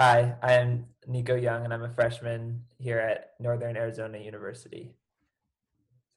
Hi, 0.00 0.36
I 0.44 0.52
am 0.52 0.86
Nico 1.08 1.34
Young, 1.34 1.64
and 1.64 1.74
I'm 1.74 1.82
a 1.82 1.92
freshman 1.92 2.62
here 2.78 3.00
at 3.00 3.32
Northern 3.40 3.76
Arizona 3.76 4.18
University. 4.18 4.94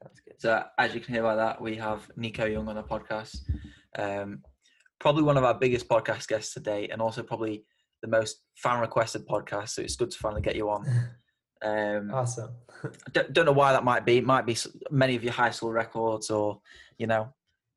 Sounds 0.03 0.21
good. 0.23 0.35
So, 0.37 0.63
as 0.77 0.93
you 0.93 0.99
can 0.99 1.15
hear 1.15 1.23
by 1.23 1.35
that, 1.35 1.59
we 1.59 1.77
have 1.77 2.07
Nico 2.15 2.45
Young 2.45 2.67
on 2.67 2.75
the 2.75 2.83
podcast. 2.83 3.37
Um, 3.97 4.43
probably 4.99 5.23
one 5.23 5.35
of 5.35 5.43
our 5.43 5.55
biggest 5.55 5.89
podcast 5.89 6.27
guests 6.27 6.53
today, 6.53 6.89
and 6.91 7.01
also 7.01 7.23
probably 7.23 7.65
the 8.03 8.07
most 8.07 8.43
fan 8.55 8.79
requested 8.81 9.27
podcast. 9.27 9.69
So 9.69 9.81
it's 9.81 9.95
good 9.95 10.11
to 10.11 10.17
finally 10.19 10.41
get 10.41 10.55
you 10.55 10.69
on. 10.69 10.85
Um, 11.63 12.09
awesome. 12.11 12.55
don't, 13.11 13.33
don't 13.33 13.45
know 13.45 13.51
why 13.51 13.71
that 13.73 13.83
might 13.83 14.03
be. 14.03 14.17
It 14.17 14.25
might 14.25 14.47
be 14.47 14.57
many 14.89 15.15
of 15.15 15.23
your 15.23 15.33
high 15.33 15.51
school 15.51 15.71
records, 15.71 16.31
or 16.31 16.59
you 16.97 17.05
know, 17.05 17.35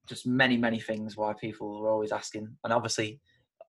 just 0.09 0.27
many 0.27 0.57
many 0.57 0.81
things 0.81 1.19
why 1.19 1.35
people 1.35 1.85
are 1.85 1.91
always 1.91 2.11
asking. 2.11 2.49
And 2.65 2.73
obviously, 2.73 3.21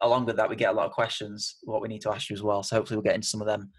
along 0.02 0.26
with 0.26 0.38
that, 0.38 0.50
we 0.50 0.56
get 0.56 0.72
a 0.72 0.76
lot 0.76 0.86
of 0.86 0.92
questions. 0.92 1.58
What 1.64 1.82
we 1.82 1.88
need 1.88 2.02
to 2.02 2.12
ask 2.12 2.30
you 2.30 2.36
as 2.36 2.44
well. 2.44 2.64
So 2.64 2.76
hopefully, 2.76 2.98
we'll 2.98 3.04
get 3.04 3.16
into 3.16 3.28
some 3.28 3.42
of 3.42 3.48
them. 3.48 3.72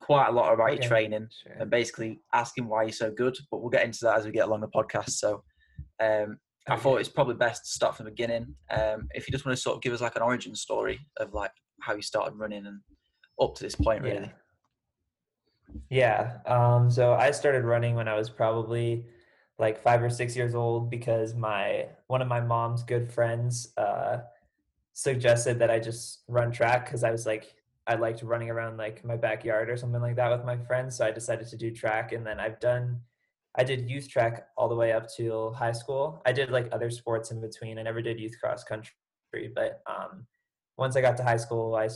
Quite 0.00 0.28
a 0.28 0.32
lot 0.32 0.52
about 0.52 0.70
okay. 0.70 0.80
your 0.80 0.88
training 0.88 1.28
sure. 1.42 1.56
and 1.60 1.70
basically 1.70 2.20
asking 2.34 2.68
why 2.68 2.82
you're 2.82 2.92
so 2.92 3.10
good. 3.10 3.36
But 3.50 3.60
we'll 3.60 3.70
get 3.70 3.84
into 3.84 4.00
that 4.02 4.18
as 4.18 4.24
we 4.24 4.32
get 4.32 4.46
along 4.46 4.60
the 4.60 4.68
podcast. 4.68 5.10
So 5.10 5.44
um, 6.00 6.38
I 6.68 6.76
thought 6.76 7.00
it's 7.00 7.08
probably 7.08 7.34
best 7.34 7.64
to 7.64 7.70
start 7.70 7.96
from 7.96 8.04
the 8.04 8.10
beginning. 8.10 8.54
Um, 8.70 9.08
if 9.14 9.26
you 9.26 9.32
just 9.32 9.44
want 9.44 9.56
to 9.56 9.62
sort 9.62 9.76
of 9.76 9.82
give 9.82 9.92
us 9.92 10.00
like 10.00 10.16
an 10.16 10.22
origin 10.22 10.54
story 10.54 10.98
of 11.18 11.34
like 11.34 11.52
how 11.80 11.94
you 11.94 12.02
started 12.02 12.36
running 12.36 12.66
and 12.66 12.80
up 13.40 13.54
to 13.56 13.64
this 13.64 13.74
point, 13.74 14.02
really. 14.02 14.32
Yeah. 15.88 16.38
yeah. 16.46 16.74
Um, 16.74 16.90
so 16.90 17.14
I 17.14 17.30
started 17.30 17.64
running 17.64 17.94
when 17.94 18.08
I 18.08 18.16
was 18.16 18.28
probably 18.28 19.06
like 19.58 19.80
five 19.80 20.02
or 20.02 20.10
six 20.10 20.34
years 20.36 20.54
old 20.54 20.90
because 20.90 21.34
my 21.34 21.86
one 22.08 22.22
of 22.22 22.28
my 22.28 22.40
mom's 22.40 22.82
good 22.82 23.10
friends 23.10 23.72
uh, 23.76 24.18
suggested 24.92 25.58
that 25.58 25.70
I 25.70 25.78
just 25.78 26.22
run 26.28 26.52
track 26.52 26.86
because 26.86 27.04
I 27.04 27.10
was 27.10 27.26
like 27.26 27.54
I 27.86 27.94
liked 27.94 28.22
running 28.22 28.50
around 28.50 28.76
like 28.76 29.04
my 29.04 29.16
backyard 29.16 29.68
or 29.68 29.76
something 29.76 30.00
like 30.00 30.16
that 30.16 30.30
with 30.30 30.44
my 30.44 30.56
friends. 30.56 30.96
So 30.96 31.06
I 31.06 31.10
decided 31.10 31.48
to 31.48 31.56
do 31.56 31.70
track, 31.70 32.12
and 32.12 32.26
then 32.26 32.38
I've 32.38 32.60
done. 32.60 33.00
I 33.54 33.64
did 33.64 33.90
youth 33.90 34.08
track 34.08 34.46
all 34.56 34.68
the 34.68 34.74
way 34.74 34.92
up 34.92 35.12
to 35.16 35.50
high 35.50 35.72
school. 35.72 36.22
I 36.24 36.32
did 36.32 36.50
like 36.50 36.68
other 36.72 36.90
sports 36.90 37.32
in 37.32 37.40
between. 37.40 37.78
I 37.78 37.82
never 37.82 38.00
did 38.00 38.20
youth 38.20 38.36
cross 38.40 38.64
country, 38.64 38.92
but 39.54 39.82
um, 39.86 40.26
once 40.78 40.96
I 40.96 41.02
got 41.02 41.16
to 41.18 41.22
high 41.22 41.36
school, 41.36 41.74
I 41.74 41.88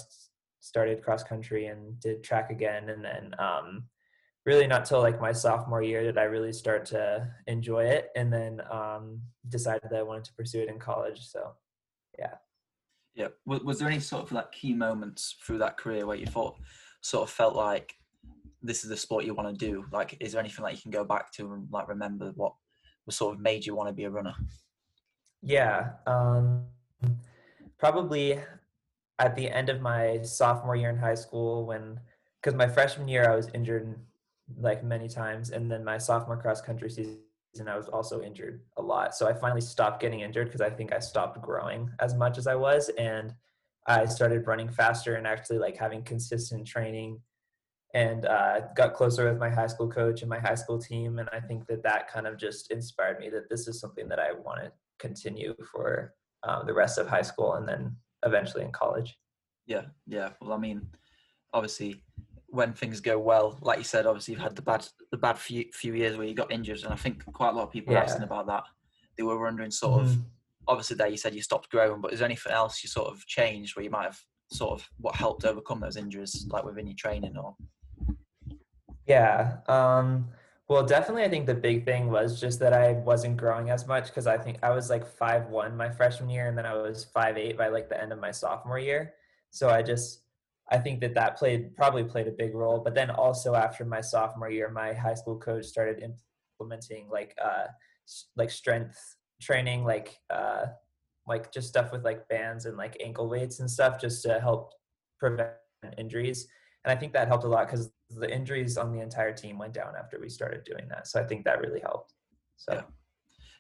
started 0.60 1.02
cross 1.02 1.22
country 1.22 1.66
and 1.66 1.98
did 2.00 2.24
track 2.24 2.50
again, 2.50 2.90
and 2.90 3.04
then 3.04 3.34
um, 3.38 3.84
really 4.44 4.66
not 4.66 4.84
till 4.84 5.00
like 5.00 5.20
my 5.20 5.32
sophomore 5.32 5.82
year 5.82 6.02
did 6.02 6.18
I 6.18 6.24
really 6.24 6.52
start 6.52 6.84
to 6.86 7.28
enjoy 7.46 7.84
it, 7.84 8.10
and 8.16 8.32
then 8.32 8.60
um, 8.70 9.22
decided 9.48 9.82
that 9.90 10.00
I 10.00 10.02
wanted 10.02 10.24
to 10.24 10.34
pursue 10.34 10.62
it 10.62 10.68
in 10.68 10.80
college. 10.80 11.26
So, 11.26 11.52
yeah. 12.18 12.34
Yeah. 13.16 13.28
Was, 13.46 13.62
was 13.62 13.78
there 13.78 13.88
any 13.88 13.98
sort 13.98 14.22
of 14.22 14.30
like 14.30 14.52
key 14.52 14.74
moments 14.74 15.36
through 15.42 15.58
that 15.58 15.78
career 15.78 16.06
where 16.06 16.16
you 16.16 16.26
thought, 16.26 16.56
sort 17.00 17.22
of 17.22 17.30
felt 17.30 17.56
like 17.56 17.94
this 18.62 18.84
is 18.84 18.90
the 18.90 18.96
sport 18.96 19.24
you 19.24 19.34
want 19.34 19.58
to 19.58 19.66
do? 19.66 19.86
Like, 19.90 20.16
is 20.20 20.32
there 20.32 20.40
anything 20.40 20.64
that 20.64 20.74
you 20.74 20.80
can 20.80 20.90
go 20.90 21.04
back 21.04 21.32
to 21.32 21.52
and 21.54 21.66
like 21.72 21.88
remember 21.88 22.32
what 22.36 22.52
was 23.06 23.16
sort 23.16 23.34
of 23.34 23.40
made 23.40 23.64
you 23.64 23.74
want 23.74 23.88
to 23.88 23.94
be 23.94 24.04
a 24.04 24.10
runner? 24.10 24.34
Yeah. 25.42 25.92
Um, 26.06 26.66
probably 27.78 28.38
at 29.18 29.34
the 29.34 29.50
end 29.50 29.70
of 29.70 29.80
my 29.80 30.20
sophomore 30.22 30.76
year 30.76 30.90
in 30.90 30.98
high 30.98 31.14
school 31.14 31.64
when 31.64 31.98
because 32.42 32.54
my 32.54 32.68
freshman 32.68 33.08
year 33.08 33.30
I 33.30 33.34
was 33.34 33.48
injured 33.54 33.94
like 34.58 34.84
many 34.84 35.08
times 35.08 35.50
and 35.50 35.70
then 35.70 35.82
my 35.82 35.96
sophomore 35.96 36.36
cross 36.36 36.60
country 36.60 36.90
season 36.90 37.18
I 37.68 37.76
was 37.76 37.88
also 37.88 38.22
injured 38.22 38.62
a 38.76 38.82
lot. 38.82 39.14
So 39.14 39.28
I 39.28 39.32
finally 39.32 39.60
stopped 39.60 40.00
getting 40.00 40.20
injured 40.20 40.48
because 40.48 40.60
I 40.60 40.70
think 40.70 40.92
I 40.92 40.98
stopped 40.98 41.40
growing 41.40 41.90
as 42.00 42.14
much 42.14 42.38
as 42.38 42.46
I 42.46 42.54
was 42.54 42.90
and 42.98 43.34
I 43.86 44.04
started 44.06 44.46
running 44.46 44.68
faster 44.68 45.14
and 45.14 45.26
actually 45.26 45.58
like 45.58 45.76
having 45.76 46.02
consistent 46.02 46.66
training 46.66 47.20
and 47.94 48.26
uh, 48.26 48.60
got 48.74 48.94
closer 48.94 49.28
with 49.28 49.38
my 49.38 49.48
high 49.48 49.68
school 49.68 49.88
coach 49.88 50.22
and 50.22 50.28
my 50.28 50.38
high 50.38 50.54
school 50.54 50.78
team 50.78 51.18
and 51.18 51.28
I 51.32 51.40
think 51.40 51.66
that 51.66 51.82
that 51.84 52.08
kind 52.08 52.26
of 52.26 52.36
just 52.36 52.70
inspired 52.70 53.20
me 53.20 53.30
that 53.30 53.48
this 53.48 53.68
is 53.68 53.80
something 53.80 54.08
that 54.08 54.18
I 54.18 54.32
want 54.32 54.60
to 54.62 54.72
continue 54.98 55.54
for 55.72 56.14
um, 56.42 56.66
the 56.66 56.74
rest 56.74 56.98
of 56.98 57.08
high 57.08 57.22
school 57.22 57.54
and 57.54 57.68
then 57.68 57.96
eventually 58.24 58.64
in 58.64 58.72
college. 58.72 59.16
Yeah, 59.66 59.82
yeah. 60.06 60.30
Well, 60.40 60.52
I 60.52 60.58
mean, 60.58 60.86
obviously, 61.52 62.02
when 62.48 62.72
things 62.72 63.00
go 63.00 63.18
well, 63.18 63.58
like 63.60 63.78
you 63.78 63.84
said, 63.84 64.06
obviously 64.06 64.34
you've 64.34 64.42
had 64.42 64.56
the 64.56 64.62
bad 64.62 64.86
the 65.10 65.18
bad 65.18 65.38
few 65.38 65.64
few 65.72 65.94
years 65.94 66.16
where 66.16 66.26
you 66.26 66.34
got 66.34 66.52
injured, 66.52 66.82
and 66.84 66.92
I 66.92 66.96
think 66.96 67.24
quite 67.32 67.50
a 67.50 67.52
lot 67.52 67.64
of 67.64 67.72
people 67.72 67.92
yeah. 67.92 68.02
asking 68.02 68.22
about 68.22 68.46
that. 68.46 68.64
They 69.16 69.22
were 69.22 69.38
wondering, 69.38 69.70
sort 69.70 70.02
mm-hmm. 70.02 70.12
of, 70.12 70.18
obviously, 70.68 70.96
there 70.96 71.08
you 71.08 71.16
said 71.16 71.34
you 71.34 71.42
stopped 71.42 71.70
growing, 71.70 72.00
but 72.00 72.12
is 72.12 72.18
there 72.18 72.26
anything 72.26 72.52
else 72.52 72.82
you 72.82 72.88
sort 72.88 73.08
of 73.08 73.26
changed 73.26 73.74
where 73.74 73.84
you 73.84 73.90
might 73.90 74.04
have 74.04 74.18
sort 74.52 74.78
of 74.78 74.88
what 74.98 75.16
helped 75.16 75.44
overcome 75.44 75.80
those 75.80 75.96
injuries, 75.96 76.46
like 76.50 76.64
within 76.64 76.86
your 76.86 76.96
training 76.96 77.36
or? 77.36 77.54
Yeah. 79.06 79.58
Um, 79.68 80.28
well, 80.68 80.84
definitely, 80.84 81.22
I 81.22 81.28
think 81.28 81.46
the 81.46 81.54
big 81.54 81.84
thing 81.84 82.10
was 82.10 82.40
just 82.40 82.58
that 82.58 82.72
I 82.72 82.92
wasn't 82.92 83.36
growing 83.36 83.70
as 83.70 83.86
much 83.86 84.06
because 84.08 84.26
I 84.26 84.36
think 84.36 84.58
I 84.62 84.70
was 84.70 84.90
like 84.90 85.06
five 85.06 85.46
one 85.48 85.76
my 85.76 85.88
freshman 85.88 86.28
year, 86.28 86.48
and 86.48 86.58
then 86.58 86.66
I 86.66 86.74
was 86.74 87.04
five 87.04 87.38
eight 87.38 87.56
by 87.56 87.68
like 87.68 87.88
the 87.88 88.00
end 88.00 88.12
of 88.12 88.18
my 88.18 88.32
sophomore 88.32 88.78
year. 88.78 89.14
So 89.50 89.70
I 89.70 89.80
just, 89.82 90.22
I 90.70 90.78
think 90.78 91.00
that 91.00 91.14
that 91.14 91.36
played 91.36 91.74
probably 91.76 92.04
played 92.04 92.28
a 92.28 92.32
big 92.32 92.54
role. 92.54 92.80
But 92.80 92.94
then 92.94 93.10
also 93.10 93.54
after 93.54 93.84
my 93.84 94.00
sophomore 94.00 94.50
year, 94.50 94.70
my 94.70 94.92
high 94.92 95.14
school 95.14 95.38
coach 95.38 95.64
started 95.64 96.02
implementing 96.58 97.08
like 97.10 97.36
uh 97.42 97.66
like 98.36 98.50
strength 98.50 99.16
training, 99.40 99.84
like 99.84 100.18
uh 100.30 100.66
like 101.26 101.52
just 101.52 101.68
stuff 101.68 101.92
with 101.92 102.04
like 102.04 102.28
bands 102.28 102.66
and 102.66 102.76
like 102.76 102.96
ankle 103.04 103.28
weights 103.28 103.60
and 103.60 103.70
stuff, 103.70 104.00
just 104.00 104.22
to 104.22 104.40
help 104.40 104.72
prevent 105.18 105.52
injuries 105.98 106.46
and 106.86 106.96
I 106.96 106.98
think 106.98 107.12
that 107.14 107.26
helped 107.26 107.42
a 107.42 107.48
lot 107.48 107.66
because 107.66 107.90
the 108.10 108.32
injuries 108.32 108.78
on 108.78 108.92
the 108.92 109.00
entire 109.00 109.32
team 109.32 109.58
went 109.58 109.74
down 109.74 109.94
after 109.98 110.20
we 110.20 110.28
started 110.28 110.62
doing 110.62 110.86
that. 110.88 111.08
So 111.08 111.20
I 111.20 111.24
think 111.24 111.44
that 111.44 111.60
really 111.60 111.80
helped. 111.80 112.14
So 112.56 112.74
yeah, 112.74 112.82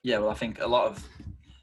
yeah 0.04 0.18
well, 0.18 0.30
I 0.30 0.34
think 0.34 0.60
a 0.60 0.66
lot 0.66 0.86
of 0.86 1.04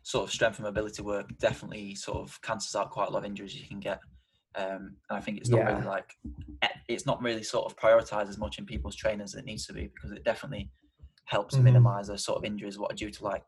sort 0.04 0.26
of 0.26 0.34
strength 0.34 0.58
and 0.58 0.66
mobility 0.66 1.02
work 1.02 1.30
definitely 1.40 1.96
sort 1.96 2.18
of 2.18 2.40
cancels 2.42 2.76
out 2.76 2.92
quite 2.92 3.08
a 3.08 3.12
lot 3.12 3.20
of 3.20 3.26
injuries 3.26 3.56
you 3.56 3.66
can 3.66 3.80
get. 3.80 4.02
Um, 4.56 4.96
and 5.10 5.18
I 5.18 5.20
think 5.20 5.40
it's 5.40 5.50
not 5.50 5.58
yeah. 5.60 5.74
really 5.74 5.88
like 5.88 6.10
eh, 6.62 6.68
it's 6.88 7.06
not 7.06 7.22
really 7.22 7.42
sort 7.42 7.66
of 7.66 7.76
prioritized 7.76 8.30
as 8.30 8.38
much 8.38 8.60
in 8.60 8.66
people's 8.66 8.96
trainers 8.96 9.34
as 9.34 9.40
it 9.40 9.46
needs 9.46 9.66
to 9.66 9.74
be 9.74 9.90
because 9.94 10.12
it 10.12 10.24
definitely 10.24 10.70
helps 11.26 11.56
mm-hmm. 11.56 11.64
minimize 11.66 12.08
those 12.08 12.24
sort 12.24 12.38
of 12.38 12.46
injuries 12.46 12.78
what 12.78 12.92
are 12.92 12.96
due 12.96 13.10
to 13.10 13.24
like 13.24 13.46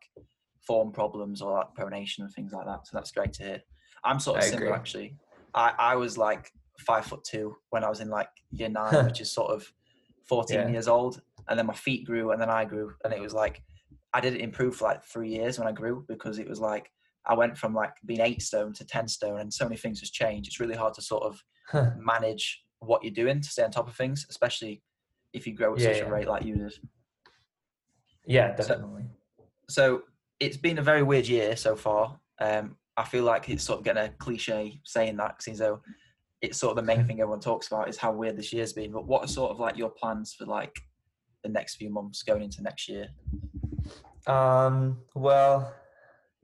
form 0.66 0.90
problems 0.90 1.40
or 1.40 1.52
like 1.52 1.68
pronation 1.78 2.20
and 2.20 2.32
things 2.32 2.52
like 2.52 2.66
that. 2.66 2.86
So 2.86 2.90
that's 2.94 3.12
great 3.12 3.32
to 3.34 3.42
hear. 3.44 3.62
I'm 4.04 4.18
sort 4.18 4.38
of 4.38 4.44
I 4.44 4.46
similar 4.46 4.66
agree. 4.66 4.76
actually. 4.76 5.16
I, 5.54 5.72
I 5.78 5.96
was 5.96 6.18
like 6.18 6.50
five 6.80 7.06
foot 7.06 7.24
two 7.24 7.54
when 7.70 7.84
I 7.84 7.88
was 7.88 8.00
in 8.00 8.10
like 8.10 8.28
year 8.50 8.68
nine, 8.68 9.04
which 9.04 9.20
is 9.20 9.32
sort 9.32 9.50
of 9.52 9.70
14 10.28 10.56
yeah. 10.56 10.68
years 10.68 10.88
old. 10.88 11.22
And 11.48 11.58
then 11.58 11.66
my 11.66 11.74
feet 11.74 12.04
grew 12.04 12.32
and 12.32 12.40
then 12.40 12.50
I 12.50 12.64
grew. 12.64 12.92
And 13.04 13.12
it 13.12 13.20
was 13.20 13.32
like, 13.32 13.62
I 14.12 14.20
didn't 14.20 14.40
improve 14.40 14.76
for 14.76 14.86
like 14.86 15.04
three 15.04 15.28
years 15.28 15.58
when 15.58 15.68
I 15.68 15.72
grew 15.72 16.04
because 16.08 16.38
it 16.38 16.48
was 16.48 16.60
like, 16.60 16.90
I 17.26 17.34
went 17.34 17.56
from 17.56 17.74
like 17.74 17.92
being 18.04 18.20
eight 18.20 18.42
stone 18.42 18.72
to 18.74 18.84
10 18.84 19.08
stone 19.08 19.40
and 19.40 19.52
so 19.52 19.64
many 19.64 19.76
things 19.76 20.00
has 20.00 20.10
changed. 20.10 20.48
It's 20.48 20.60
really 20.60 20.74
hard 20.74 20.94
to 20.94 21.02
sort 21.02 21.24
of 21.24 21.42
huh. 21.68 21.90
manage 21.98 22.62
what 22.80 23.02
you're 23.02 23.12
doing 23.12 23.40
to 23.40 23.48
stay 23.48 23.64
on 23.64 23.70
top 23.70 23.88
of 23.88 23.94
things, 23.96 24.26
especially 24.30 24.82
if 25.32 25.46
you 25.46 25.54
grow 25.54 25.74
at 25.74 25.80
yeah, 25.80 25.88
such 25.88 25.96
yeah. 25.98 26.04
a 26.04 26.10
rate 26.10 26.28
like 26.28 26.44
you 26.44 26.56
did. 26.56 26.74
Yeah, 28.26 28.54
definitely. 28.54 29.04
So, 29.68 29.98
so, 29.98 30.02
it's 30.38 30.58
been 30.58 30.78
a 30.78 30.82
very 30.82 31.02
weird 31.02 31.26
year 31.26 31.56
so 31.56 31.74
far. 31.74 32.20
Um, 32.40 32.76
I 32.98 33.04
feel 33.04 33.24
like 33.24 33.48
it's 33.48 33.64
sort 33.64 33.78
of 33.78 33.84
getting 33.86 34.04
a 34.04 34.10
cliche 34.10 34.80
saying 34.84 35.16
that 35.16 35.38
because 35.38 35.58
though 35.58 35.80
it's 36.42 36.58
sort 36.58 36.70
of 36.70 36.76
the 36.76 36.82
main 36.82 37.06
thing 37.06 37.20
everyone 37.20 37.40
talks 37.40 37.68
about 37.68 37.88
is 37.88 37.96
how 37.96 38.12
weird 38.12 38.36
this 38.36 38.52
year's 38.52 38.72
been. 38.72 38.92
But 38.92 39.06
what 39.06 39.24
are 39.24 39.28
sort 39.28 39.50
of 39.50 39.58
like 39.58 39.76
your 39.76 39.88
plans 39.88 40.34
for 40.34 40.44
like 40.44 40.74
the 41.42 41.48
next 41.48 41.76
few 41.76 41.90
months 41.90 42.22
going 42.22 42.42
into 42.42 42.62
next 42.62 42.88
year? 42.88 43.08
Um, 44.26 44.98
well, 45.14 45.74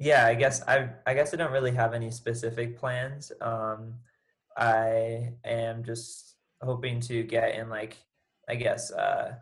yeah, 0.03 0.27
I 0.27 0.35
guess 0.35 0.63
I 0.67 0.89
I 1.07 1.15
guess 1.15 1.33
I 1.33 1.37
don't 1.37 1.53
really 1.53 1.71
have 1.73 1.95
any 1.95 2.11
specific 2.11 2.77
plans. 2.77 3.31
Um, 3.41 3.95
I 4.57 5.33
am 5.45 5.85
just 5.85 6.35
hoping 6.61 7.01
to 7.03 7.23
get 7.23 7.55
in 7.55 7.69
like 7.69 7.97
I 8.49 8.57
guess 8.57 8.91
uh, 8.91 9.35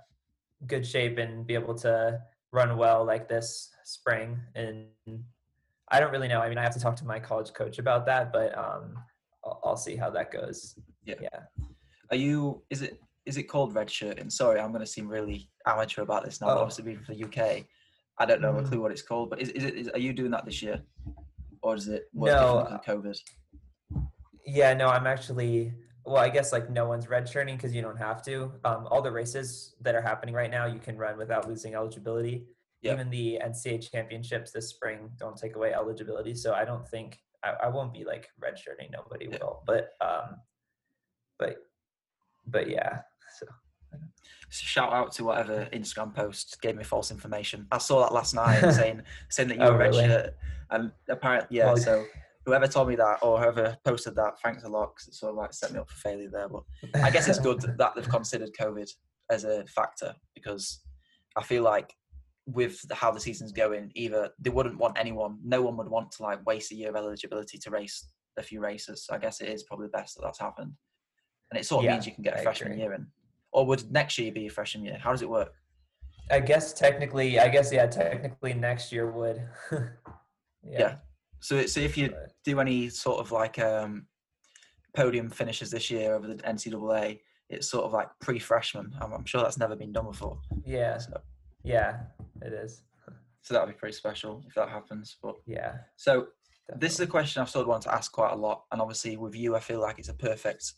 good 0.66 0.86
shape 0.86 1.16
and 1.16 1.46
be 1.46 1.54
able 1.54 1.74
to 1.76 2.20
run 2.52 2.76
well 2.76 3.04
like 3.06 3.26
this 3.26 3.70
spring. 3.84 4.38
And 4.54 4.86
I 5.88 5.98
don't 5.98 6.12
really 6.12 6.28
know. 6.28 6.40
I 6.40 6.48
mean, 6.50 6.58
I 6.58 6.62
have 6.62 6.74
to 6.74 6.80
talk 6.80 6.96
to 6.96 7.06
my 7.06 7.18
college 7.18 7.54
coach 7.54 7.78
about 7.78 8.04
that, 8.06 8.30
but 8.30 8.56
um, 8.56 8.98
I'll, 9.42 9.60
I'll 9.64 9.76
see 9.76 9.96
how 9.96 10.10
that 10.10 10.30
goes. 10.30 10.78
Yeah. 11.04 11.14
Yeah. 11.22 11.40
Are 12.10 12.16
you? 12.16 12.62
Is 12.68 12.82
it? 12.82 13.00
Is 13.24 13.38
it 13.38 13.44
called 13.44 13.74
red 13.74 13.90
shirt? 13.90 14.18
And 14.18 14.30
sorry, 14.30 14.60
I'm 14.60 14.72
going 14.72 14.84
to 14.84 14.86
seem 14.86 15.08
really 15.08 15.48
amateur 15.66 16.02
about 16.02 16.24
this 16.24 16.40
now. 16.40 16.48
Oh. 16.48 16.58
Obviously, 16.58 16.84
being 16.84 17.00
from 17.00 17.16
the 17.16 17.24
UK, 17.24 17.64
I 18.20 18.26
don't 18.26 18.42
know 18.42 18.52
mm. 18.52 18.64
a 18.64 18.68
clue 18.68 18.80
what 18.80 18.92
it's 18.92 19.02
called. 19.02 19.30
But 19.30 19.40
is, 19.40 19.48
is 19.48 19.64
it? 19.64 19.74
Is, 19.74 19.88
are 19.88 19.98
you 19.98 20.12
doing 20.12 20.30
that 20.30 20.44
this 20.44 20.62
year, 20.62 20.80
or 21.62 21.74
is 21.74 21.88
it 21.88 22.04
no 22.12 22.78
COVID? 22.86 23.18
Yeah, 24.46 24.74
no, 24.74 24.88
I'm 24.88 25.06
actually. 25.06 25.72
Well, 26.04 26.18
I 26.18 26.28
guess 26.28 26.52
like 26.52 26.70
no 26.70 26.86
one's 26.86 27.08
red 27.08 27.26
redshirting 27.26 27.56
because 27.56 27.74
you 27.74 27.82
don't 27.82 27.96
have 27.96 28.22
to. 28.24 28.52
Um, 28.64 28.86
all 28.90 29.02
the 29.02 29.10
races 29.10 29.74
that 29.80 29.94
are 29.94 30.02
happening 30.02 30.34
right 30.34 30.50
now, 30.50 30.66
you 30.66 30.78
can 30.78 30.96
run 30.96 31.16
without 31.16 31.48
losing 31.48 31.74
eligibility. 31.74 32.46
Yep. 32.82 32.94
Even 32.94 33.10
the 33.10 33.38
NCAA 33.44 33.90
championships 33.90 34.52
this 34.52 34.68
spring 34.68 35.10
don't 35.18 35.36
take 35.36 35.56
away 35.56 35.74
eligibility. 35.74 36.34
So 36.34 36.54
I 36.54 36.64
don't 36.64 36.86
think 36.88 37.18
I, 37.42 37.54
I 37.64 37.68
won't 37.68 37.92
be 37.92 38.04
like 38.04 38.28
red 38.38 38.54
redshirting. 38.54 38.90
Nobody 38.92 39.28
yeah. 39.30 39.38
will. 39.40 39.62
But 39.66 39.90
um, 40.00 40.36
but 41.38 41.56
but 42.46 42.68
yeah. 42.68 43.00
So 43.92 44.64
shout 44.64 44.92
out 44.92 45.12
to 45.12 45.24
whatever 45.24 45.68
Instagram 45.72 46.12
post 46.14 46.60
gave 46.60 46.74
me 46.76 46.82
false 46.82 47.10
information. 47.12 47.66
I 47.70 47.78
saw 47.78 48.00
that 48.00 48.12
last 48.12 48.34
night 48.34 48.58
saying 48.72 49.02
saying 49.28 49.48
that 49.50 49.58
you 49.58 49.62
Oh, 49.64 49.72
were 49.72 49.78
red 49.78 49.90
really? 49.94 50.06
shirt, 50.06 50.34
and 50.70 50.90
apparently, 51.08 51.56
yeah. 51.58 51.66
Well- 51.66 51.76
so 51.76 52.04
whoever 52.46 52.66
told 52.66 52.88
me 52.88 52.96
that 52.96 53.18
or 53.22 53.38
whoever 53.38 53.76
posted 53.84 54.16
that, 54.16 54.40
thanks 54.42 54.64
a 54.64 54.68
lot 54.68 54.94
because 54.94 55.08
it 55.08 55.14
sort 55.14 55.30
of 55.30 55.36
like 55.36 55.52
set 55.52 55.72
me 55.72 55.78
up 55.78 55.88
for 55.88 55.96
failure 55.96 56.28
there. 56.30 56.48
But 56.48 56.62
I 57.04 57.10
guess 57.10 57.28
it's 57.28 57.38
good 57.38 57.60
that 57.78 57.94
they've 57.94 58.08
considered 58.08 58.50
COVID 58.58 58.90
as 59.30 59.44
a 59.44 59.64
factor 59.66 60.14
because 60.34 60.80
I 61.36 61.42
feel 61.44 61.62
like 61.62 61.94
with 62.46 62.80
the, 62.88 62.94
how 62.96 63.12
the 63.12 63.20
season's 63.20 63.52
going, 63.52 63.92
either 63.94 64.30
they 64.40 64.50
wouldn't 64.50 64.78
want 64.78 64.98
anyone, 64.98 65.38
no 65.44 65.62
one 65.62 65.76
would 65.76 65.88
want 65.88 66.10
to 66.12 66.22
like 66.24 66.44
waste 66.44 66.72
a 66.72 66.74
year 66.74 66.88
of 66.88 66.96
eligibility 66.96 67.56
to 67.58 67.70
race 67.70 68.10
a 68.36 68.42
few 68.42 68.60
races. 68.60 69.04
So 69.04 69.14
I 69.14 69.18
guess 69.18 69.40
it 69.40 69.48
is 69.48 69.62
probably 69.62 69.86
best 69.92 70.16
that 70.16 70.22
that's 70.24 70.40
happened, 70.40 70.72
and 71.52 71.60
it 71.60 71.64
sort 71.66 71.80
of 71.80 71.84
Yeah, 71.84 71.92
means 71.92 72.06
you 72.06 72.12
can 72.14 72.24
get 72.24 72.34
a 72.34 72.40
I 72.40 72.42
freshman 72.42 72.72
agree. 72.72 72.82
year 72.82 72.94
in. 72.94 73.06
Or 73.52 73.66
would 73.66 73.90
next 73.90 74.18
year 74.18 74.30
be 74.32 74.46
a 74.46 74.50
freshman 74.50 74.84
year? 74.84 74.98
How 75.00 75.10
does 75.10 75.22
it 75.22 75.28
work? 75.30 75.52
I 76.30 76.38
guess 76.40 76.72
technically, 76.72 77.40
I 77.40 77.48
guess 77.48 77.72
yeah, 77.72 77.86
technically 77.86 78.54
next 78.54 78.92
year 78.92 79.10
would. 79.10 79.42
Yeah. 80.62 80.96
So, 81.40 81.64
so 81.64 81.80
if 81.80 81.96
you 81.96 82.14
do 82.44 82.60
any 82.60 82.90
sort 82.90 83.18
of 83.18 83.32
like 83.32 83.58
um, 83.58 84.06
podium 84.94 85.30
finishes 85.30 85.70
this 85.70 85.90
year 85.90 86.14
over 86.14 86.26
the 86.26 86.34
NCAA, 86.34 87.20
it's 87.48 87.68
sort 87.70 87.86
of 87.86 87.94
like 87.94 88.08
pre-freshman. 88.20 88.94
I'm, 89.00 89.12
I'm 89.14 89.24
sure 89.24 89.42
that's 89.42 89.56
never 89.58 89.74
been 89.74 89.90
done 89.92 90.04
before. 90.04 90.38
yeah, 90.66 90.98
So, 90.98 91.18
yeah, 91.64 92.00
it 92.42 92.52
is. 92.52 92.82
so 93.40 93.54
that 93.54 93.64
would 93.66 93.72
be 93.72 93.78
pretty 93.78 93.94
special 93.96 94.44
if 94.46 94.54
that 94.54 94.68
happens. 94.68 95.16
But 95.22 95.36
Yeah. 95.46 95.78
so 95.96 96.26
this 96.76 96.92
is 96.92 97.00
a 97.00 97.06
question 97.06 97.40
I've 97.40 97.48
sort 97.50 97.62
of 97.62 97.68
wanted 97.68 97.88
to 97.88 97.94
ask 97.94 98.12
quite 98.12 98.32
a 98.32 98.36
lot, 98.36 98.64
and 98.70 98.82
obviously 98.82 99.16
with 99.16 99.34
you, 99.34 99.56
I 99.56 99.60
feel 99.60 99.80
like 99.80 99.98
it's 99.98 100.10
a 100.10 100.14
perfect 100.14 100.74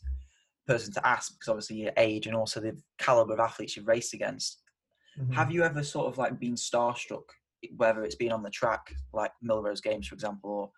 person 0.67 0.93
to 0.93 1.07
ask 1.07 1.33
because 1.33 1.49
obviously 1.49 1.77
your 1.77 1.93
age 1.97 2.27
and 2.27 2.35
also 2.35 2.59
the 2.59 2.77
caliber 2.97 3.33
of 3.33 3.39
athletes 3.39 3.75
you've 3.75 3.87
raced 3.87 4.13
against. 4.13 4.61
Mhm. 5.19 5.33
Have 5.33 5.51
you 5.51 5.63
ever 5.63 5.83
sort 5.83 6.07
of 6.07 6.17
like 6.17 6.39
been 6.39 6.55
starstruck, 6.55 7.23
whether 7.75 8.03
it's 8.03 8.15
been 8.15 8.31
on 8.31 8.43
the 8.43 8.49
track, 8.49 8.93
like 9.13 9.31
Millrose 9.43 9.81
Games, 9.81 10.07
for 10.07 10.15
example, 10.15 10.49
or 10.49 10.71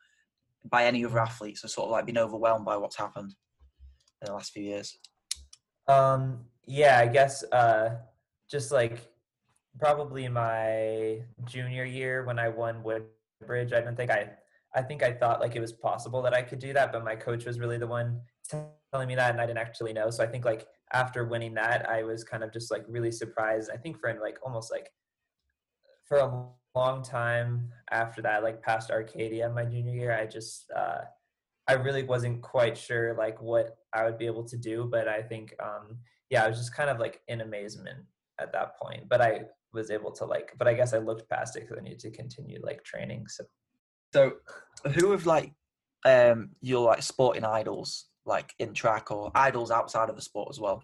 by 0.69 0.85
any 0.85 1.05
other 1.05 1.19
athletes, 1.19 1.63
or 1.63 1.67
sort 1.67 1.85
of 1.85 1.91
like 1.91 2.05
been 2.05 2.17
overwhelmed 2.17 2.65
by 2.65 2.75
what's 2.77 2.97
happened 2.97 3.33
in 4.21 4.25
the 4.27 4.33
last 4.33 4.51
few 4.51 4.63
years? 4.63 4.97
Um, 5.87 6.45
yeah, 6.65 6.99
I 6.99 7.07
guess 7.07 7.43
uh, 7.51 7.97
just 8.49 8.71
like 8.71 8.99
probably 9.79 10.27
my 10.27 11.21
junior 11.45 11.85
year 11.85 12.23
when 12.23 12.39
I 12.39 12.49
won 12.49 12.83
Woodbridge, 12.83 13.73
I 13.73 13.81
don't 13.81 13.95
think 13.95 14.09
I, 14.09 14.31
I 14.75 14.81
think 14.81 15.01
I 15.03 15.13
thought 15.13 15.39
like 15.39 15.55
it 15.55 15.61
was 15.61 15.71
possible 15.71 16.21
that 16.23 16.33
I 16.33 16.41
could 16.41 16.59
do 16.59 16.73
that, 16.73 16.91
but 16.91 17.03
my 17.03 17.15
coach 17.15 17.45
was 17.45 17.59
really 17.59 17.77
the 17.77 17.87
one 17.87 18.21
telling 18.49 19.07
me 19.07 19.15
that, 19.15 19.31
and 19.31 19.41
I 19.41 19.45
didn't 19.45 19.59
actually 19.59 19.93
know. 19.93 20.09
So 20.09 20.23
I 20.23 20.27
think 20.27 20.43
like 20.43 20.67
after 20.91 21.25
winning 21.25 21.53
that, 21.55 21.89
I 21.89 22.03
was 22.03 22.23
kind 22.23 22.43
of 22.43 22.51
just 22.51 22.71
like 22.71 22.83
really 22.87 23.11
surprised. 23.11 23.71
I 23.73 23.77
think 23.77 23.99
for 23.99 24.13
like 24.21 24.37
almost 24.43 24.71
like 24.71 24.91
for 26.05 26.17
a 26.17 26.47
long 26.75 27.01
time 27.01 27.71
after 27.89 28.21
that, 28.21 28.43
like 28.43 28.61
past 28.61 28.91
Arcadia 28.91 29.49
my 29.49 29.65
junior 29.65 29.93
year, 29.93 30.17
I 30.17 30.25
just 30.25 30.69
uh, 30.75 31.01
I 31.67 31.73
really 31.73 32.03
wasn't 32.03 32.41
quite 32.41 32.77
sure 32.77 33.15
like 33.15 33.41
what 33.41 33.77
I 33.93 34.03
would 34.03 34.17
be 34.17 34.25
able 34.27 34.43
to 34.45 34.57
do, 34.57 34.87
but 34.91 35.07
I 35.07 35.21
think 35.21 35.55
um 35.63 35.97
yeah, 36.29 36.43
I 36.43 36.49
was 36.49 36.57
just 36.57 36.75
kind 36.75 36.89
of 36.89 36.99
like 36.99 37.21
in 37.27 37.41
amazement 37.41 37.99
at 38.39 38.51
that 38.51 38.77
point. 38.77 39.07
But 39.09 39.21
I 39.21 39.41
was 39.73 39.89
able 39.89 40.11
to 40.13 40.25
like 40.25 40.53
but 40.57 40.67
I 40.67 40.73
guess 40.73 40.93
I 40.93 40.97
looked 40.97 41.29
past 41.29 41.55
it 41.55 41.61
because 41.61 41.77
I 41.77 41.81
needed 41.81 41.99
to 41.99 42.11
continue 42.11 42.59
like 42.61 42.83
training. 42.83 43.27
So 43.27 43.45
So, 44.13 44.39
who 44.93 45.11
have 45.11 45.25
like 45.25 45.53
um 46.05 46.55
your 46.61 46.85
like 46.85 47.03
sporting 47.03 47.43
idols, 47.43 48.09
like 48.25 48.53
in 48.59 48.73
track 48.73 49.11
or 49.11 49.31
idols 49.35 49.71
outside 49.71 50.09
of 50.09 50.15
the 50.15 50.21
sport 50.21 50.49
as 50.51 50.59
well? 50.59 50.83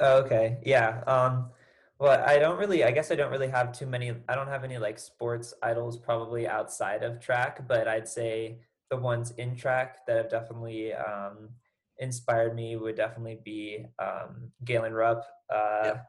Okay. 0.00 0.58
Yeah. 0.64 1.02
Um 1.06 1.50
well, 1.98 2.22
I 2.26 2.38
don't 2.38 2.58
really 2.58 2.84
I 2.84 2.90
guess 2.92 3.10
I 3.10 3.14
don't 3.14 3.30
really 3.30 3.48
have 3.48 3.72
too 3.72 3.86
many 3.86 4.10
I 4.28 4.34
don't 4.34 4.48
have 4.48 4.64
any 4.64 4.78
like 4.78 4.98
sports 4.98 5.52
idols 5.62 5.98
probably 5.98 6.48
outside 6.48 7.02
of 7.02 7.20
track, 7.20 7.66
but 7.68 7.86
I'd 7.88 8.08
say 8.08 8.60
the 8.90 8.96
ones 8.96 9.32
in 9.32 9.56
track 9.56 10.06
that 10.06 10.16
have 10.16 10.30
definitely 10.30 10.94
um 10.94 11.50
inspired 11.98 12.54
me 12.54 12.76
would 12.76 12.96
definitely 12.96 13.40
be 13.44 13.86
um 13.98 14.52
Galen 14.64 14.94
Rupp, 14.94 15.24
uh 15.52 15.82
Yeah. 15.86 16.02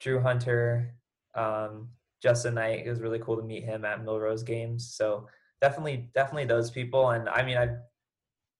Drew 0.00 0.20
Hunter, 0.20 0.98
um 1.34 1.93
Justyn 2.24 2.54
Knight. 2.54 2.86
It 2.86 2.90
was 2.90 3.00
really 3.00 3.18
cool 3.18 3.36
to 3.36 3.42
meet 3.42 3.64
him 3.64 3.84
at 3.84 4.02
Millrose 4.04 4.44
games. 4.44 4.94
So 4.94 5.28
definitely 5.60 6.10
definitely 6.14 6.46
those 6.46 6.70
people 6.70 7.10
and 7.10 7.28
I 7.28 7.44
mean 7.44 7.56
I 7.58 7.68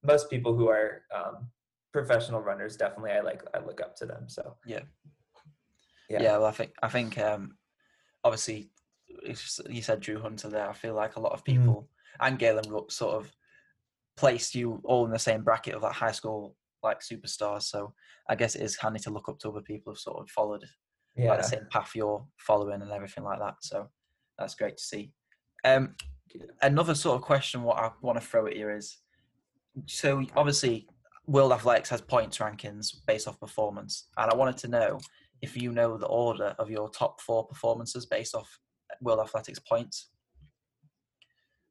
most 0.02 0.28
people 0.30 0.54
who 0.54 0.68
are 0.68 1.02
um 1.14 1.48
professional 1.92 2.40
runners 2.40 2.76
definitely 2.76 3.12
I 3.12 3.20
like 3.20 3.42
I 3.54 3.58
look 3.64 3.80
up 3.80 3.96
to 3.96 4.06
them. 4.06 4.28
So 4.28 4.56
Yeah. 4.66 4.80
Yeah. 6.08 6.22
Yeah, 6.22 6.36
well, 6.38 6.46
I 6.46 6.50
think 6.52 6.72
I 6.82 6.88
think 6.88 7.18
um, 7.18 7.56
obviously 8.22 8.70
it's, 9.08 9.60
you 9.70 9.80
said 9.82 10.00
Drew 10.00 10.20
Hunter 10.20 10.48
there. 10.50 10.68
I 10.68 10.72
feel 10.74 10.94
like 10.94 11.16
a 11.16 11.20
lot 11.20 11.32
of 11.32 11.42
Mhm. 11.42 11.46
people 11.46 11.88
and 12.20 12.38
Galen 12.38 12.70
Rupp 12.70 12.92
sort 12.92 13.16
of 13.16 13.32
placed 14.16 14.54
you 14.54 14.80
all 14.84 15.04
in 15.06 15.10
the 15.10 15.18
same 15.18 15.42
bracket 15.42 15.74
of 15.74 15.82
like 15.82 15.94
high 15.94 16.12
school 16.12 16.56
like 16.82 17.00
superstars. 17.00 17.62
So 17.62 17.94
I 18.28 18.34
guess 18.34 18.54
it 18.54 18.62
is 18.62 18.76
handy 18.76 19.00
to 19.00 19.10
look 19.10 19.28
up 19.28 19.38
to 19.40 19.48
other 19.48 19.62
people 19.62 19.92
who've 19.92 19.98
sort 19.98 20.20
of 20.20 20.30
followed 20.30 20.64
yeah. 21.16 21.30
like 21.30 21.42
the 21.42 21.48
same 21.48 21.66
path 21.70 21.92
you're 21.94 22.24
following 22.36 22.82
and 22.82 22.90
everything 22.90 23.24
like 23.24 23.38
that. 23.38 23.56
So 23.60 23.88
that's 24.38 24.54
great 24.54 24.76
to 24.76 24.82
see. 24.82 25.12
Um, 25.64 25.94
another 26.62 26.94
sort 26.94 27.16
of 27.16 27.22
question 27.22 27.62
what 27.62 27.78
I 27.78 27.90
want 28.02 28.20
to 28.20 28.26
throw 28.26 28.46
at 28.46 28.56
you 28.56 28.68
is 28.68 28.98
so 29.86 30.24
obviously 30.36 30.86
World 31.26 31.52
Athletics 31.52 31.88
has 31.90 32.00
points 32.00 32.38
rankings 32.38 32.94
based 33.06 33.26
off 33.26 33.40
performance, 33.40 34.08
and 34.18 34.30
I 34.30 34.34
wanted 34.34 34.58
to 34.58 34.68
know 34.68 34.98
if 35.42 35.56
you 35.56 35.72
know 35.72 35.96
the 35.96 36.06
order 36.06 36.54
of 36.58 36.70
your 36.70 36.88
top 36.90 37.20
four 37.20 37.46
performances 37.46 38.06
based 38.06 38.34
off 38.34 38.58
World 39.00 39.20
Athletics 39.20 39.58
points. 39.58 40.10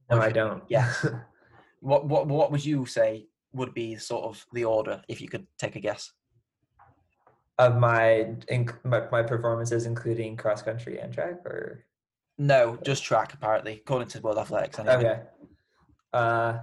No, 0.10 0.20
I 0.20 0.32
don't. 0.32 0.64
Yeah. 0.70 0.92
What 1.84 2.08
what 2.08 2.28
what 2.28 2.50
would 2.50 2.64
you 2.64 2.86
say 2.86 3.28
would 3.52 3.74
be 3.74 3.98
sort 3.98 4.24
of 4.24 4.46
the 4.54 4.64
order 4.64 5.02
if 5.10 5.20
you 5.20 5.28
could 5.28 5.46
take 5.60 5.76
a 5.76 5.82
guess? 5.82 6.14
Of 7.60 7.78
my, 7.78 8.36
inc- 8.52 8.84
my 8.84 9.08
my 9.12 9.22
performances, 9.22 9.86
including 9.86 10.36
cross 10.38 10.62
country 10.64 10.98
and 11.00 11.14
track, 11.14 11.46
or 11.46 11.86
No, 12.40 12.78
just 12.84 13.04
track 13.04 13.34
apparently, 13.34 13.74
according 13.74 14.08
to 14.10 14.22
World 14.22 14.40
Athletics. 14.40 14.80
Anyway. 14.80 14.96
okay. 14.96 15.22
Uh, 16.12 16.58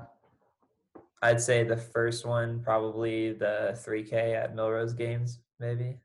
I'd 1.23 1.41
say 1.41 1.63
the 1.63 1.77
first 1.77 2.27
one 2.27 2.61
probably 2.63 3.33
the 3.33 3.79
3K 3.87 4.35
at 4.35 4.57
Millrose 4.57 4.97
Games, 4.97 5.39
maybe. 5.61 5.99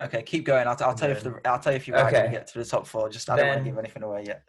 Okay, 0.00 0.22
keep 0.22 0.44
going. 0.44 0.66
I'll, 0.66 0.76
I'll 0.80 0.94
tell 0.94 1.08
you 1.10 1.16
if 1.16 1.24
the, 1.24 1.40
I'll 1.44 1.58
tell 1.58 1.72
you 1.72 1.76
if 1.76 1.88
you're 1.88 1.96
right 1.96 2.10
when 2.12 2.22
Okay. 2.22 2.32
get 2.32 2.46
to 2.48 2.58
the 2.60 2.64
top 2.64 2.86
four. 2.86 3.08
Just 3.10 3.28
I 3.28 3.36
don't 3.36 3.48
want 3.48 3.64
to 3.64 3.64
give 3.70 3.78
anything 3.78 4.04
away 4.04 4.24
yet. 4.26 4.42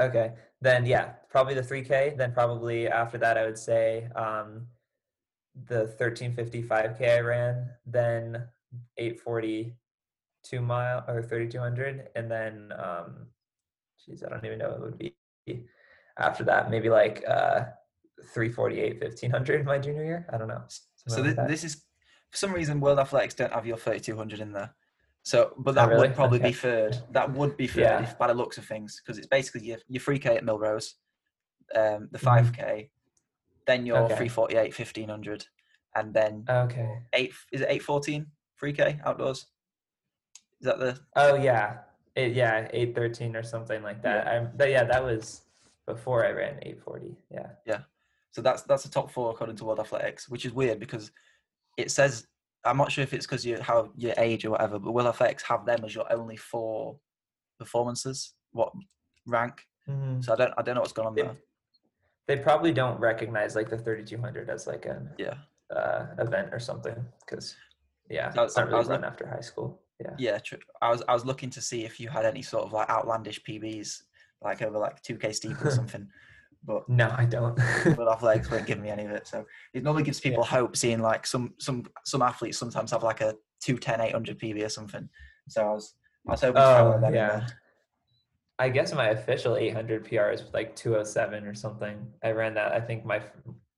Okay, 0.00 0.32
then 0.60 0.86
yeah, 0.86 1.12
probably 1.28 1.54
the 1.54 1.60
3K. 1.62 2.16
Then 2.16 2.32
probably 2.32 2.88
after 2.88 3.18
that, 3.18 3.36
I 3.36 3.44
would 3.44 3.58
say 3.58 4.08
um, 4.16 4.66
the 5.66 5.94
1355K 6.00 7.16
I 7.16 7.20
ran, 7.20 7.68
then 7.86 8.44
840 8.96 9.76
two 10.44 10.60
mile 10.60 11.04
or 11.08 11.22
3200, 11.22 12.08
and 12.14 12.30
then 12.30 12.72
um, 12.78 13.26
geez, 14.04 14.22
I 14.22 14.28
don't 14.28 14.44
even 14.44 14.58
know 14.58 14.68
what 14.70 14.76
it 14.76 14.82
would 14.82 14.98
be 14.98 15.66
after 16.18 16.44
that. 16.44 16.70
Maybe 16.70 16.88
like 16.90 17.24
uh, 17.26 17.64
348 18.32 19.00
1500 19.00 19.64
my 19.64 19.78
junior 19.78 20.04
year. 20.04 20.26
I 20.32 20.36
don't 20.36 20.48
know. 20.48 20.62
So 20.68 21.22
th- 21.22 21.36
like 21.36 21.48
this 21.48 21.64
is 21.64 21.82
for 22.30 22.36
some 22.36 22.52
reason 22.52 22.80
World 22.80 22.98
Athletics 22.98 23.34
don't 23.34 23.52
have 23.52 23.66
your 23.66 23.76
3200 23.76 24.40
in 24.40 24.52
there. 24.52 24.74
So, 25.22 25.54
but 25.56 25.72
Oh, 25.72 25.74
that 25.76 25.88
really? 25.88 26.08
would 26.08 26.14
probably 26.14 26.38
be 26.38 26.52
Okay. 26.52 26.58
third. 26.58 26.98
That 27.12 27.32
would 27.32 27.56
be 27.56 27.66
third 27.66 27.80
Yeah. 27.80 28.02
if 28.02 28.18
by 28.18 28.26
the 28.26 28.34
looks 28.34 28.58
of 28.58 28.66
things, 28.66 29.00
because 29.02 29.16
it's 29.18 29.26
basically 29.26 29.62
your 29.66 29.78
your 29.88 30.02
3k 30.02 30.36
at 30.36 30.44
Millrose, 30.44 30.92
um, 31.74 32.08
the 32.12 32.18
Mhm. 32.18 32.54
5k, 32.54 32.90
then 33.66 33.86
your 33.86 34.00
Okay. 34.00 34.14
348 34.14 34.74
1500, 34.74 35.46
and 35.96 36.12
then 36.12 36.44
Okay. 36.48 36.98
eight 37.14 37.32
is 37.52 37.62
it 37.62 37.68
814 37.70 38.26
3k 38.64 39.00
outdoors? 39.04 39.46
Is 40.60 40.66
that 40.66 40.78
the 40.78 40.98
Oh 41.16 41.34
yeah, 41.34 41.78
it, 42.16 42.32
yeah, 42.32 42.68
eight 42.72 42.94
thirteen 42.94 43.36
or 43.36 43.42
something 43.42 43.82
like 43.82 44.02
that. 44.02 44.26
I'm, 44.26 44.50
but 44.56 44.70
yeah, 44.70 44.84
that 44.84 45.02
was 45.04 45.42
before 45.86 46.24
I 46.26 46.30
ran 46.30 46.58
eight 46.62 46.80
forty. 46.82 47.16
Yeah. 47.30 47.48
Yeah. 47.66 47.80
So 48.30 48.42
that's 48.42 48.62
that's 48.62 48.82
the 48.82 48.88
top 48.90 49.10
four 49.10 49.30
according 49.30 49.56
to 49.56 49.64
World 49.64 49.80
Athletics, 49.80 50.28
which 50.28 50.44
is 50.46 50.52
weird 50.52 50.80
because 50.80 51.10
it 51.76 51.90
says 51.90 52.26
I'm 52.64 52.78
not 52.78 52.90
sure 52.90 53.02
if 53.04 53.12
it's 53.12 53.26
because 53.26 53.44
you 53.44 53.60
how 53.60 53.90
your 53.96 54.14
age 54.16 54.44
or 54.44 54.50
whatever, 54.50 54.78
but 54.78 54.92
World 54.92 55.08
Athletics 55.08 55.42
have 55.44 55.66
them 55.66 55.84
as 55.84 55.94
your 55.94 56.10
only 56.12 56.36
four 56.36 56.98
performances. 57.58 58.34
What 58.52 58.72
rank? 59.26 59.62
Mhm. 59.88 60.24
So 60.24 60.32
I 60.32 60.36
don't 60.36 60.54
I 60.56 60.62
don't 60.62 60.74
know 60.76 60.80
what's 60.80 60.92
going 60.92 61.08
on 61.08 61.14
They, 61.14 61.22
there. 61.22 61.36
they 62.26 62.36
probably 62.38 62.72
don't 62.72 62.98
recognize 62.98 63.54
like 63.54 63.68
the 63.68 63.78
thirty 63.78 64.04
two 64.04 64.18
hundred 64.18 64.48
as 64.48 64.66
like 64.66 64.86
an 64.86 65.10
Yeah, 65.18 65.34
uh, 65.74 66.06
event 66.18 66.54
or 66.54 66.58
something 66.58 66.96
because 67.20 67.54
yeah, 68.08 68.32
I- 68.36 68.44
it's 68.44 68.56
not 68.56 68.62
I 68.62 68.66
really 68.66 68.78
was 68.78 68.88
run 68.88 69.00
look- 69.00 69.10
after 69.10 69.26
high 69.26 69.40
school. 69.40 69.80
Yeah. 70.00 70.14
yeah. 70.18 70.38
True. 70.38 70.58
I 70.82 70.90
was 70.90 71.02
I 71.08 71.14
was 71.14 71.24
looking 71.24 71.50
to 71.50 71.60
see 71.60 71.84
if 71.84 72.00
you 72.00 72.08
had 72.08 72.24
any 72.24 72.42
sort 72.42 72.64
of 72.64 72.72
like 72.72 72.90
outlandish 72.90 73.42
PBs, 73.44 74.02
like 74.42 74.60
over 74.60 74.78
like 74.78 75.02
2k 75.02 75.34
steep 75.34 75.64
or 75.64 75.70
something. 75.80 76.08
but 76.64 76.88
no, 76.88 77.14
I 77.16 77.24
don't. 77.24 77.54
but 77.96 78.10
athletics 78.10 78.50
won't 78.50 78.66
give 78.66 78.80
me 78.80 78.90
any 78.90 79.04
of 79.04 79.12
it. 79.12 79.26
So 79.28 79.44
it 79.72 79.84
normally 79.84 80.02
gives 80.02 80.20
people 80.20 80.42
yeah. 80.44 80.50
hope 80.50 80.76
seeing 80.76 81.00
like 81.00 81.26
some 81.26 81.54
some 81.58 81.84
some 82.04 82.22
athletes 82.22 82.58
sometimes 82.58 82.90
have 82.90 83.04
like 83.04 83.20
a 83.20 83.34
210 83.62 84.00
800 84.00 84.38
PB 84.40 84.64
or 84.64 84.68
something. 84.68 85.08
So 85.48 85.62
I 85.62 85.72
was 85.72 85.94
I 86.26 86.30
was 86.32 86.40
hoping 86.40 86.62
oh, 86.62 87.00
to 87.00 87.14
yeah. 87.14 87.46
I 88.58 88.68
guess 88.68 88.92
my 88.94 89.08
official 89.08 89.56
800 89.56 90.04
PR 90.08 90.30
is 90.30 90.44
like 90.52 90.76
207 90.76 91.44
or 91.44 91.54
something. 91.54 92.06
I 92.22 92.30
ran 92.30 92.54
that. 92.54 92.72
I 92.72 92.80
think 92.80 93.04
my 93.04 93.20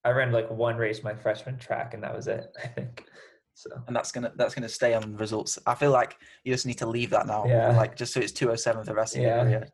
I 0.05 0.11
ran 0.11 0.33
like 0.33 0.51
one 0.51 0.77
race 0.77 1.03
my 1.03 1.15
freshman 1.15 1.59
track, 1.59 1.95
and 1.95 2.03
that 2.03 2.15
was 2.15 2.27
it. 2.27 2.53
I 2.63 2.69
think. 2.69 3.05
So. 3.57 3.71
And 3.87 3.97
that's 3.97 4.13
gonna 4.13 4.31
that's 4.37 4.55
gonna 4.55 4.69
stay 4.69 4.93
on 4.93 5.17
results. 5.17 5.59
I 5.67 5.75
feel 5.75 5.91
like 5.91 6.19
you 6.45 6.53
just 6.53 6.67
need 6.67 6.77
to 6.79 6.87
leave 6.87 7.09
that 7.11 7.27
now. 7.27 7.47
Yeah. 7.47 7.75
Like 7.75 7.97
just 7.97 8.13
so 8.13 8.21
it's 8.21 8.33
207 8.33 8.83
for 8.83 8.87
the 8.87 8.95
rest 8.95 9.17
of 9.17 9.23
yeah. 9.23 9.37
your 9.37 9.45
career. 9.45 9.69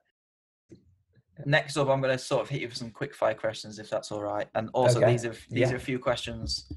Next 1.44 1.76
up, 1.76 1.88
I'm 1.88 2.00
going 2.00 2.16
to 2.16 2.22
sort 2.22 2.42
of 2.42 2.48
hit 2.48 2.60
you 2.60 2.68
with 2.68 2.76
some 2.76 2.92
quick 2.92 3.12
fire 3.12 3.34
questions, 3.34 3.80
if 3.80 3.90
that's 3.90 4.12
all 4.12 4.22
right. 4.22 4.46
And 4.54 4.68
also, 4.72 5.00
okay. 5.00 5.10
these 5.10 5.24
are 5.24 5.34
these 5.50 5.68
yeah. 5.68 5.72
are 5.72 5.76
a 5.76 5.80
few 5.80 5.98
questions. 5.98 6.70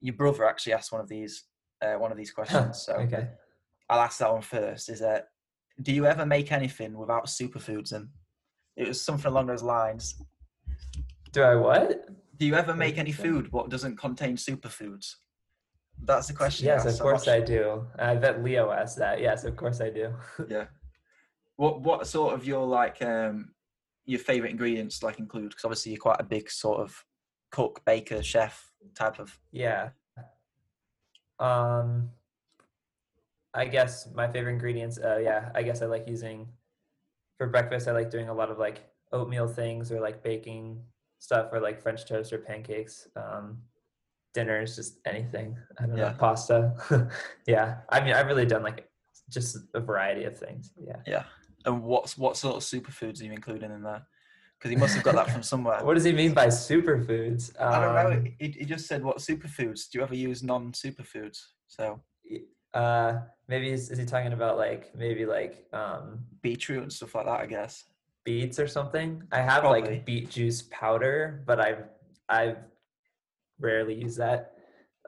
Your 0.00 0.14
brother 0.14 0.44
actually 0.44 0.74
asked 0.74 0.92
one 0.92 1.00
of 1.00 1.08
these 1.08 1.44
uh, 1.82 1.94
one 1.94 2.12
of 2.12 2.16
these 2.16 2.30
questions, 2.30 2.82
so 2.86 2.92
okay. 2.94 3.28
I'll 3.90 4.00
ask 4.00 4.18
that 4.18 4.32
one 4.32 4.42
first. 4.42 4.88
Is 4.88 5.00
that 5.00 5.30
do 5.82 5.92
you 5.92 6.06
ever 6.06 6.24
make 6.24 6.52
anything 6.52 6.96
without 6.96 7.26
superfoods 7.26 7.92
in? 7.92 8.08
It 8.76 8.86
was 8.86 9.00
something 9.00 9.30
along 9.30 9.46
those 9.46 9.64
lines. 9.64 10.22
Do 11.32 11.42
I 11.42 11.56
what? 11.56 12.06
Do 12.36 12.46
you 12.46 12.54
ever 12.54 12.74
make 12.74 12.98
any 12.98 13.12
food 13.12 13.50
what 13.50 13.70
doesn't 13.70 13.96
contain 13.96 14.36
superfoods? 14.36 15.14
That's 16.04 16.28
the 16.28 16.34
question. 16.34 16.66
Yes, 16.66 16.84
of 16.84 16.98
course 17.00 17.26
I 17.28 17.40
do. 17.40 17.86
I 17.98 18.14
bet 18.14 18.42
Leo 18.42 18.70
asked 18.70 18.98
that. 18.98 19.20
Yes, 19.20 19.44
of 19.44 19.56
course 19.56 19.80
I 19.80 19.90
do. 19.90 20.12
yeah. 20.48 20.66
What 21.56 21.80
what 21.80 22.06
sort 22.06 22.34
of 22.34 22.46
your 22.46 22.66
like 22.66 23.02
um 23.02 23.52
your 24.04 24.20
favorite 24.20 24.50
ingredients 24.50 25.02
like 25.02 25.18
include? 25.18 25.50
Because 25.50 25.64
obviously 25.64 25.92
you're 25.92 26.00
quite 26.00 26.20
a 26.20 26.24
big 26.24 26.50
sort 26.50 26.80
of 26.80 27.04
cook, 27.50 27.82
baker, 27.84 28.22
chef 28.22 28.70
type 28.94 29.18
of. 29.18 29.38
Yeah. 29.52 29.90
Um, 31.38 32.10
I 33.54 33.66
guess 33.66 34.08
my 34.14 34.30
favorite 34.30 34.52
ingredients. 34.52 34.98
Uh, 34.98 35.18
yeah, 35.18 35.50
I 35.54 35.62
guess 35.62 35.82
I 35.82 35.86
like 35.86 36.06
using 36.06 36.48
for 37.38 37.46
breakfast. 37.46 37.88
I 37.88 37.92
like 37.92 38.10
doing 38.10 38.28
a 38.28 38.34
lot 38.34 38.50
of 38.50 38.58
like 38.58 38.82
oatmeal 39.12 39.48
things 39.48 39.90
or 39.90 40.00
like 40.00 40.22
baking 40.22 40.82
stuff 41.18 41.48
or 41.52 41.60
like 41.60 41.80
French 41.80 42.04
toast 42.06 42.32
or 42.32 42.38
pancakes. 42.38 43.08
Um, 43.16 43.58
dinners, 44.36 44.76
just 44.76 44.98
anything. 45.06 45.56
I 45.80 45.86
don't 45.86 45.96
yeah. 45.96 46.10
know, 46.10 46.16
pasta. 46.18 47.10
yeah, 47.46 47.78
I 47.88 48.04
mean, 48.04 48.12
I've 48.12 48.26
really 48.26 48.44
done 48.44 48.62
like 48.62 48.86
just 49.30 49.56
a 49.74 49.80
variety 49.80 50.24
of 50.24 50.38
things. 50.38 50.72
Yeah. 50.78 50.98
Yeah. 51.06 51.24
And 51.64 51.82
what's 51.82 52.18
what 52.18 52.36
sort 52.36 52.56
of 52.56 52.62
superfoods 52.62 53.20
are 53.20 53.24
you 53.24 53.32
including 53.32 53.72
in 53.72 53.82
there? 53.82 54.06
Because 54.58 54.70
he 54.70 54.76
must 54.76 54.94
have 54.94 55.04
got 55.04 55.14
that 55.14 55.30
from 55.30 55.42
somewhere. 55.42 55.80
what 55.84 55.94
does 55.94 56.04
he 56.04 56.12
mean 56.12 56.34
by 56.34 56.48
superfoods? 56.48 57.50
Um, 57.58 57.72
I 57.72 57.80
don't 57.80 57.94
know. 57.94 58.16
Um, 58.18 58.32
he, 58.38 58.50
he 58.50 58.64
just 58.66 58.86
said 58.86 59.02
what 59.02 59.18
superfoods. 59.18 59.90
Do 59.90 59.98
you 59.98 60.04
ever 60.04 60.14
use 60.14 60.42
non-superfoods? 60.42 61.38
So. 61.66 62.02
Uh, 62.74 63.20
maybe 63.48 63.70
is, 63.70 63.90
is 63.90 63.98
he 63.98 64.04
talking 64.04 64.34
about 64.34 64.58
like 64.58 64.94
maybe 64.94 65.24
like 65.24 65.66
um 65.72 66.18
beetroot 66.42 66.82
and 66.82 66.92
stuff 66.92 67.14
like 67.14 67.24
that? 67.24 67.40
I 67.40 67.46
guess 67.46 67.84
beets 68.24 68.58
or 68.58 68.68
something. 68.68 69.22
I 69.32 69.40
have 69.40 69.62
Probably. 69.62 69.80
like 69.80 70.04
beet 70.04 70.28
juice 70.28 70.62
powder, 70.70 71.42
but 71.46 71.58
I've 71.58 71.84
I've 72.28 72.58
rarely 73.58 73.94
use 73.94 74.16
that. 74.16 74.52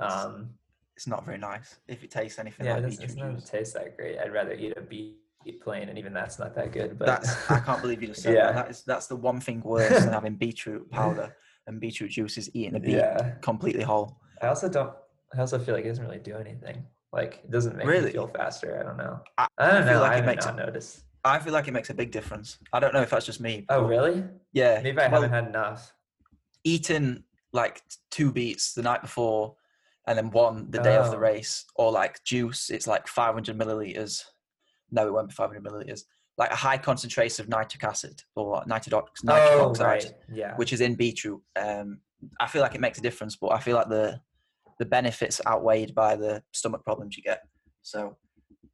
Um, 0.00 0.50
it's 0.96 1.06
not 1.06 1.24
very 1.24 1.38
nice 1.38 1.76
if 1.86 2.02
it 2.02 2.10
tastes 2.10 2.38
anything 2.38 2.66
yeah, 2.66 2.74
like 2.74 2.84
it 2.84 3.00
doesn't, 3.00 3.18
it 3.18 3.20
doesn't 3.20 3.46
taste 3.46 3.74
that 3.74 3.96
great. 3.96 4.18
I'd 4.18 4.32
rather 4.32 4.52
eat 4.52 4.76
a 4.76 4.80
beet 4.80 5.16
plain, 5.62 5.88
and 5.88 5.98
even 5.98 6.12
that's 6.12 6.38
not 6.38 6.54
that 6.56 6.72
good. 6.72 6.98
But 6.98 7.06
that's 7.06 7.50
I 7.50 7.60
can't 7.60 7.80
believe 7.80 8.02
you 8.02 8.08
just 8.08 8.22
said 8.22 8.34
yeah. 8.34 8.46
that. 8.46 8.54
That 8.54 8.70
is 8.70 8.82
that's 8.82 9.06
the 9.06 9.16
one 9.16 9.40
thing 9.40 9.60
worse 9.64 10.04
than 10.04 10.12
having 10.12 10.34
beetroot 10.34 10.90
powder 10.90 11.34
and 11.68 11.78
beetroot 11.78 12.10
juice 12.10 12.36
is 12.36 12.50
eating 12.54 12.74
a 12.74 12.80
beet 12.80 12.96
yeah. 12.96 13.32
completely 13.42 13.84
whole. 13.84 14.18
I 14.42 14.48
also 14.48 14.68
don't. 14.68 14.92
I 15.34 15.40
also 15.40 15.58
feel 15.58 15.74
like 15.74 15.84
it 15.84 15.88
doesn't 15.88 16.04
really 16.04 16.18
do 16.18 16.36
anything. 16.36 16.84
Like 17.12 17.42
it 17.44 17.50
doesn't 17.50 17.76
make 17.76 17.86
really? 17.86 18.06
me 18.06 18.12
feel 18.12 18.26
faster. 18.26 18.80
I 18.80 18.82
don't 18.82 18.96
know. 18.96 19.20
I, 19.36 19.46
I 19.58 19.70
don't 19.70 19.82
I 19.82 19.92
know. 19.92 20.00
Like 20.00 20.12
I 20.12 20.18
it 20.18 20.26
makes 20.26 20.46
not 20.46 20.56
notice. 20.56 21.04
I 21.24 21.38
feel 21.38 21.52
like 21.52 21.68
it 21.68 21.72
makes 21.72 21.90
a 21.90 21.94
big 21.94 22.10
difference. 22.10 22.58
I 22.72 22.80
don't 22.80 22.94
know 22.94 23.02
if 23.02 23.10
that's 23.10 23.26
just 23.26 23.40
me. 23.40 23.66
Oh 23.68 23.84
really? 23.84 24.24
Yeah. 24.52 24.80
Maybe 24.82 24.98
I 24.98 25.08
well, 25.08 25.22
haven't 25.22 25.30
had 25.30 25.46
enough. 25.48 25.92
Eating 26.64 27.24
like 27.52 27.82
two 28.10 28.32
beets 28.32 28.74
the 28.74 28.82
night 28.82 29.02
before 29.02 29.56
and 30.08 30.16
then 30.16 30.30
one 30.30 30.70
the 30.70 30.80
day 30.80 30.96
oh. 30.96 31.02
of 31.02 31.10
the 31.10 31.18
oh. 31.18 31.20
race, 31.20 31.66
or 31.76 31.92
like 31.92 32.24
juice, 32.24 32.70
it's 32.70 32.86
like 32.86 33.06
500 33.06 33.56
milliliters. 33.56 34.24
No, 34.90 35.06
it 35.06 35.12
won't 35.12 35.28
be 35.28 35.34
500 35.34 35.62
milliliters. 35.62 36.04
Like 36.38 36.50
a 36.50 36.56
high 36.56 36.78
concentration 36.78 37.44
of 37.44 37.50
nitric 37.50 37.84
acid 37.84 38.22
or 38.34 38.62
nitric, 38.66 38.94
nitric 39.22 39.52
oh, 39.52 39.68
oxide, 39.68 39.84
right. 39.84 40.12
yeah. 40.32 40.56
which 40.56 40.72
is 40.72 40.80
in 40.80 40.94
beetroot. 40.94 41.42
Um, 41.56 41.98
I 42.40 42.46
feel 42.46 42.62
like 42.62 42.74
it 42.74 42.80
makes 42.80 42.98
a 42.98 43.02
difference, 43.02 43.36
but 43.36 43.48
I 43.48 43.58
feel 43.58 43.76
like 43.76 43.90
the 43.90 44.18
the 44.78 44.86
benefits 44.86 45.42
outweighed 45.46 45.94
by 45.94 46.16
the 46.16 46.42
stomach 46.52 46.84
problems 46.84 47.16
you 47.16 47.22
get. 47.22 47.42
So 47.82 48.16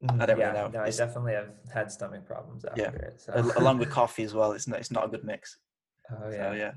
I 0.08 0.26
don't 0.26 0.38
yeah, 0.38 0.52
really 0.52 0.58
know. 0.58 0.68
No, 0.68 0.84
I 0.84 0.90
definitely 0.90 1.32
have 1.32 1.50
had 1.72 1.90
stomach 1.90 2.26
problems 2.26 2.64
after 2.64 2.80
yeah. 2.80 2.90
it. 2.90 3.20
So. 3.20 3.52
Along 3.56 3.78
with 3.78 3.90
coffee 4.00 4.22
as 4.22 4.34
well, 4.34 4.52
it's 4.52 4.68
not 4.68 4.78
it's 4.78 4.92
not 4.92 5.06
a 5.06 5.08
good 5.08 5.24
mix. 5.24 5.58
Oh 6.12 6.30
yeah, 6.30 6.50
so, 6.50 6.72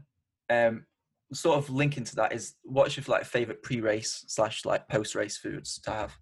yeah. 0.49 0.67
Um, 0.67 0.85
sort 1.33 1.57
of 1.57 1.69
linking 1.69 2.03
to 2.05 2.15
that 2.15 2.33
is 2.33 2.55
what's 2.63 2.95
your 2.95 3.03
like 3.07 3.25
favorite 3.25 3.61
pre-race 3.61 4.23
slash 4.27 4.65
like 4.65 4.87
post-race 4.87 5.37
foods 5.37 5.79
to 5.79 5.91
have? 5.91 6.17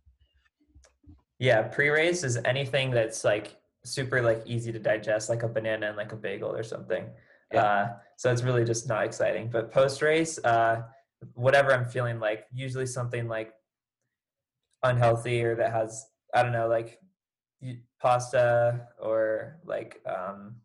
Yeah, 1.39 1.63
pre-race 1.63 2.23
is 2.23 2.37
anything 2.45 2.91
that's 2.91 3.23
like 3.23 3.57
super 3.83 4.21
like 4.21 4.41
easy 4.45 4.71
to 4.71 4.79
digest, 4.79 5.29
like 5.29 5.43
a 5.43 5.47
banana 5.47 5.87
and 5.87 5.97
like 5.97 6.11
a 6.11 6.15
bagel 6.15 6.55
or 6.55 6.63
something. 6.63 7.05
Yeah. 7.53 7.63
Uh, 7.63 7.89
so 8.17 8.31
it's 8.31 8.41
really 8.41 8.65
just 8.65 8.87
not 8.87 9.03
exciting. 9.03 9.49
But 9.51 9.71
post-race, 9.71 10.43
uh, 10.43 10.83
whatever 11.33 11.73
I'm 11.73 11.85
feeling 11.85 12.19
like, 12.19 12.45
usually 12.51 12.85
something 12.85 13.27
like 13.27 13.53
unhealthy 14.85 15.43
or 15.43 15.55
that 15.55 15.71
has 15.71 16.05
I 16.33 16.43
don't 16.43 16.51
know 16.51 16.67
like 16.67 16.99
pasta 18.01 18.87
or 19.01 19.59
like 19.65 20.01
um 20.05 20.57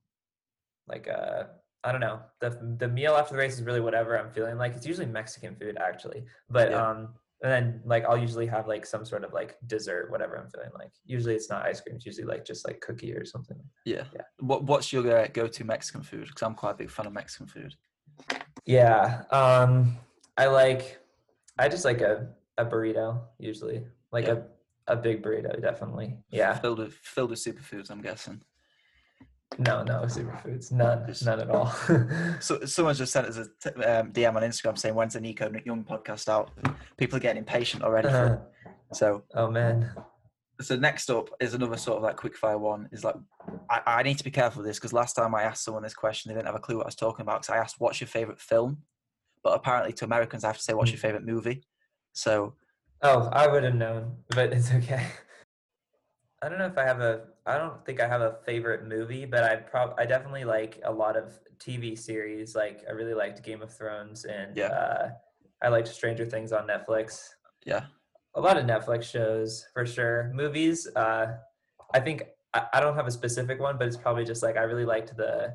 like 0.87 1.07
a 1.07 1.19
uh, 1.19 1.47
I 1.85 1.93
don't 1.93 2.01
know. 2.01 2.21
The 2.41 2.77
the 2.79 2.89
meal 2.89 3.15
after 3.15 3.35
the 3.35 3.39
race 3.39 3.55
is 3.55 3.63
really 3.63 3.81
whatever 3.81 4.19
I'm 4.19 4.31
feeling 4.31 4.59
like. 4.59 4.75
It's 4.75 4.87
usually 4.87 5.07
Mexican 5.07 5.57
food 5.57 5.79
actually. 5.81 6.25
But 6.49 6.71
yeah. 6.71 6.89
um 6.89 7.09
and 7.43 7.51
then 7.51 7.81
like 7.87 8.05
I'll 8.05 8.19
usually 8.19 8.47
have 8.47 8.69
like 8.69 8.85
some 8.85 9.05
sort 9.05 9.25
of 9.25 9.33
like 9.33 9.57
dessert, 9.67 10.11
whatever 10.11 10.37
I'm 10.37 10.51
feeling 10.51 10.71
like. 10.79 10.93
Usually 11.07 11.35
it's 11.35 11.49
not 11.49 11.65
ice 11.65 11.81
cream. 11.81 11.97
It's 11.97 12.05
usually 12.05 12.27
like 12.27 12.45
just 12.45 12.67
like 12.67 12.81
cookie 12.81 13.15
or 13.15 13.25
something. 13.25 13.59
Yeah. 13.87 14.05
Yeah. 14.15 14.23
What 14.41 14.65
What's 14.65 14.93
your 14.93 15.11
uh, 15.17 15.27
go 15.33 15.47
to 15.47 15.65
Mexican 15.65 16.03
food? 16.03 16.27
Because 16.27 16.43
I'm 16.43 16.55
quite 16.55 16.73
a 16.73 16.77
big 16.77 16.91
fan 16.91 17.07
of 17.07 17.15
Mexican 17.15 17.47
food. 17.47 17.75
Yeah. 18.67 19.23
Um. 19.31 19.97
I 20.37 20.47
like. 20.47 21.01
I 21.59 21.69
just 21.69 21.85
like 21.85 22.03
a 22.03 22.29
a 22.59 22.65
burrito 22.67 23.21
usually. 23.39 23.87
Like 24.13 24.27
yeah. 24.27 24.41
a 24.89 24.93
a 24.93 24.97
big 24.97 25.23
burrito, 25.23 25.61
definitely. 25.63 26.19
Yeah. 26.31 26.55
Filled 26.59 26.81
with 26.81 26.95
filled 26.95 27.31
with 27.31 27.39
superfoods, 27.39 27.91
I'm 27.91 28.03
guessing. 28.03 28.43
No, 29.59 29.83
no 29.83 30.03
superfoods, 30.03 30.71
none, 30.71 31.13
none 31.25 31.41
at 31.41 31.51
all. 31.51 31.67
so 32.41 32.65
someone 32.65 32.95
just 32.95 33.13
sent 33.13 33.27
us 33.27 33.37
a 33.37 33.47
t- 33.61 33.85
um, 33.85 34.13
DM 34.13 34.35
on 34.37 34.43
Instagram 34.43 34.79
saying, 34.79 34.95
"When's 34.95 35.15
the 35.15 35.21
Nico 35.21 35.51
Young 35.65 35.85
podcast 35.85 36.29
out?" 36.29 36.51
People 36.97 37.17
are 37.17 37.21
getting 37.21 37.39
impatient 37.39 37.83
already. 37.83 38.09
Uh, 38.09 38.37
so, 38.93 39.25
oh 39.35 39.51
man. 39.51 39.91
So 40.61 40.77
next 40.77 41.11
up 41.11 41.31
is 41.41 41.55
another 41.55 41.77
sort 41.77 41.97
of 41.97 42.03
like 42.03 42.17
quick 42.17 42.37
fire 42.37 42.59
one. 42.59 42.89
Is 42.93 43.03
like 43.03 43.17
I, 43.69 43.81
I 43.87 44.03
need 44.03 44.19
to 44.19 44.25
be 44.25 44.31
careful 44.31 44.63
with 44.63 44.69
this 44.69 44.79
because 44.79 44.93
last 44.93 45.15
time 45.15 45.35
I 45.35 45.43
asked 45.43 45.65
someone 45.65 45.83
this 45.83 45.95
question, 45.95 46.29
they 46.29 46.37
didn't 46.37 46.47
have 46.47 46.55
a 46.55 46.61
clue 46.61 46.77
what 46.77 46.87
I 46.87 46.89
was 46.89 46.95
talking 46.95 47.23
about. 47.23 47.43
Because 47.43 47.55
I 47.55 47.59
asked, 47.59 47.77
"What's 47.79 48.01
your 48.01 48.09
favorite 48.09 48.41
film?" 48.41 48.79
But 49.43 49.55
apparently, 49.55 49.93
to 49.95 50.05
Americans, 50.05 50.45
I 50.45 50.49
have 50.49 50.59
to 50.59 50.63
say, 50.63 50.75
"What's 50.75 50.91
your 50.91 50.99
hmm. 50.99 51.07
favorite 51.09 51.27
movie?" 51.27 51.65
So. 52.13 52.55
Oh, 53.03 53.31
I 53.33 53.47
would 53.47 53.65
have 53.65 53.75
known, 53.75 54.19
but 54.29 54.53
it's 54.53 54.71
okay. 54.73 55.07
I 56.43 56.49
don't 56.49 56.59
know 56.59 56.67
if 56.67 56.79
I 56.79 56.85
have 56.85 57.01
a. 57.01 57.23
I 57.47 57.59
don't 57.59 57.85
think 57.85 58.01
I 58.01 58.09
have 58.09 58.23
a 58.23 58.39
favorite 58.47 58.87
movie, 58.87 59.27
but 59.27 59.45
I 59.45 59.57
prob 59.57 59.95
I 59.99 60.07
definitely 60.07 60.45
like 60.45 60.81
a 60.85 60.93
lot 60.93 61.17
of 61.17 61.39
TV 61.59 61.99
series. 61.99 62.55
Like 62.55 62.83
I 62.89 62.93
really 62.93 63.15
liked 63.15 63.43
Game 63.43 63.61
of 63.61 63.75
Thrones, 63.75 64.25
and 64.25 64.57
yeah. 64.57 64.67
uh, 64.67 65.11
I 65.63 65.69
liked 65.69 65.89
Stranger 65.89 66.25
Things 66.25 66.53
on 66.53 66.67
Netflix. 66.67 67.29
Yeah, 67.67 67.85
a 68.35 68.41
lot 68.41 68.57
of 68.57 68.65
Netflix 68.65 69.05
shows 69.05 69.67
for 69.75 69.85
sure. 69.85 70.33
Movies, 70.35 70.89
uh, 70.97 71.27
I 71.93 72.01
think 72.01 72.25
I, 72.55 72.67
I 72.75 72.81
don't 72.81 72.95
have 72.95 73.07
a 73.07 73.11
specific 73.11 73.61
one, 73.61 73.77
but 73.77 73.87
it's 73.87 73.99
probably 73.99 74.25
just 74.25 74.43
like 74.43 74.57
I 74.57 74.63
really 74.63 74.87
liked 74.87 75.17
the. 75.17 75.55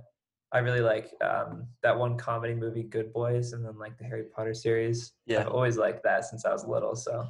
I 0.51 0.59
really 0.59 0.81
like 0.81 1.11
um, 1.21 1.67
that 1.81 1.97
one 1.97 2.15
comedy 2.17 2.53
movie, 2.53 2.83
Good 2.83 3.11
Boys, 3.11 3.53
and 3.53 3.65
then 3.65 3.77
like 3.79 3.97
the 3.97 4.05
Harry 4.05 4.23
Potter 4.23 4.53
series. 4.53 5.13
Yeah, 5.25 5.41
I've 5.41 5.47
always 5.47 5.77
liked 5.77 6.03
that 6.03 6.25
since 6.25 6.45
I 6.45 6.53
was 6.53 6.63
little. 6.63 6.95
So 6.95 7.27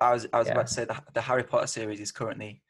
I 0.00 0.12
was 0.12 0.26
I 0.32 0.38
was 0.38 0.46
yeah. 0.46 0.54
about 0.54 0.68
to 0.68 0.72
say 0.74 0.84
the 0.86 0.96
the 1.12 1.20
Harry 1.20 1.44
Potter 1.44 1.66
series 1.66 2.00
is 2.00 2.10
currently 2.10 2.62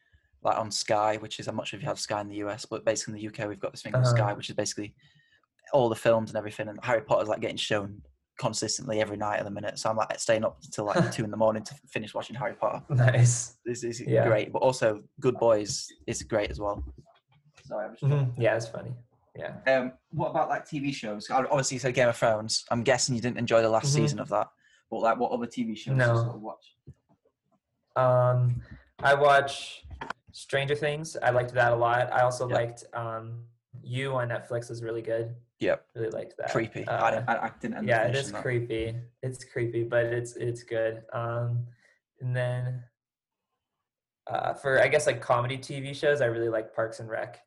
like 0.44 0.58
on 0.58 0.70
Sky, 0.70 1.16
which 1.16 1.40
is 1.40 1.48
I'm 1.48 1.56
not 1.56 1.66
sure 1.66 1.78
if 1.78 1.82
you 1.82 1.88
have 1.88 1.98
Sky 1.98 2.20
in 2.20 2.28
the 2.28 2.36
US, 2.36 2.66
but 2.66 2.84
basically 2.84 3.14
in 3.14 3.20
the 3.20 3.28
UK 3.28 3.48
we've 3.48 3.60
got 3.60 3.72
this 3.72 3.82
thing 3.82 3.92
called 3.92 4.04
uh-huh. 4.04 4.16
Sky, 4.16 4.32
which 4.34 4.50
is 4.50 4.56
basically 4.56 4.94
all 5.72 5.88
the 5.88 5.96
films 5.96 6.30
and 6.30 6.36
everything. 6.36 6.68
And 6.68 6.78
Harry 6.82 7.00
Potter's 7.00 7.28
like 7.28 7.40
getting 7.40 7.56
shown 7.56 8.02
consistently 8.38 9.00
every 9.00 9.16
night 9.16 9.38
at 9.38 9.44
the 9.44 9.50
minute. 9.50 9.78
So 9.78 9.88
I'm 9.88 9.96
like 9.96 10.18
staying 10.20 10.44
up 10.44 10.58
until 10.64 10.86
like 10.86 11.12
two 11.12 11.24
in 11.24 11.30
the 11.30 11.36
morning 11.36 11.62
to 11.62 11.74
finish 11.88 12.14
watching 12.14 12.36
Harry 12.36 12.54
Potter. 12.54 12.82
Nice. 12.90 13.56
This 13.64 13.82
is 13.84 14.00
yeah. 14.00 14.26
great, 14.26 14.52
but 14.52 14.58
also 14.58 15.02
Good 15.20 15.36
Boys 15.38 15.88
is 16.06 16.22
great 16.22 16.50
as 16.50 16.60
well. 16.60 16.84
Sorry, 17.66 17.96
mm-hmm. 18.02 18.40
yeah, 18.40 18.56
it's 18.56 18.68
funny. 18.68 18.92
Yeah. 19.36 19.54
Um, 19.66 19.92
what 20.10 20.30
about 20.30 20.48
like 20.48 20.66
TV 20.66 20.94
shows? 20.94 21.28
Obviously, 21.30 21.76
you 21.76 21.80
said 21.80 21.94
Game 21.94 22.08
of 22.08 22.16
Thrones. 22.16 22.64
I'm 22.70 22.82
guessing 22.82 23.14
you 23.14 23.20
didn't 23.20 23.38
enjoy 23.38 23.62
the 23.62 23.68
last 23.68 23.86
Mhm. 23.86 23.94
season 23.94 24.18
of 24.20 24.28
that. 24.28 24.48
But 24.90 24.98
like, 24.98 25.18
what 25.18 25.32
other 25.32 25.46
TV 25.46 25.76
shows 25.76 25.96
do 25.96 26.00
you 26.00 26.16
sort 26.16 26.36
of 26.36 26.42
watch? 26.42 26.76
Um, 27.96 28.62
I 29.00 29.14
watch 29.14 29.84
Stranger 30.34 30.74
Things. 30.74 31.16
I 31.22 31.30
liked 31.30 31.54
that 31.54 31.72
a 31.72 31.76
lot. 31.76 32.12
I 32.12 32.20
also 32.22 32.48
Yeah. 32.48 32.54
liked 32.56 32.84
um, 32.92 33.44
You 33.82 34.14
on 34.14 34.28
Netflix 34.28 34.70
is 34.70 34.82
really 34.82 35.02
good. 35.02 35.34
Yep. 35.60 35.86
Really 35.94 36.10
liked 36.10 36.34
that. 36.38 36.50
Creepy. 36.50 36.84
Uh, 36.86 37.04
I, 37.04 37.10
didn't- 37.12 37.28
I, 37.28 37.50
didn't. 37.60 37.86
yeah, 37.86 38.02
it 38.08 38.16
is 38.16 38.32
that. 38.32 38.42
creepy. 38.42 38.96
It's 39.22 39.44
creepy, 39.44 39.84
but 39.84 40.06
it's 40.06 40.36
it's 40.36 40.62
good. 40.64 41.02
Um, 41.12 41.66
and 42.20 42.34
then 42.34 42.82
uh, 44.26 44.54
for 44.54 44.80
I 44.82 44.88
guess 44.88 45.06
like 45.06 45.20
comedy 45.20 45.56
TV 45.58 45.94
shows, 45.94 46.20
I 46.20 46.26
really 46.26 46.48
like 46.48 46.74
Parks 46.74 46.98
and 47.00 47.08
Rec, 47.08 47.40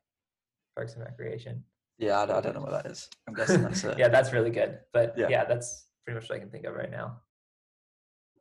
Parks 0.74 0.94
and 0.94 1.04
Recreation. 1.04 1.62
Yeah, 1.98 2.18
I, 2.20 2.38
I 2.38 2.40
don't 2.40 2.54
know 2.54 2.62
what 2.62 2.70
that 2.72 2.86
is. 2.86 3.08
I'm 3.26 3.34
guessing 3.38 3.62
that's 3.62 3.84
it. 3.84 3.98
yeah, 3.98 4.08
that's 4.08 4.32
really 4.32 4.50
good. 4.50 4.78
But 4.92 5.14
Yeah. 5.16 5.28
yeah. 5.28 5.44
that's 5.44 5.86
pretty 6.04 6.18
much 6.20 6.28
what 6.30 6.36
I 6.36 6.38
can 6.38 6.50
think 6.50 6.64
of 6.64 6.74
right 6.74 6.90
now. 6.90 7.20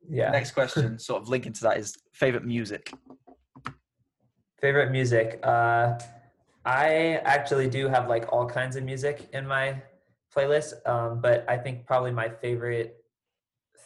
Yeah. 0.10 0.30
Next 0.32 0.52
question, 0.52 0.98
sort 1.00 1.22
of 1.22 1.28
linking 1.30 1.52
to 1.54 1.62
that, 1.64 1.78
is 1.78 1.98
favorite 2.14 2.46
music. 2.46 2.94
Favorite 4.60 4.92
music. 4.92 5.40
Uh, 5.44 6.00
I 6.66 7.22
actually 7.24 7.70
do 7.70 7.88
have 7.88 8.10
like 8.10 8.32
all 8.34 8.46
kinds 8.48 8.76
of 8.76 8.84
music 8.84 9.30
in 9.34 9.48
my 9.48 9.82
playlist, 10.36 10.74
um, 10.88 11.22
but 11.22 11.46
I 11.48 11.58
think 11.58 11.86
probably 11.86 12.12
my 12.12 12.30
favorite 12.30 12.98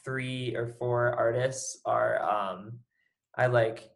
three 0.03 0.55
or 0.55 0.67
four 0.67 1.13
artists 1.13 1.79
are 1.85 2.21
um, 2.23 2.79
I 3.35 3.47
like 3.47 3.91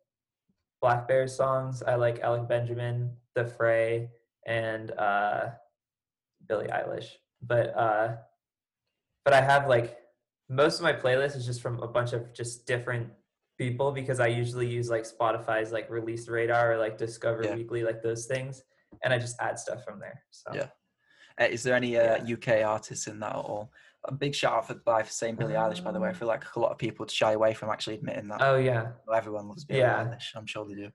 Blackbear's 0.82 1.36
songs. 1.36 1.82
I 1.82 1.96
like 1.96 2.20
Alec 2.20 2.48
Benjamin, 2.48 3.12
The 3.34 3.46
Fray, 3.46 4.10
and 4.46 4.92
uh, 4.92 5.50
Billie 6.48 6.68
Eilish. 6.68 7.08
But 7.42 7.76
uh, 7.76 8.16
but 9.24 9.34
I 9.34 9.42
have 9.42 9.68
like 9.68 9.98
most 10.50 10.78
of 10.78 10.84
my 10.84 10.94
playlist 10.94 11.36
is 11.36 11.46
just 11.46 11.62
from 11.62 11.82
a 11.82 11.88
bunch 11.88 12.14
of 12.14 12.34
just 12.34 12.68
different 12.68 13.10
people 13.58 13.92
because 13.92 14.20
I 14.20 14.28
usually 14.28 14.68
use 14.68 14.90
like 14.90 15.04
Spotify's 15.04 15.72
like 15.72 15.90
release 15.90 16.28
radar 16.28 16.74
or 16.74 16.78
like 16.78 16.98
Discover 16.98 17.44
Yeah. 17.44 17.56
Weekly, 17.56 17.84
like 17.84 18.02
those 18.02 18.26
things, 18.26 18.64
and 19.04 19.14
I 19.14 19.18
just 19.18 19.36
add 19.40 19.58
stuff 19.60 19.84
from 19.84 20.00
there. 20.00 20.24
So 20.32 20.52
Yeah. 20.54 20.68
Uh, 21.40 21.46
is 21.46 21.64
there 21.64 21.76
any 21.76 21.98
uh, 21.98 22.24
UK 22.26 22.64
artists 22.66 23.08
in 23.08 23.20
that 23.20 23.32
at 23.32 23.36
all? 23.36 23.70
A 24.06 24.14
big 24.14 24.34
shout 24.36 24.54
out 24.54 24.68
for, 24.68 24.76
by 24.76 25.04
for 25.04 25.12
saying 25.12 25.36
Billie 25.36 25.54
Eilish, 25.56 25.84
by 25.84 25.92
the 25.92 26.00
way. 26.00 26.08
I 26.08 26.12
Um, 26.12 26.16
feel 26.18 26.28
like 26.28 26.46
a 26.56 26.60
lot 26.60 26.72
of 26.72 26.78
people 26.78 27.06
shy 27.08 27.34
away 27.34 27.54
from 27.54 27.70
actually 27.70 27.96
admitting 27.96 28.28
that. 28.30 28.42
Oh 28.42 28.56
yeah, 28.58 28.92
Everyone 29.14 29.48
loves 29.50 29.66
Billie 29.66 29.80
yeah. 29.82 30.06
Eilish. 30.06 30.36
I'm 30.36 30.46
sure 30.46 30.66
they 30.66 30.76
do. 30.76 30.92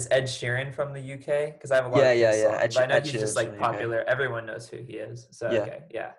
is 0.00 0.08
Ed 0.10 0.24
Sheeran 0.24 0.74
from 0.74 0.92
the 0.92 1.00
UK? 1.14 1.52
Because 1.52 1.70
I 1.70 1.76
have 1.76 1.84
a 1.86 1.88
lot 1.88 1.98
Yeah, 1.98 2.10
of 2.10 2.18
yeah, 2.18 2.34
yeah. 2.34 2.42
songs, 2.50 2.62
Ed 2.62 2.74
but 2.74 2.82
I 2.82 2.86
know 2.86 2.94
Ed 2.96 3.04
he's 3.04 3.12
Sheeran's 3.12 3.20
just 3.22 3.36
like 3.36 3.58
popular. 3.58 4.04
Everyone 4.08 4.46
knows 4.46 4.68
who 4.68 4.78
he 4.78 4.94
is. 4.94 5.28
So 5.30 5.50
Yeah. 5.52 5.58
okay, 5.60 5.82
yeah, 5.92 6.12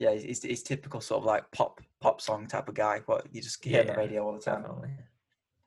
Yeah, 0.00 0.12
he's, 0.14 0.22
he's, 0.24 0.42
he's 0.42 0.62
typical 0.64 1.00
sort 1.00 1.20
of 1.20 1.26
like 1.26 1.44
pop 1.52 1.80
pop 2.02 2.20
song 2.20 2.46
type 2.46 2.68
of 2.68 2.74
guy. 2.74 3.00
What 3.06 3.26
you 3.32 3.40
just 3.40 3.64
hear 3.64 3.80
on 3.80 3.86
the 3.86 3.94
radio 3.94 4.26
all 4.26 4.32
the 4.34 4.40
time. 4.40 4.62
definitely. 4.62 4.90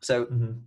So 0.02 0.26
Mhm. 0.26 0.62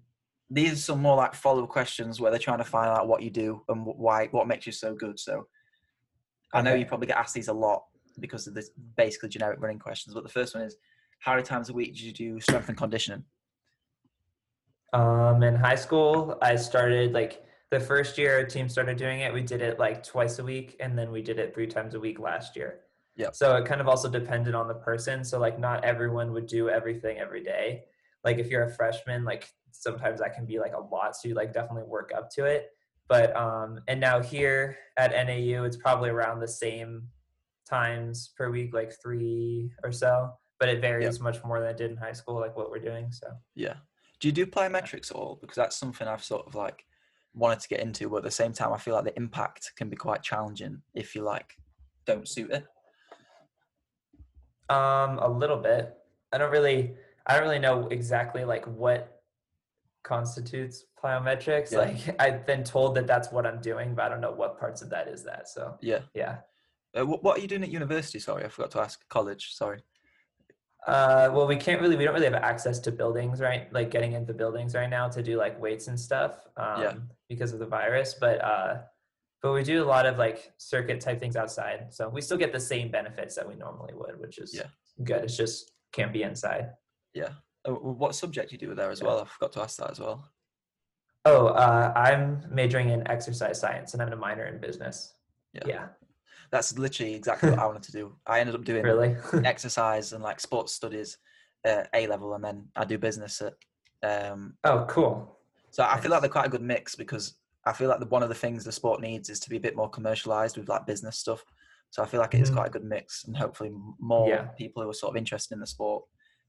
these 0.50 0.72
are 0.72 0.76
some 0.76 1.02
more 1.02 1.16
like 1.16 1.34
follow 1.34 1.62
up 1.64 1.68
questions 1.68 2.20
where 2.20 2.30
they're 2.30 2.40
trying 2.40 2.58
to 2.58 2.64
find 2.64 2.88
out 2.88 3.06
what 3.06 3.22
you 3.22 3.30
do 3.30 3.64
and 3.68 3.84
why 3.84 4.26
what 4.28 4.48
makes 4.48 4.66
you 4.66 4.72
so 4.72 4.94
good. 4.94 5.18
So 5.20 5.48
I 6.52 6.62
know 6.62 6.74
you 6.74 6.86
probably 6.86 7.06
get 7.06 7.18
asked 7.18 7.34
these 7.34 7.48
a 7.48 7.52
lot 7.52 7.84
because 8.18 8.46
of 8.46 8.54
this 8.54 8.70
basically 8.96 9.28
generic 9.28 9.60
running 9.60 9.78
questions. 9.78 10.14
But 10.14 10.22
the 10.24 10.30
first 10.30 10.54
one 10.54 10.64
is 10.64 10.76
how 11.20 11.32
many 11.32 11.44
times 11.44 11.68
a 11.68 11.72
week 11.74 11.94
do 11.96 12.04
you 12.06 12.12
do 12.12 12.40
strength 12.40 12.68
and 12.68 12.78
conditioning? 12.78 13.24
Um, 14.92 15.42
in 15.42 15.54
high 15.54 15.74
school, 15.74 16.38
I 16.40 16.56
started 16.56 17.12
like 17.12 17.44
the 17.70 17.78
first 17.78 18.16
year 18.16 18.38
our 18.38 18.44
team 18.44 18.68
started 18.68 18.96
doing 18.96 19.20
it. 19.20 19.32
We 19.32 19.42
did 19.42 19.60
it 19.60 19.78
like 19.78 20.02
twice 20.02 20.38
a 20.38 20.44
week, 20.44 20.76
and 20.80 20.98
then 20.98 21.12
we 21.12 21.20
did 21.20 21.38
it 21.38 21.52
three 21.54 21.66
times 21.66 21.94
a 21.94 22.00
week 22.00 22.18
last 22.18 22.56
year. 22.56 22.80
Yep. 23.18 23.34
So 23.34 23.56
it 23.56 23.66
kind 23.66 23.80
of 23.80 23.88
also 23.88 24.08
depended 24.08 24.54
on 24.54 24.68
the 24.68 24.74
person. 24.74 25.24
So 25.24 25.38
like 25.38 25.58
not 25.58 25.84
everyone 25.84 26.32
would 26.32 26.46
do 26.46 26.70
everything 26.70 27.18
every 27.18 27.42
day. 27.42 27.84
Like 28.24 28.38
if 28.38 28.48
you're 28.48 28.64
a 28.64 28.70
freshman, 28.70 29.24
like 29.24 29.50
sometimes 29.72 30.20
that 30.20 30.34
can 30.34 30.46
be 30.46 30.58
like 30.58 30.72
a 30.72 30.80
lot. 30.80 31.16
So 31.16 31.28
you 31.28 31.34
like 31.34 31.52
definitely 31.52 31.88
work 31.88 32.12
up 32.16 32.30
to 32.30 32.44
it. 32.44 32.70
But 33.08 33.34
um, 33.36 33.80
and 33.88 34.00
now 34.00 34.22
here 34.22 34.76
at 34.96 35.10
NAU, 35.10 35.64
it's 35.64 35.76
probably 35.76 36.10
around 36.10 36.40
the 36.40 36.48
same 36.48 37.08
times 37.68 38.30
per 38.36 38.50
week, 38.50 38.72
like 38.72 38.92
three 39.02 39.70
or 39.82 39.90
so. 39.90 40.30
But 40.60 40.68
it 40.68 40.80
varies 40.80 41.20
much 41.20 41.42
more 41.44 41.60
than 41.60 41.70
it 41.70 41.76
did 41.76 41.90
in 41.90 41.96
high 41.96 42.12
school, 42.12 42.36
like 42.36 42.56
what 42.56 42.70
we're 42.70 42.80
doing. 42.80 43.10
So. 43.10 43.28
Yeah. 43.54 43.74
Do 44.20 44.28
you 44.28 44.32
do 44.32 44.46
plyometrics 44.46 45.10
at 45.10 45.16
all? 45.16 45.38
Because 45.40 45.56
that's 45.56 45.76
something 45.76 46.06
I've 46.06 46.24
sort 46.24 46.46
of 46.46 46.54
like 46.54 46.84
wanted 47.34 47.60
to 47.60 47.68
get 47.68 47.80
into, 47.80 48.08
but 48.08 48.18
at 48.18 48.22
the 48.24 48.30
same 48.30 48.52
time, 48.52 48.72
I 48.72 48.78
feel 48.78 48.94
like 48.94 49.04
the 49.04 49.16
impact 49.16 49.72
can 49.76 49.88
be 49.88 49.96
quite 49.96 50.22
challenging 50.22 50.82
if 50.94 51.14
you 51.14 51.22
like 51.22 51.54
don't 52.06 52.28
suit 52.28 52.50
it. 52.50 52.66
Um, 54.68 55.18
a 55.18 55.28
little 55.28 55.56
bit. 55.56 55.94
I 56.32 56.38
don't 56.38 56.50
really, 56.50 56.94
I 57.26 57.34
don't 57.34 57.42
really 57.44 57.58
know 57.58 57.88
exactly 57.88 58.44
like 58.44 58.64
what 58.66 59.22
constitutes 60.04 60.84
plyometrics. 61.02 61.72
Yeah. 61.72 61.78
Like 61.78 62.16
I've 62.20 62.46
been 62.46 62.64
told 62.64 62.94
that 62.96 63.06
that's 63.06 63.30
what 63.32 63.46
I'm 63.46 63.60
doing, 63.60 63.94
but 63.94 64.04
I 64.06 64.08
don't 64.08 64.20
know 64.20 64.32
what 64.32 64.58
parts 64.58 64.82
of 64.82 64.90
that 64.90 65.08
is 65.08 65.24
that. 65.24 65.48
So 65.48 65.76
Yeah. 65.80 66.00
yeah. 66.14 66.38
Uh, 66.98 67.04
what, 67.04 67.38
are 67.38 67.40
you 67.40 67.48
doing 67.48 67.62
at 67.62 67.70
university? 67.70 68.18
Sorry, 68.18 68.44
I 68.44 68.48
forgot 68.48 68.70
to 68.72 68.80
ask. 68.80 69.06
College. 69.08 69.52
Sorry. 69.54 69.82
Uh, 70.86 71.28
well, 71.32 71.46
we 71.46 71.56
can't 71.56 71.80
really, 71.82 71.96
we 71.96 72.04
don't 72.04 72.14
really 72.14 72.24
have 72.26 72.34
access 72.34 72.78
to 72.78 72.90
buildings, 72.92 73.40
right? 73.40 73.70
Like 73.72 73.90
getting 73.90 74.12
into 74.12 74.32
buildings 74.32 74.74
right 74.74 74.88
now 74.88 75.08
to 75.08 75.22
do 75.22 75.36
like 75.36 75.60
weights 75.60 75.88
and 75.88 76.00
stuff, 76.00 76.46
um, 76.56 76.82
Yeah. 76.82 76.94
because 77.28 77.52
of 77.52 77.58
the 77.58 77.66
virus. 77.66 78.14
But 78.18 78.42
uh, 78.42 78.78
but 79.42 79.52
we 79.52 79.62
do 79.62 79.82
a 79.82 79.86
lot 79.86 80.06
of 80.06 80.18
like 80.18 80.52
circuit 80.56 81.00
type 81.00 81.20
things 81.20 81.36
outside, 81.36 81.86
so 81.90 82.08
we 82.08 82.20
still 82.20 82.36
get 82.36 82.52
the 82.52 82.60
same 82.60 82.90
benefits 82.90 83.34
that 83.36 83.48
we 83.48 83.54
normally 83.54 83.94
would, 83.94 84.18
which 84.20 84.38
is 84.38 84.54
Yeah. 84.54 84.66
good. 85.04 85.24
It's 85.24 85.36
just 85.36 85.72
can't 85.92 86.12
be 86.12 86.22
inside. 86.22 86.72
Yeah. 87.14 87.30
Uh, 87.66 87.72
what 87.72 88.14
subject 88.14 88.52
you 88.52 88.58
do 88.58 88.74
there 88.74 88.90
as 88.90 89.00
Yeah. 89.00 89.06
well? 89.08 89.20
I 89.20 89.24
forgot 89.26 89.52
to 89.52 89.62
ask 89.62 89.76
that 89.78 89.90
as 89.90 90.00
well. 90.00 90.28
Oh, 91.24 91.48
uh, 91.48 91.92
I'm 91.94 92.44
majoring 92.50 92.90
in 92.90 93.06
exercise 93.08 93.60
science 93.60 93.92
and 93.92 94.02
I'm 94.02 94.12
a 94.12 94.16
minor 94.16 94.44
in 94.46 94.60
business. 94.60 95.14
Yeah. 95.52 95.62
Yeah, 95.66 95.88
That's 96.50 96.78
literally 96.78 97.14
exactly 97.14 97.50
what 97.50 97.58
I 97.58 97.66
wanted 97.66 97.82
to 97.84 97.92
do. 97.92 98.16
I 98.26 98.40
ended 98.40 98.54
up 98.54 98.64
doing 98.64 98.82
really. 98.84 99.16
exercise 99.44 100.12
and 100.12 100.22
like 100.22 100.40
sports 100.40 100.72
studies 100.74 101.18
at 101.64 101.88
A 101.94 102.06
level, 102.06 102.34
and 102.34 102.44
then 102.44 102.68
I 102.76 102.84
do 102.84 102.98
business 102.98 103.40
at. 103.42 103.54
Um, 104.02 104.56
oh, 104.64 104.84
cool. 104.88 105.38
so 105.70 105.82
I 105.84 106.00
feel 106.00 106.10
like 106.10 106.20
they're 106.20 106.30
quite 106.30 106.46
a 106.46 106.50
good 106.50 106.62
mix 106.62 106.94
because 106.94 107.34
I 107.68 107.72
feel 107.72 107.88
like 107.88 108.00
the, 108.00 108.06
one 108.06 108.22
of 108.22 108.28
the 108.30 108.34
things 108.34 108.64
the 108.64 108.72
sport 108.72 109.00
needs 109.00 109.28
is 109.28 109.38
to 109.40 109.50
be 109.50 109.56
a 109.58 109.60
bit 109.60 109.76
more 109.76 109.90
commercialized 109.90 110.56
with 110.56 110.68
like 110.68 110.86
business 110.86 111.18
stuff. 111.18 111.44
So 111.90 112.02
I 112.02 112.06
feel 112.06 112.20
like 112.20 112.34
it 112.34 112.40
is 112.40 112.50
Mhm. 112.50 112.54
quite 112.54 112.66
a 112.68 112.70
good 112.70 112.84
mix, 112.84 113.24
and 113.24 113.36
hopefully 113.36 113.70
more 113.98 114.28
Yeah. 114.28 114.44
people 114.56 114.82
who 114.82 114.88
are 114.90 114.94
sort 114.94 115.12
of 115.12 115.16
interested 115.16 115.54
in 115.54 115.60
the 115.60 115.66
sport 115.66 116.04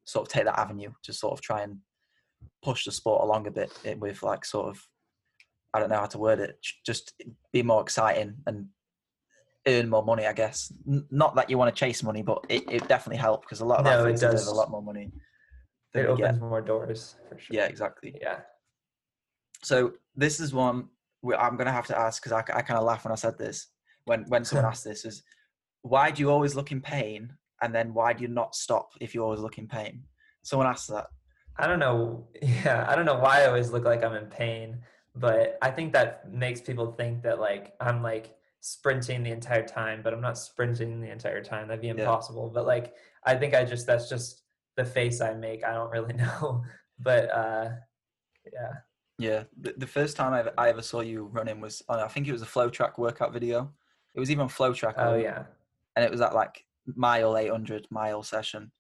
sort 0.06 0.26
of 0.28 0.32
take 0.34 0.46
that 0.46 0.58
avenue 0.60 0.92
to 1.04 1.14
sort 1.14 1.34
of 1.34 1.42
try 1.42 1.62
and 1.62 1.82
push 2.64 2.86
the 2.86 2.92
sport 2.92 3.22
along 3.22 3.48
a 3.48 3.52
bit 3.52 3.72
with 4.00 4.24
like 4.24 4.44
sort 4.46 4.68
of 4.70 4.88
I 5.74 5.80
don't 5.80 5.90
know 5.90 6.00
how 6.00 6.08
to 6.08 6.18
word 6.18 6.40
it, 6.40 6.58
just 6.86 7.14
be 7.52 7.62
more 7.62 7.82
exciting 7.82 8.42
and 8.48 8.70
earn 9.68 9.88
more 9.88 10.04
money. 10.04 10.26
I 10.26 10.34
guess 10.34 10.74
not 11.12 11.36
that 11.36 11.50
you 11.50 11.58
want 11.60 11.74
to 11.76 11.80
chase 11.80 12.02
money, 12.02 12.24
but 12.24 12.44
it, 12.50 12.64
it 12.72 12.88
definitely 12.88 13.18
helps 13.18 13.46
because 13.46 13.60
a 13.60 13.66
lot 13.66 13.80
of 13.82 13.86
No, 13.86 13.92
athletes 14.00 14.22
does. 14.22 14.48
a 14.48 14.52
lot 14.54 14.72
more 14.72 14.82
money. 14.82 15.12
It 15.94 16.06
opens 16.08 16.20
get. 16.20 16.40
more 16.40 16.62
doors 16.62 17.16
for 17.28 17.38
sure. 17.38 17.56
Yeah, 17.56 17.66
exactly. 17.66 18.16
Yeah. 18.20 18.40
So 19.64 19.94
this 20.16 20.40
is 20.40 20.54
one 20.54 20.90
I'm 21.38 21.58
gonna 21.58 21.72
have 21.72 21.88
to 21.88 21.98
ask 22.00 22.22
because 22.22 22.32
I, 22.32 22.40
I 22.58 22.62
kind 22.62 22.80
of 22.80 22.86
laugh 22.86 23.04
when 23.06 23.12
I 23.12 23.16
said 23.16 23.38
this. 23.38 23.68
When 24.06 24.24
when 24.30 24.46
someone 24.46 24.66
asked 24.72 24.84
this 24.84 25.06
is, 25.06 25.24
why 25.82 26.12
do 26.12 26.22
you 26.22 26.30
always 26.30 26.56
look 26.56 26.72
in 26.72 26.82
pain, 26.82 27.34
and 27.62 27.74
then 27.74 27.94
why 27.94 28.14
do 28.14 28.22
you 28.24 28.28
not 28.30 28.56
stop 28.56 28.92
if 29.02 29.14
you 29.14 29.24
always 29.24 29.40
look 29.40 29.58
in 29.58 29.68
pain? 29.68 30.04
Someone 30.44 30.68
asked 30.68 30.88
that. 30.90 31.08
I 31.58 31.68
don't 31.68 31.80
know. 31.80 32.28
Yeah, 32.42 32.86
I 32.88 32.96
don't 32.96 33.06
know 33.06 33.20
why 33.20 33.44
I 33.44 33.48
always 33.48 33.72
look 33.72 33.84
like 33.84 34.04
I'm 34.04 34.16
in 34.16 34.28
pain, 34.28 34.80
but 35.16 35.58
I 35.62 35.72
think 35.72 35.94
that 35.94 36.32
makes 36.32 36.62
people 36.62 36.94
think 36.94 37.22
that 37.24 37.40
like 37.40 37.74
I'm 37.82 38.02
like 38.02 38.36
sprinting 38.62 39.24
the 39.24 39.32
entire 39.32 39.66
time, 39.66 40.02
but 40.04 40.14
I'm 40.14 40.22
not 40.22 40.38
sprinting 40.38 41.02
the 41.02 41.12
entire 41.12 41.44
time. 41.44 41.68
That'd 41.68 41.82
be 41.82 41.88
Yeah. 41.88 41.96
impossible. 41.96 42.50
But 42.54 42.66
like 42.66 42.94
I 43.26 43.36
think 43.36 43.54
I 43.54 43.66
just 43.66 43.86
that's 43.88 44.08
just 44.10 44.44
the 44.78 44.86
face 44.86 45.20
I 45.22 45.34
make. 45.34 45.64
I 45.66 45.74
don't 45.74 45.92
really 45.92 46.14
know. 46.24 46.64
But 46.98 47.30
uh 47.34 47.70
yeah. 48.54 48.74
Yeah, 49.20 49.44
the, 49.60 49.74
the 49.78 49.86
first 49.88 50.16
time 50.16 50.34
I 50.34 50.40
ever, 50.40 50.54
I 50.58 50.70
ever 50.70 50.82
saw 50.82 51.02
you 51.02 51.26
running 51.26 51.60
was 51.60 51.84
on 51.90 52.00
I 52.00 52.08
think 52.08 52.28
it 52.28 52.32
was 52.32 52.42
a 52.42 52.46
FloTrack 52.46 52.98
workout 52.98 53.34
video. 53.34 53.72
It 54.16 54.20
was 54.20 54.32
even 54.32 54.48
FloTrack. 54.48 54.94
Oh 54.98 55.14
on- 55.14 55.22
yeah. 55.22 55.44
and 55.96 56.06
it 56.06 56.10
was 56.12 56.22
at 56.22 56.34
like 56.34 56.66
mile 56.96 57.38
800 57.38 57.86
mile 57.92 58.24
session. 58.24 58.72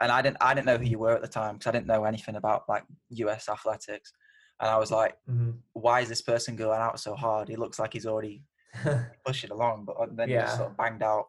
And 0.00 0.12
i 0.12 0.20
didn't 0.20 0.36
i 0.42 0.52
didn't 0.52 0.66
know 0.66 0.76
who 0.76 0.84
you 0.84 0.98
were 0.98 1.14
at 1.14 1.22
the 1.22 1.28
time 1.28 1.54
because 1.54 1.68
i 1.68 1.72
didn't 1.72 1.86
know 1.86 2.04
anything 2.04 2.36
about 2.36 2.68
like 2.68 2.84
us 3.10 3.48
athletics. 3.48 4.12
And 4.60 4.68
i 4.70 4.76
was 4.76 4.90
like 4.90 5.16
hmm 5.26 5.52
why 5.72 6.00
is 6.00 6.08
this 6.08 6.22
person 6.22 6.56
going 6.56 6.80
out 6.80 6.98
so 7.00 7.14
hard? 7.14 7.48
He 7.48 7.56
looks 7.56 7.78
like 7.78 7.92
he's 7.92 8.06
already 8.06 8.42
pushing 9.26 9.50
along. 9.50 9.84
But 9.84 9.96
uh, 10.00 10.06
then 10.10 10.28
he 10.28 10.34
just 10.44 10.56
sort 10.56 10.70
of 10.70 10.76
banged 10.76 11.02
out 11.02 11.28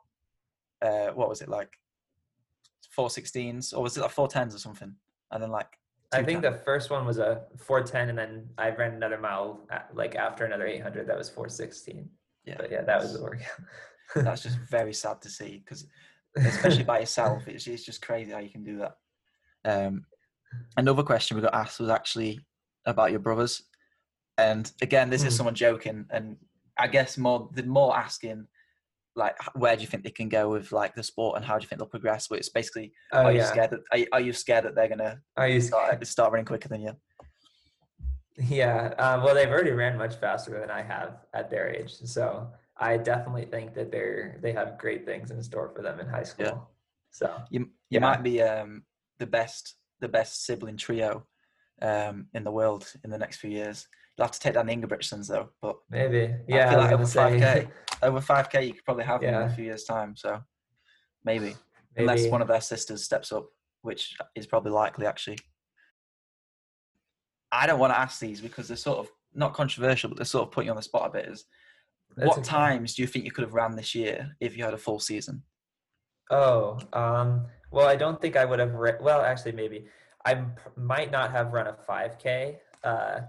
uh 0.82 1.08
what 1.20 1.30
was 1.30 1.42
it 1.42 1.50
like 1.50 1.72
416s 2.96 3.74
or 3.74 3.84
was 3.84 3.98
it 3.98 4.02
like 4.02 4.12
410s 4.12 4.56
or 4.56 4.60
something? 4.60 4.96
And 5.32 5.42
then 5.44 5.52
like 5.52 5.78
I 6.14 6.24
think 6.24 6.42
the 6.42 6.54
first 6.54 6.90
one 6.90 7.06
was 7.06 7.18
a 7.18 7.42
410 7.58 8.10
and 8.10 8.18
then 8.18 8.50
I 8.58 8.70
ran 8.70 8.94
another 8.94 9.18
mile 9.18 9.68
like 9.94 10.16
after 10.16 10.46
another 10.46 10.66
800 10.66 11.08
that 11.08 11.18
was 11.18 11.30
416. 11.30 12.10
Yeah. 12.46 12.56
But 12.58 12.72
yeah, 12.72 12.84
that 12.84 13.02
was 13.02 13.14
the 13.14 13.22
workout. 13.22 13.60
that's 14.16 14.44
just 14.44 14.58
very 14.70 14.94
sad 14.94 15.22
to 15.22 15.30
see 15.30 15.62
because, 15.64 15.86
especially 16.38 16.84
by 16.84 17.00
yourself, 17.00 17.48
it's, 17.48 17.68
it's 17.68 17.84
just 17.84 18.02
crazy 18.02 18.32
how 18.32 18.40
you 18.40 18.50
can 18.50 18.64
do 18.64 18.78
that. 18.78 18.98
Um, 19.66 20.06
another 20.78 21.04
question 21.04 21.36
we 21.36 21.44
got 21.44 21.54
asked 21.54 21.80
was 21.80 21.90
actually 21.90 22.40
about 22.86 23.12
your 23.12 23.20
brothers, 23.20 23.64
and 24.38 24.72
again, 24.82 25.10
this 25.10 25.24
mm. 25.24 25.28
is 25.28 25.34
hmm. 25.34 25.38
someone 25.38 25.56
joking, 25.56 26.06
and 26.10 26.38
I 26.78 26.88
guess 26.88 27.18
more 27.18 27.50
the 27.54 27.64
more 27.64 27.98
asking 27.98 28.48
like 29.18 29.36
where 29.56 29.76
do 29.76 29.82
you 29.82 29.88
think 29.88 30.04
they 30.04 30.12
can 30.12 30.30
go 30.30 30.50
with 30.50 30.72
like 30.72 30.94
the 30.96 31.04
sport 31.04 31.36
and 31.36 31.46
how 31.46 31.58
do 31.58 31.64
you 31.64 31.68
think 31.68 31.80
they'll 31.80 31.88
progress? 31.88 32.28
But 32.28 32.40
it's 32.40 32.50
basically 32.50 32.94
oh, 33.12 33.24
are 33.24 33.32
you 33.34 33.44
scared 33.44 33.72
that 33.72 33.80
are 33.92 33.98
you, 33.98 34.08
are 34.14 34.22
you, 34.22 34.32
scared 34.32 34.66
that 34.66 34.76
they're 34.76 34.88
gonna 34.88 35.20
are 35.36 35.48
you 35.48 35.60
start, 35.60 36.06
start 36.08 36.32
running 36.32 36.46
quicker 36.46 36.70
than 36.70 36.82
you? 36.82 36.92
Yeah, 38.38 38.94
uh, 39.00 39.20
well, 39.24 39.34
they've 39.34 39.50
already 39.50 39.72
ran 39.72 39.98
much 39.98 40.16
faster 40.16 40.60
than 40.60 40.70
I 40.70 40.84
have 40.84 41.26
at 41.34 41.50
their 41.50 41.68
age, 41.70 41.96
so 42.06 42.48
I 42.78 42.98
definitely 42.98 43.46
think 43.46 43.74
that 43.74 43.92
they're 43.92 44.38
they 44.42 44.52
have 44.54 44.78
great 44.78 45.06
things 45.06 45.32
in 45.32 45.42
store 45.42 45.72
for 45.76 45.82
them 45.82 46.00
in 46.00 46.08
high 46.08 46.24
school. 46.24 46.46
Yeah. 46.46 46.58
So 47.10 47.42
you 47.50 47.62
you 47.62 47.70
yeah. 47.90 48.00
might 48.00 48.22
be 48.22 48.42
um, 48.44 48.84
the 49.18 49.26
best 49.26 49.76
the 50.00 50.08
best 50.08 50.46
sibling 50.46 50.78
trio 50.78 51.26
um, 51.82 52.28
in 52.36 52.44
the 52.44 52.52
world 52.52 52.86
in 53.04 53.10
the 53.10 53.18
next 53.18 53.38
few 53.38 53.50
years. 53.50 53.88
You'll 54.18 54.26
have 54.26 54.32
to 54.32 54.40
take 54.40 54.56
down 54.56 54.66
the 54.66 54.76
Ingebrigtsens 54.76 55.28
though, 55.28 55.50
but 55.62 55.78
maybe 55.92 56.34
yeah. 56.48 56.68
I 56.68 56.70
feel 56.72 56.80
like 56.80 56.92
over 56.92 57.06
five 57.06 57.40
k, 57.40 57.68
over 58.02 58.20
five 58.20 58.50
k, 58.50 58.66
you 58.66 58.74
could 58.74 58.86
probably 58.86 59.04
have 59.04 59.22
yeah. 59.22 59.32
them 59.32 59.44
in 59.44 59.50
a 59.50 59.56
few 59.56 59.66
years' 59.66 59.84
time. 59.84 60.16
So 60.16 60.42
maybe. 61.24 61.46
maybe, 61.46 61.56
unless 61.98 62.28
one 62.28 62.42
of 62.42 62.48
their 62.48 62.62
sisters 62.62 63.04
steps 63.04 63.32
up, 63.32 63.48
which 63.84 64.18
is 64.36 64.48
probably 64.48 64.72
likely 64.72 65.06
actually. 65.06 65.38
I 67.52 67.68
don't 67.68 67.80
want 67.80 67.94
to 67.94 68.00
ask 68.00 68.20
these 68.20 68.42
because 68.42 68.68
they're 68.68 68.76
sort 68.76 68.98
of 68.98 69.10
not 69.34 69.54
controversial, 69.54 70.10
but 70.10 70.18
they're 70.18 70.26
sort 70.26 70.48
of 70.48 70.52
putting 70.52 70.66
you 70.66 70.72
on 70.72 70.78
the 70.78 70.84
spot 70.84 71.08
a 71.08 71.12
bit. 71.12 71.30
Is 71.30 71.46
That's 72.16 72.28
what 72.28 72.38
okay. 72.40 72.48
times 72.48 72.96
do 72.96 73.04
you 73.04 73.08
think 73.08 73.24
you 73.24 73.32
could 73.32 73.44
have 73.44 73.54
ran 73.54 73.76
this 73.76 73.94
year 73.94 74.36
if 74.40 74.58
you 74.58 74.64
had 74.64 74.74
a 74.74 74.78
full 74.78 75.00
season? 75.00 75.44
Oh, 76.32 76.80
um, 76.92 77.46
well, 77.72 77.88
I 77.88 77.96
don't 77.96 78.20
think 78.20 78.36
I 78.36 78.46
would 78.46 78.60
have. 78.60 78.74
Re- 78.74 78.98
well, 79.00 79.22
actually, 79.22 79.54
maybe 79.54 79.86
I 80.26 80.44
might 80.76 81.12
not 81.12 81.32
have 81.32 81.54
run 81.54 81.68
a 81.68 81.78
5K. 81.88 82.58
Uh, 82.84 83.20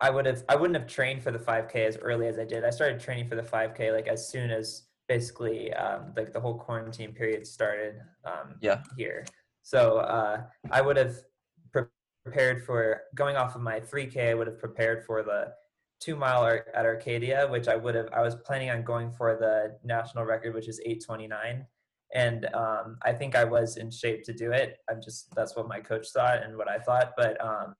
I 0.00 0.10
would 0.10 0.26
have 0.26 0.44
I 0.48 0.56
wouldn't 0.56 0.78
have 0.78 0.88
trained 0.88 1.22
for 1.22 1.30
the 1.30 1.38
5K 1.38 1.74
as 1.86 1.96
early 1.96 2.28
as 2.28 2.38
I 2.38 2.44
did. 2.44 2.64
I 2.64 2.70
started 2.70 3.00
training 3.00 3.28
for 3.28 3.34
the 3.34 3.42
5K 3.42 3.92
like 3.92 4.06
as 4.06 4.28
soon 4.28 4.50
as 4.50 4.84
basically 5.08 5.72
um, 5.74 6.12
like 6.16 6.32
the 6.32 6.40
whole 6.40 6.58
quarantine 6.58 7.12
period 7.12 7.46
started 7.46 7.96
um, 8.24 8.56
yeah. 8.60 8.82
here. 8.96 9.24
So 9.62 9.98
uh, 9.98 10.42
I 10.70 10.80
would 10.80 10.96
have 10.96 11.16
pre- 11.72 11.84
prepared 12.24 12.64
for 12.64 13.02
going 13.14 13.36
off 13.36 13.56
of 13.56 13.62
my 13.62 13.80
3K. 13.80 14.30
I 14.30 14.34
would 14.34 14.46
have 14.46 14.58
prepared 14.58 15.04
for 15.04 15.22
the 15.22 15.52
two 16.00 16.14
mile 16.14 16.44
at 16.46 16.86
Arcadia, 16.86 17.48
which 17.48 17.66
I 17.66 17.74
would 17.74 17.94
have. 17.94 18.08
I 18.12 18.20
was 18.20 18.36
planning 18.36 18.70
on 18.70 18.82
going 18.82 19.10
for 19.10 19.36
the 19.36 19.78
national 19.82 20.24
record, 20.24 20.54
which 20.54 20.68
is 20.68 20.80
829 20.80 21.66
and 22.14 22.46
um, 22.54 22.96
I 23.02 23.12
think 23.12 23.36
I 23.36 23.44
was 23.44 23.76
in 23.76 23.90
shape 23.90 24.24
to 24.24 24.32
do 24.32 24.52
it. 24.52 24.78
I'm 24.88 25.02
just 25.02 25.34
that's 25.34 25.56
what 25.56 25.68
my 25.68 25.80
coach 25.80 26.08
thought 26.08 26.42
and 26.42 26.56
what 26.56 26.68
I 26.68 26.78
thought, 26.78 27.12
but 27.16 27.42
um, 27.44 27.74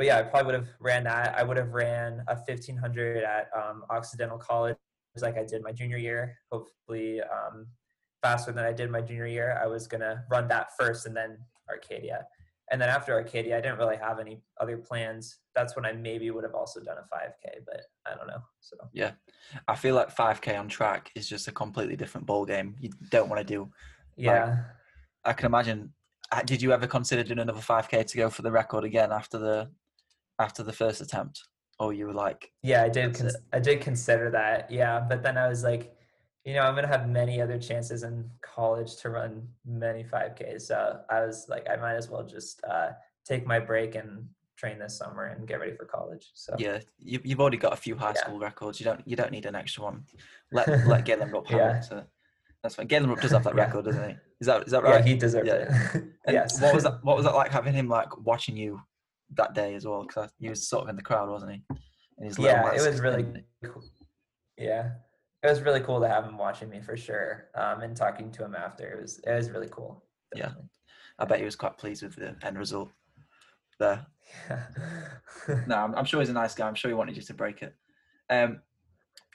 but 0.00 0.06
yeah, 0.06 0.18
I 0.18 0.22
probably 0.22 0.46
would 0.46 0.54
have 0.54 0.68
ran 0.78 1.04
that. 1.04 1.38
I 1.38 1.42
would 1.42 1.58
have 1.58 1.74
ran 1.74 2.24
a 2.26 2.34
1500 2.34 3.22
at 3.22 3.50
um, 3.54 3.84
Occidental 3.90 4.38
College 4.38 4.74
like 5.20 5.36
I 5.36 5.44
did 5.44 5.62
my 5.62 5.72
junior 5.72 5.98
year. 5.98 6.38
Hopefully, 6.50 7.20
um, 7.20 7.66
faster 8.22 8.50
than 8.50 8.64
I 8.64 8.72
did 8.72 8.90
my 8.90 9.02
junior 9.02 9.26
year. 9.26 9.60
I 9.62 9.66
was 9.66 9.86
gonna 9.86 10.24
run 10.30 10.48
that 10.48 10.68
first 10.78 11.04
and 11.04 11.14
then 11.14 11.36
Arcadia. 11.68 12.24
And 12.70 12.80
then 12.80 12.88
after 12.88 13.12
Arcadia, 13.12 13.58
I 13.58 13.60
didn't 13.60 13.76
really 13.76 13.98
have 13.98 14.18
any 14.18 14.40
other 14.58 14.78
plans. 14.78 15.36
That's 15.54 15.76
when 15.76 15.84
I 15.84 15.92
maybe 15.92 16.30
would 16.30 16.44
have 16.44 16.54
also 16.54 16.80
done 16.80 16.96
a 16.96 17.02
5K, 17.14 17.56
but 17.66 17.82
I 18.10 18.16
don't 18.16 18.26
know. 18.26 18.40
So 18.60 18.78
yeah, 18.94 19.10
I 19.68 19.74
feel 19.74 19.94
like 19.94 20.16
5K 20.16 20.58
on 20.58 20.68
track 20.68 21.10
is 21.14 21.28
just 21.28 21.46
a 21.46 21.52
completely 21.52 21.96
different 21.96 22.26
ball 22.26 22.46
game. 22.46 22.74
You 22.80 22.88
don't 23.10 23.28
want 23.28 23.40
to 23.40 23.44
do. 23.44 23.70
Yeah, 24.16 24.46
like, 24.46 24.58
I 25.26 25.32
can 25.34 25.44
imagine. 25.44 25.92
Uh, 26.32 26.40
did 26.40 26.62
you 26.62 26.72
ever 26.72 26.86
consider 26.86 27.22
doing 27.22 27.40
another 27.40 27.60
5K 27.60 28.06
to 28.06 28.16
go 28.16 28.30
for 28.30 28.40
the 28.40 28.50
record 28.50 28.84
again 28.84 29.12
after 29.12 29.36
the 29.36 29.68
after 30.40 30.62
the 30.62 30.72
first 30.72 31.00
attempt, 31.00 31.44
or 31.78 31.92
you 31.92 32.06
were 32.06 32.12
like, 32.12 32.50
yeah, 32.62 32.82
I 32.82 32.88
did. 32.88 33.20
I 33.52 33.60
did 33.60 33.80
consider 33.80 34.30
that. 34.30 34.70
Yeah, 34.70 35.00
but 35.08 35.22
then 35.22 35.36
I 35.36 35.48
was 35.48 35.62
like, 35.62 35.94
you 36.44 36.54
know, 36.54 36.62
I'm 36.62 36.74
gonna 36.74 36.88
have 36.88 37.08
many 37.08 37.40
other 37.40 37.58
chances 37.58 38.02
in 38.02 38.28
college 38.42 38.96
to 38.96 39.10
run 39.10 39.46
many 39.64 40.02
5Ks. 40.02 40.62
So 40.62 41.00
I 41.10 41.20
was 41.20 41.46
like, 41.48 41.68
I 41.70 41.76
might 41.76 41.94
as 41.94 42.08
well 42.08 42.24
just 42.24 42.60
uh, 42.64 42.90
take 43.24 43.46
my 43.46 43.60
break 43.60 43.94
and 43.94 44.26
train 44.56 44.78
this 44.78 44.96
summer 44.96 45.26
and 45.26 45.46
get 45.46 45.60
ready 45.60 45.72
for 45.72 45.84
college. 45.84 46.30
So 46.34 46.54
yeah, 46.58 46.80
you, 46.98 47.20
have 47.28 47.40
already 47.40 47.58
got 47.58 47.72
a 47.72 47.76
few 47.76 47.96
high 47.96 48.14
school 48.14 48.38
records. 48.38 48.80
You 48.80 48.84
don't 48.84 49.00
you 49.06 49.16
don't 49.16 49.30
need 49.30 49.46
an 49.46 49.54
extra 49.54 49.84
one. 49.84 50.04
Let 50.52 50.68
let 50.86 51.04
Galen 51.04 51.30
Rupp 51.30 51.46
have 51.48 51.60
yeah. 51.60 51.78
it. 51.78 51.84
So 51.84 52.04
that's 52.62 52.74
fine. 52.74 52.86
Galen 52.88 53.08
Rupp 53.08 53.20
does 53.20 53.30
have 53.30 53.44
that 53.44 53.54
yeah. 53.56 53.64
record, 53.64 53.84
doesn't 53.84 54.08
he? 54.10 54.16
Is 54.40 54.46
that 54.46 54.64
is 54.64 54.72
that 54.72 54.82
right? 54.82 55.04
Yeah, 55.04 55.12
he 55.12 55.16
deserves 55.16 55.46
yeah. 55.46 55.90
it. 55.94 56.04
yes. 56.28 56.60
What 56.60 56.74
was 56.74 56.84
that? 56.84 57.04
What 57.04 57.16
was 57.16 57.24
that 57.24 57.34
like 57.34 57.52
having 57.52 57.72
him 57.72 57.88
like 57.88 58.10
watching 58.24 58.56
you 58.56 58.80
that 59.34 59.54
day 59.54 59.74
as 59.74 59.86
well 59.86 60.04
because 60.06 60.30
he 60.38 60.48
was 60.48 60.68
sort 60.68 60.84
of 60.84 60.88
in 60.88 60.96
the 60.96 61.02
crowd, 61.02 61.28
wasn't 61.28 61.52
he? 61.52 61.62
yeah, 62.38 62.72
it 62.74 62.86
was 62.86 63.00
really 63.00 63.26
cool. 63.64 63.82
Yeah, 64.56 64.90
it 65.42 65.48
was 65.48 65.62
really 65.62 65.80
cool 65.80 66.00
to 66.00 66.08
have 66.08 66.24
him 66.24 66.36
watching 66.36 66.68
me 66.68 66.80
for 66.80 66.96
sure, 66.96 67.48
um, 67.54 67.80
and 67.80 67.96
talking 67.96 68.30
to 68.32 68.44
him 68.44 68.54
after. 68.54 68.90
It 68.90 69.00
was 69.00 69.20
it 69.26 69.32
was 69.32 69.50
really 69.50 69.68
cool. 69.70 70.04
Definitely. 70.34 70.62
Yeah, 70.64 70.94
I 71.18 71.24
bet 71.24 71.38
he 71.38 71.44
was 71.44 71.56
quite 71.56 71.78
pleased 71.78 72.02
with 72.02 72.16
the 72.16 72.36
end 72.42 72.58
result 72.58 72.90
there. 73.78 74.06
Yeah. 74.48 74.62
no, 75.66 75.76
I'm, 75.76 75.94
I'm, 75.94 76.04
sure 76.04 76.20
he's 76.20 76.28
a 76.28 76.34
nice 76.34 76.54
guy. 76.54 76.68
I'm 76.68 76.74
sure 76.74 76.90
he 76.90 76.94
wanted 76.94 77.16
you 77.16 77.22
to 77.22 77.34
break 77.34 77.62
it. 77.62 77.74
Um, 78.28 78.60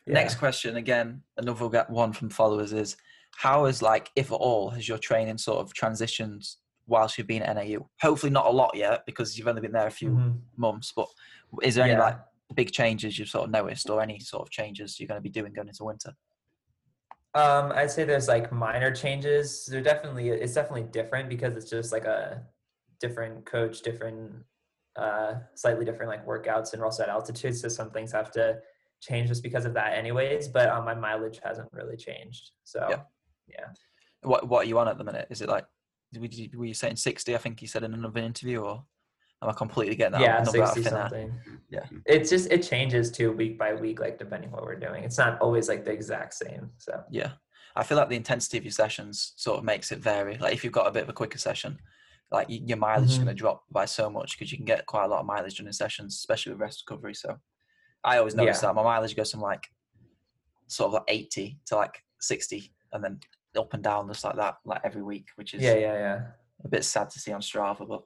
yeah. 0.05 0.13
Next 0.13 0.35
question, 0.35 0.77
again, 0.77 1.23
another 1.37 1.85
one 1.89 2.13
from 2.13 2.29
followers 2.29 2.71
is: 2.71 2.95
How 3.35 3.65
is 3.65 3.81
like, 3.81 4.11
if 4.15 4.31
at 4.31 4.35
all, 4.35 4.69
has 4.69 4.87
your 4.87 4.99
training 4.99 5.39
sort 5.39 5.59
of 5.59 5.73
transitioned 5.73 6.47
whilst 6.87 7.17
you've 7.17 7.27
been 7.27 7.41
at 7.41 7.55
NAU? 7.55 7.87
Hopefully 8.01 8.31
not 8.31 8.47
a 8.47 8.51
lot 8.51 8.75
yet 8.75 9.05
because 9.05 9.37
you've 9.37 9.47
only 9.47 9.61
been 9.61 9.71
there 9.71 9.87
a 9.87 9.91
few 9.91 10.09
mm-hmm. 10.09 10.31
months. 10.57 10.93
But 10.95 11.07
is 11.61 11.75
there 11.75 11.85
any 11.85 11.99
like 11.99 12.17
big 12.53 12.71
changes 12.71 13.17
you've 13.17 13.29
sort 13.29 13.45
of 13.45 13.51
noticed, 13.51 13.89
or 13.89 14.01
any 14.01 14.19
sort 14.19 14.43
of 14.43 14.51
changes 14.51 14.99
you're 14.99 15.07
going 15.07 15.17
to 15.17 15.23
be 15.23 15.29
doing 15.29 15.53
going 15.53 15.67
into 15.67 15.83
winter? 15.83 16.13
Um, 17.33 17.73
I'd 17.75 17.91
say 17.91 18.05
there's 18.05 18.29
like 18.29 18.51
minor 18.51 18.91
changes. 18.91 19.65
There 19.65 19.81
definitely 19.81 20.29
it's 20.29 20.53
definitely 20.53 20.89
different 20.91 21.29
because 21.29 21.57
it's 21.57 21.69
just 21.69 21.91
like 21.91 22.05
a 22.05 22.43
different 23.01 23.45
coach, 23.45 23.81
different, 23.81 24.31
uh, 24.95 25.35
slightly 25.55 25.83
different 25.83 26.09
like 26.09 26.25
workouts, 26.25 26.73
and 26.73 26.81
also 26.81 27.03
at 27.03 27.09
altitude, 27.09 27.57
so 27.57 27.67
some 27.67 27.91
things 27.91 28.11
have 28.13 28.31
to 28.31 28.59
change 29.01 29.27
just 29.27 29.43
because 29.43 29.65
of 29.65 29.73
that, 29.73 29.97
anyways. 29.97 30.47
But 30.47 30.69
um, 30.69 30.85
my 30.85 30.95
mileage 30.95 31.41
hasn't 31.43 31.67
really 31.73 31.97
changed. 31.97 32.51
So 32.63 32.87
yeah. 32.89 33.01
yeah. 33.49 33.65
What 34.21 34.47
What 34.47 34.65
are 34.65 34.69
you 34.69 34.79
on 34.79 34.87
at 34.87 34.97
the 34.97 35.03
minute? 35.03 35.27
Is 35.29 35.41
it 35.41 35.49
like 35.49 35.65
were 36.17 36.65
you 36.65 36.73
saying 36.73 36.95
60 36.95 37.35
i 37.35 37.37
think 37.37 37.61
you 37.61 37.67
said 37.67 37.83
in 37.83 37.93
another 37.93 38.21
interview 38.21 38.61
or? 38.61 38.83
Am 39.41 39.49
i 39.49 39.53
completely 39.53 39.95
getting 39.95 40.13
that 40.13 40.21
yeah 40.21 40.43
60 40.43 40.83
something. 40.83 41.33
Yeah. 41.69 41.85
It's 42.05 42.29
just 42.29 42.49
it 42.51 42.63
changes 42.63 43.11
too 43.11 43.33
week 43.33 43.59
by 43.59 43.73
week 43.73 43.99
like 43.99 44.17
depending 44.17 44.49
what 44.49 44.63
we're 44.63 44.79
doing. 44.79 45.03
It's 45.03 45.17
not 45.17 45.39
always 45.41 45.67
like 45.67 45.83
the 45.83 45.91
exact 45.91 46.33
same 46.35 46.71
so. 46.77 47.03
Yeah. 47.11 47.31
I 47.75 47.83
feel 47.83 47.97
like 47.97 48.07
the 48.07 48.15
intensity 48.15 48.57
of 48.57 48.63
your 48.63 48.71
sessions 48.71 49.33
sort 49.35 49.57
of 49.57 49.65
makes 49.65 49.91
it 49.91 49.99
vary. 49.99 50.37
Like 50.37 50.53
if 50.53 50.63
you've 50.63 50.71
got 50.71 50.87
a 50.87 50.91
bit 50.91 51.03
of 51.03 51.09
a 51.09 51.13
quicker 51.13 51.37
session 51.37 51.77
like 52.31 52.47
your 52.49 52.77
mileage 52.77 53.03
mm-hmm. 53.03 53.11
is 53.11 53.17
going 53.17 53.27
to 53.27 53.33
drop 53.33 53.63
by 53.69 53.85
so 53.85 54.09
much 54.09 54.37
because 54.37 54.51
you 54.51 54.57
can 54.57 54.65
get 54.65 54.85
quite 54.85 55.05
a 55.05 55.07
lot 55.07 55.19
of 55.19 55.25
mileage 55.25 55.55
during 55.55 55.71
sessions 55.71 56.15
especially 56.15 56.53
with 56.53 56.61
rest 56.61 56.83
recovery 56.87 57.13
so. 57.13 57.37
I 58.03 58.17
always 58.19 58.35
notice 58.35 58.57
yeah. 58.61 58.69
that 58.69 58.75
my 58.75 58.83
mileage 58.83 59.15
goes 59.15 59.31
from 59.31 59.41
like 59.41 59.67
sort 60.67 60.87
of 60.87 60.93
like 60.93 61.03
80 61.07 61.59
to 61.67 61.75
like 61.75 62.03
60 62.21 62.71
and 62.93 63.03
then 63.03 63.19
up 63.57 63.73
and 63.73 63.83
down 63.83 64.07
just 64.07 64.23
like 64.23 64.35
that, 64.35 64.57
like 64.65 64.81
every 64.83 65.01
week, 65.01 65.27
which 65.35 65.53
is 65.53 65.61
yeah, 65.61 65.75
yeah, 65.75 65.93
yeah. 65.93 66.21
A 66.63 66.67
bit 66.67 66.83
sad 66.85 67.09
to 67.11 67.19
see 67.19 67.31
on 67.31 67.41
Strava, 67.41 67.87
but 67.87 68.03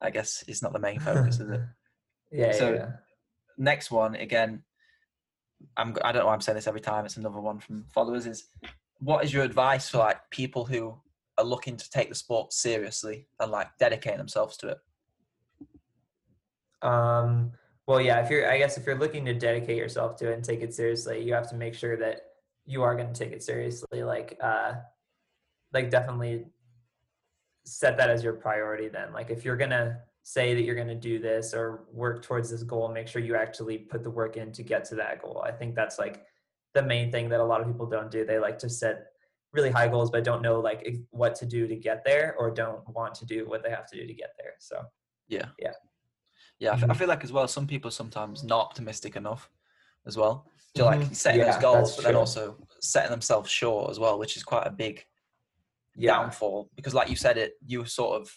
I 0.00 0.10
guess 0.10 0.44
it's 0.48 0.62
not 0.62 0.72
the 0.72 0.78
main 0.78 1.00
focus, 1.08 1.40
is 1.40 1.50
it? 1.50 1.60
Yeah. 2.30 2.52
So 2.52 2.74
yeah. 2.74 2.90
next 3.56 3.90
one 3.90 4.14
again, 4.14 4.62
I'm 5.76 5.96
I 6.04 6.12
don't 6.12 6.22
know. 6.22 6.26
why 6.26 6.34
I'm 6.34 6.40
saying 6.40 6.56
this 6.56 6.66
every 6.66 6.80
time. 6.80 7.04
It's 7.04 7.16
another 7.16 7.40
one 7.40 7.60
from 7.60 7.84
followers. 7.94 8.26
Is 8.26 8.44
what 8.98 9.24
is 9.24 9.32
your 9.32 9.44
advice 9.44 9.88
for 9.88 9.98
like 9.98 10.18
people 10.30 10.64
who 10.64 10.94
are 11.38 11.44
looking 11.44 11.76
to 11.76 11.90
take 11.90 12.08
the 12.08 12.14
sport 12.14 12.52
seriously 12.52 13.26
and 13.40 13.50
like 13.50 13.68
dedicate 13.78 14.16
themselves 14.16 14.56
to 14.58 14.68
it? 14.68 14.78
Um. 16.82 17.52
Well, 17.86 18.00
yeah. 18.00 18.20
If 18.20 18.30
you're, 18.30 18.50
I 18.50 18.58
guess, 18.58 18.78
if 18.78 18.86
you're 18.86 18.98
looking 18.98 19.24
to 19.24 19.34
dedicate 19.34 19.76
yourself 19.76 20.16
to 20.16 20.30
it 20.30 20.34
and 20.34 20.44
take 20.44 20.60
it 20.60 20.72
seriously, 20.72 21.22
you 21.22 21.34
have 21.34 21.48
to 21.50 21.56
make 21.56 21.74
sure 21.74 21.96
that 21.96 22.20
you 22.64 22.82
are 22.82 22.94
going 22.94 23.12
to 23.12 23.18
take 23.18 23.32
it 23.32 23.42
seriously. 23.42 24.04
Like, 24.04 24.38
uh, 24.40 24.74
like 25.72 25.90
definitely 25.90 26.44
set 27.64 27.96
that 27.96 28.10
as 28.10 28.24
your 28.24 28.34
priority 28.34 28.88
then 28.88 29.12
like 29.12 29.30
if 29.30 29.44
you're 29.44 29.56
going 29.56 29.70
to 29.70 29.96
say 30.24 30.54
that 30.54 30.62
you're 30.62 30.74
going 30.74 30.88
to 30.88 30.94
do 30.94 31.18
this 31.18 31.52
or 31.54 31.84
work 31.92 32.22
towards 32.22 32.50
this 32.50 32.62
goal 32.62 32.88
make 32.88 33.08
sure 33.08 33.22
you 33.22 33.34
actually 33.36 33.78
put 33.78 34.02
the 34.02 34.10
work 34.10 34.36
in 34.36 34.52
to 34.52 34.62
get 34.62 34.84
to 34.84 34.94
that 34.94 35.22
goal 35.22 35.42
i 35.46 35.50
think 35.50 35.74
that's 35.74 35.98
like 35.98 36.22
the 36.74 36.82
main 36.82 37.10
thing 37.10 37.28
that 37.28 37.40
a 37.40 37.44
lot 37.44 37.60
of 37.60 37.66
people 37.66 37.86
don't 37.86 38.10
do 38.10 38.24
they 38.24 38.38
like 38.38 38.58
to 38.58 38.68
set 38.68 39.06
really 39.52 39.70
high 39.70 39.88
goals 39.88 40.10
but 40.10 40.24
don't 40.24 40.42
know 40.42 40.60
like 40.60 40.96
what 41.10 41.34
to 41.34 41.46
do 41.46 41.66
to 41.66 41.76
get 41.76 42.02
there 42.04 42.34
or 42.38 42.50
don't 42.50 42.80
want 42.88 43.14
to 43.14 43.26
do 43.26 43.48
what 43.48 43.62
they 43.62 43.70
have 43.70 43.86
to 43.86 43.96
do 43.96 44.06
to 44.06 44.14
get 44.14 44.30
there 44.38 44.54
so 44.58 44.80
yeah 45.28 45.46
yeah 45.58 45.72
yeah 46.58 46.72
i 46.72 46.76
mm-hmm. 46.76 46.92
feel 46.92 47.08
like 47.08 47.22
as 47.22 47.32
well 47.32 47.46
some 47.46 47.66
people 47.66 47.88
are 47.88 47.92
sometimes 47.92 48.42
not 48.42 48.60
optimistic 48.60 49.16
enough 49.16 49.50
as 50.06 50.16
well. 50.16 50.46
Do 50.74 50.82
you 50.82 50.86
like 50.86 51.00
Mhm. 51.00 51.14
setting 51.14 51.40
Yeah, 51.40 51.52
those 51.52 51.62
goals, 51.62 51.90
that's 51.90 51.96
but 51.96 52.04
then 52.04 52.16
also 52.16 52.66
setting 52.80 53.10
themselves 53.10 53.50
short 53.50 53.90
as 53.90 53.98
well, 53.98 54.18
which 54.18 54.36
is 54.36 54.42
quite 54.42 54.66
a 54.66 54.70
big 54.70 55.04
Yeah. 55.94 56.12
downfall 56.16 56.70
because 56.74 56.94
like 56.94 57.10
you 57.10 57.16
said 57.16 57.36
it 57.36 57.52
you 57.66 57.80
were 57.80 57.86
sort 57.86 58.20
of 58.20 58.30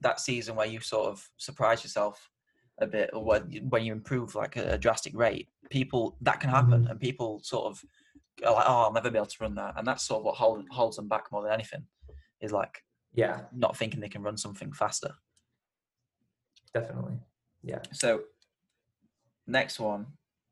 that 0.00 0.20
season 0.20 0.54
where 0.54 0.66
you 0.66 0.80
sort 0.80 1.08
of 1.10 1.28
surprise 1.38 1.82
yourself 1.82 2.30
a 2.78 2.86
bit 2.86 3.10
or 3.12 3.24
when 3.24 3.50
you, 3.50 3.60
when 3.68 3.84
you 3.84 3.92
improve 3.92 4.34
like 4.34 4.56
a, 4.56 4.74
a 4.74 4.78
drastic 4.78 5.12
rate 5.16 5.48
people 5.70 6.16
that 6.20 6.38
can 6.40 6.50
happen 6.50 6.84
Mhm. 6.84 6.90
and 6.90 7.00
people 7.00 7.40
sort 7.42 7.66
of 7.66 7.84
are 8.46 8.52
like 8.54 8.64
oh 8.68 8.82
i'll 8.84 8.92
never 8.92 9.10
be 9.10 9.16
able 9.18 9.26
to 9.26 9.36
run 9.40 9.54
that 9.56 9.74
and 9.76 9.86
that's 9.86 10.04
sort 10.04 10.18
of 10.20 10.24
what 10.24 10.36
hold, 10.36 10.64
holds 10.70 10.96
them 10.96 11.08
back 11.08 11.24
more 11.32 11.42
than 11.42 11.52
anything 11.52 11.84
is 12.40 12.52
like 12.52 12.82
Yeah, 13.12 13.42
not 13.52 13.76
thinking 13.76 14.00
they 14.00 14.08
can 14.08 14.22
run 14.22 14.36
something 14.36 14.72
faster 14.72 15.12
definitely. 16.72 17.18
Yeah. 17.62 17.80
so 17.92 18.22
next 19.46 19.78
one 19.80 20.06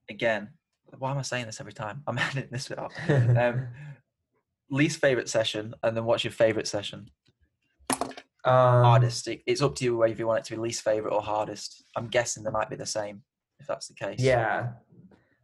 again 0.08 0.48
why 0.98 1.10
am 1.10 1.18
i 1.18 1.22
saying 1.22 1.46
this 1.46 1.60
every 1.60 1.72
time 1.72 2.02
i'm 2.06 2.18
editing 2.26 2.48
this 2.50 2.68
bit 2.68 2.78
out 2.78 2.92
um, 3.08 3.66
least 4.72 4.98
favorite 5.00 5.28
session 5.28 5.74
and 5.82 5.96
then 5.96 6.04
what's 6.04 6.24
your 6.24 6.32
favorite 6.32 6.66
session 6.66 7.06
um, 8.44 8.82
hardest. 8.82 9.28
It- 9.28 9.42
It's 9.46 9.62
up 9.62 9.76
to 9.76 9.84
you 9.84 9.96
whether 9.98 10.14
you 10.14 10.26
want 10.26 10.40
it 10.40 10.44
to 10.46 10.54
be 10.56 10.60
least 10.60 10.82
favorite 10.82 11.12
or 11.12 11.22
hardest. 11.22 11.84
I'm 11.94 12.08
guessing 12.08 12.42
they 12.42 12.50
might 12.50 12.68
be 12.70 12.74
the 12.76 12.86
same 12.86 13.22
if 13.60 13.66
that's 13.68 13.86
the 13.86 13.94
case. 13.94 14.18
Yeah. 14.18 14.70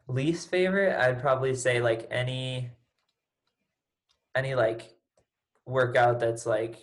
Least 0.08 0.50
favorite, 0.50 0.98
I'd 0.98 1.20
probably 1.20 1.54
say 1.54 1.80
like 1.80 2.08
any 2.10 2.70
any 4.34 4.54
like 4.54 4.94
workout 5.66 6.18
that's 6.18 6.46
like 6.46 6.76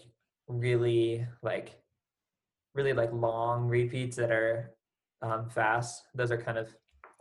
really 0.48 1.26
like 1.42 1.82
really 2.76 2.94
like 2.94 3.12
long 3.12 3.68
repeats 3.68 4.16
that 4.18 4.32
are 4.32 4.72
um, 5.22 5.50
fast. 5.50 6.04
Those 6.14 6.32
are 6.32 6.42
kind 6.42 6.58
of 6.58 6.68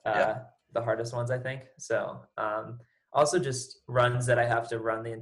uh, 0.05 0.13
Yeah. 0.15 0.39
the 0.73 0.83
hardest 0.83 1.15
ones, 1.15 1.31
I 1.31 1.39
think. 1.39 1.63
So 1.79 2.21
um, 2.37 2.79
also 3.15 3.39
just 3.39 3.81
runs 3.89 4.27
that 4.27 4.39
I 4.39 4.47
have 4.47 4.69
to 4.69 4.79
run 4.79 5.03
the 5.03 5.13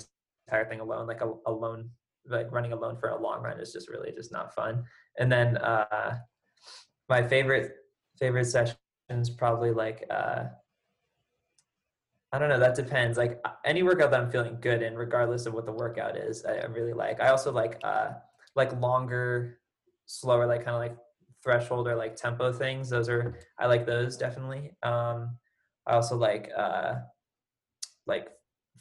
entire 0.48 0.68
thing 0.68 0.81
alone, 0.81 1.07
like 1.07 1.20
a, 1.20 1.33
alone, 1.46 1.90
like 2.26 2.50
running 2.50 2.72
alone 2.72 2.96
for 2.96 3.11
a 3.11 3.20
long 3.20 3.42
run 3.42 3.61
is 3.61 3.72
just 3.72 3.88
really 3.88 4.12
just 4.12 4.33
not 4.33 4.55
fun. 4.55 4.85
And 5.18 5.31
then 5.31 5.57
uh, 5.59 6.18
my 7.09 7.22
favorite 7.22 7.72
favorite 8.18 8.46
sessions 8.46 9.31
probably 9.37 9.72
like 9.72 10.05
uh, 10.11 10.44
I 12.33 12.38
don't 12.38 12.48
know. 12.48 12.59
That 12.59 12.74
depends. 12.74 13.18
Like 13.18 13.38
any 13.64 13.83
workout 13.83 14.11
that 14.11 14.20
I'm 14.20 14.31
feeling 14.31 14.57
good 14.61 14.81
in, 14.83 14.96
regardless 14.96 15.44
of 15.44 15.52
what 15.52 15.66
the 15.66 15.72
workout 15.72 16.16
is, 16.16 16.44
I, 16.46 16.55
I 16.59 16.64
really 16.64 16.94
like. 16.94 17.20
I 17.20 17.28
also 17.28 17.52
like 17.52 17.78
uh 17.85 18.12
like 18.57 18.78
longer, 18.81 19.59
slower, 20.07 20.46
like 20.46 20.64
kind 20.64 20.74
of 20.74 20.81
like 20.81 20.96
threshold 21.44 21.88
or 21.88 21.94
like 21.94 22.16
tempo 22.16 22.52
things. 22.52 22.88
Those 22.88 23.09
are 23.11 23.38
I 23.59 23.66
like 23.66 23.85
those 23.87 24.16
definitely. 24.16 24.72
Um, 24.83 25.37
I 25.87 25.92
also 25.94 26.16
like 26.16 26.50
uh 26.57 26.94
like 28.06 28.28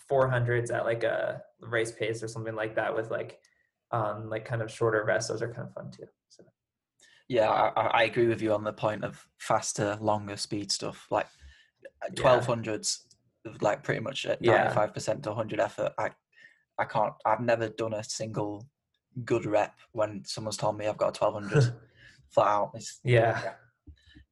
400s 0.10 0.72
at 0.74 0.86
like 0.86 1.04
a 1.04 1.42
race 1.62 1.92
pace 1.92 2.24
or 2.24 2.28
something 2.28 2.56
like 2.56 2.76
that 2.76 2.96
with 2.96 3.12
like 3.12 3.40
um 3.92 4.30
like 4.30 4.46
kind 4.46 4.62
of 4.62 4.72
shorter 4.72 5.04
rests. 5.04 5.30
Those 5.30 5.42
are 5.42 5.54
kind 5.54 5.68
of 5.68 5.74
fun 5.74 5.92
too. 5.92 6.06
So 6.30 6.44
Yeah, 7.28 7.50
I, 7.50 7.82
I 7.88 8.04
agree 8.04 8.28
with 8.28 8.42
you 8.42 8.54
on 8.54 8.64
the 8.64 8.74
point 8.74 9.04
of 9.04 9.26
faster, 9.38 9.98
longer 10.02 10.38
speed 10.38 10.72
stuff. 10.72 11.08
Like 11.12 11.28
Yeah. 12.04 12.16
twelve 12.16 12.46
hundreds, 12.46 13.06
like 13.62 13.84
pretty 13.84 14.02
much 14.02 14.26
at 14.26 14.42
ninety 14.42 14.74
five 14.74 14.94
percent 14.94 15.24
to 15.24 15.34
hundred 15.34 15.60
effort. 15.60 15.94
I 15.98 16.12
I 16.78 16.86
can't. 16.86 17.14
I've 17.26 17.42
never 17.42 17.70
done 17.70 17.94
a 17.94 18.04
single 18.04 18.66
good 19.26 19.46
rep 19.46 19.76
when 19.92 20.24
someone's 20.26 20.58
told 20.58 20.78
me 20.78 20.88
I've 20.88 20.98
got 20.98 21.10
a 21.10 21.18
twelve 21.20 21.34
hundred 21.36 21.74
flat 22.30 22.48
out. 22.48 22.72
It's 22.76 23.00
yeah, 23.04 23.54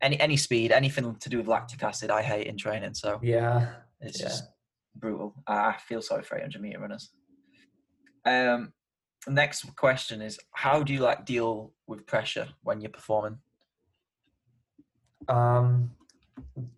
any 0.02 0.20
any 0.20 0.38
speed, 0.38 0.72
anything 0.72 1.16
to 1.16 1.30
do 1.30 1.38
with 1.38 1.48
lactic 1.48 1.84
acid, 1.84 2.10
I 2.10 2.22
hate 2.22 2.48
in 2.48 2.58
training. 2.58 2.94
So 2.94 3.20
yeah, 3.22 3.74
it's 4.02 4.20
yeah. 4.20 4.28
just 4.28 4.46
brutal. 4.96 5.36
I 5.48 5.76
feel 5.88 6.02
sorry 6.02 6.24
for 6.24 6.38
800 6.38 6.62
meter 6.62 6.80
runners. 6.80 7.10
Um, 8.26 8.74
next 9.28 9.76
question 9.76 10.22
is: 10.22 10.40
How 10.54 10.84
do 10.84 10.94
you 10.94 11.00
like 11.00 11.26
deal 11.26 11.74
with 11.88 12.06
pressure 12.06 12.48
when 12.64 12.82
you're 12.82 12.92
performing? 12.92 13.40
Um, 15.28 15.92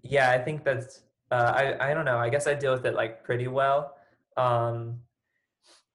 yeah, 0.04 0.32
I 0.32 0.40
think 0.40 0.64
that's. 0.64 1.02
Uh, 1.32 1.54
I 1.56 1.92
I 1.92 1.94
don't 1.94 2.06
know. 2.06 2.18
I 2.18 2.30
guess 2.30 2.48
I 2.48 2.54
deal 2.54 2.74
with 2.74 2.86
it 2.86 2.94
like 2.94 3.24
pretty 3.24 3.48
well. 3.48 3.96
Um, 4.38 5.00